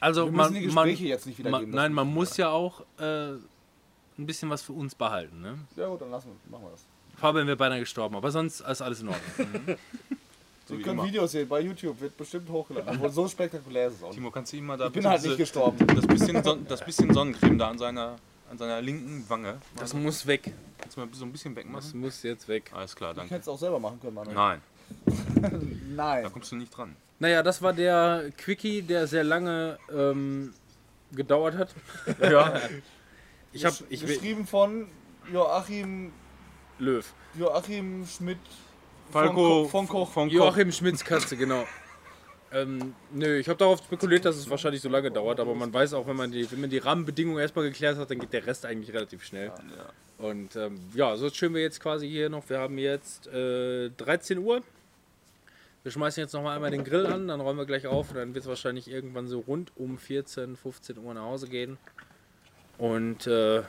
[0.00, 1.74] also Wir man, die man, Gespräche jetzt nicht man, wiedergeben.
[1.74, 3.40] nein, man muss ja auch äh, ein
[4.16, 5.40] bisschen was für uns behalten.
[5.40, 5.58] Ne?
[5.76, 6.86] Ja gut, dann lassen wir, machen wir das.
[7.16, 9.76] Fabian wäre beinahe gestorben, aber sonst ist alles in Ordnung.
[10.68, 11.08] so Wir wie können immer.
[11.08, 12.94] Videos sehen, bei YouTube wird bestimmt hochgeladen.
[12.96, 14.10] Obwohl so spektakulär ist es auch.
[14.12, 15.78] Timo, kannst du ihm mal da Ich bin halt diese- nicht gestorben.
[15.86, 18.16] das bisschen, Son das bisschen Sonnencreme da an seiner,
[18.50, 19.58] an seiner linken Wange.
[19.78, 20.52] Das muss weg.
[20.78, 22.00] Kannst du mal so ein bisschen Das wegmachen?
[22.00, 22.70] muss jetzt weg.
[22.74, 23.30] Alles klar, danke.
[23.34, 24.34] hätte es auch selber machen können, Manuel.
[24.36, 24.60] Nein,
[25.96, 26.22] Nein.
[26.24, 26.94] da kommst du nicht dran.
[27.18, 30.52] Naja, das war der Quickie, der sehr lange ähm,
[31.12, 31.74] gedauert hat.
[32.20, 32.60] Ja.
[33.50, 34.86] Ich habe, Geschrieben von
[35.32, 36.12] Joachim,
[36.78, 37.02] Löw.
[37.38, 38.36] Joachim Schmidt
[39.10, 40.10] Falco von, Ko von Koch.
[40.12, 40.34] von Koch.
[40.34, 41.64] Joachim Schmidts Katze, genau.
[42.50, 45.92] Ähm, nö, ich habe darauf spekuliert, dass es wahrscheinlich so lange dauert, aber man weiß
[45.92, 48.64] auch, wenn man die, wenn man die Rahmenbedingungen erstmal geklärt hat, dann geht der Rest
[48.64, 49.52] eigentlich relativ schnell.
[50.16, 52.48] Und ähm, ja, so chillen wir jetzt quasi hier noch.
[52.48, 54.62] Wir haben jetzt äh, 13 Uhr.
[55.82, 58.34] Wir schmeißen jetzt nochmal einmal den Grill an, dann räumen wir gleich auf und dann
[58.34, 61.78] wird es wahrscheinlich irgendwann so rund um 14, 15 Uhr nach Hause gehen.
[62.78, 63.62] Und äh,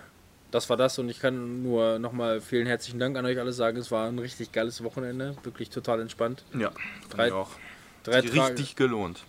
[0.52, 3.78] das war das und ich kann nur nochmal vielen herzlichen Dank an euch alle sagen.
[3.78, 6.44] Es war ein richtig geiles Wochenende, wirklich total entspannt.
[6.58, 6.72] Ja,
[7.10, 7.50] Drei- auch.
[8.04, 8.52] Drei Sich Tage.
[8.54, 9.24] richtig gelohnt,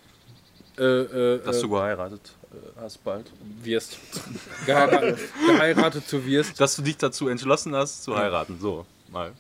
[0.78, 2.20] Äh, äh, dass äh, du geheiratet
[2.52, 3.30] äh, hast bald.
[3.62, 3.98] wirst.
[4.66, 6.60] Geheiratet, geheiratet zu wirst.
[6.60, 8.58] Dass du dich dazu entschlossen hast, zu heiraten.
[8.60, 9.32] So, mal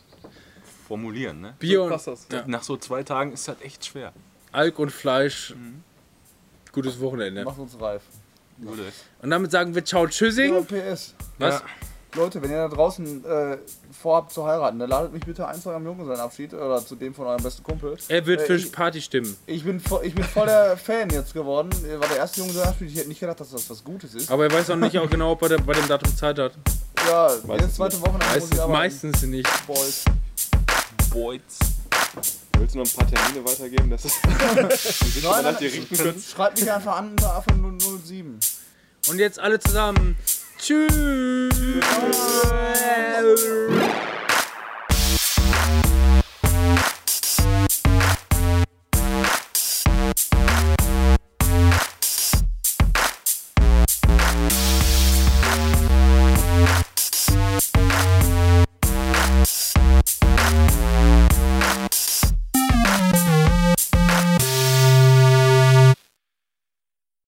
[0.88, 1.54] formulieren, ne?
[1.60, 1.90] Bier und.
[2.32, 2.44] Ja.
[2.46, 4.12] Nach so zwei Tagen ist das echt schwer.
[4.52, 5.54] Alk und Fleisch.
[6.72, 7.44] Gutes Wochenende.
[7.44, 8.02] Macht uns reif.
[8.66, 8.82] Gute.
[9.22, 10.66] Und damit sagen wir Ciao, Ja, Tschüssing.
[10.66, 11.14] PS.
[11.38, 11.62] Was?
[12.16, 13.58] Leute, wenn ihr da draußen äh,
[13.96, 17.28] vorhabt zu heiraten, dann ladet mich bitte ein zu eurem Junggesellenabschied oder zu dem von
[17.28, 17.96] eurem besten Kumpel.
[18.08, 19.36] Er wird Äh, für ich- Party stimmen.
[19.46, 21.70] Ich bin, vo- ich bin voll der Fan jetzt geworden.
[22.00, 22.88] War der erste Junggesellenabschied.
[22.90, 24.28] Ich hätte nicht gedacht, dass das was Gutes ist.
[24.28, 26.52] Aber er weiß auch nicht auch genau, ob er bei dem Datum Zeit hat.
[27.08, 27.30] Ja,
[27.60, 29.66] jetzt zweite Woche nach Meistens, meistens nicht.
[29.68, 30.04] Boys.
[31.12, 31.40] Boys.
[32.58, 33.90] Willst du noch ein paar Termine weitergeben?
[33.90, 34.18] Das ist
[35.22, 36.22] Nein, rinken können.
[36.22, 38.38] Schreibt mich einfach an unter AFN 007.
[39.08, 40.16] Und jetzt alle zusammen.
[40.58, 40.90] Tschüss.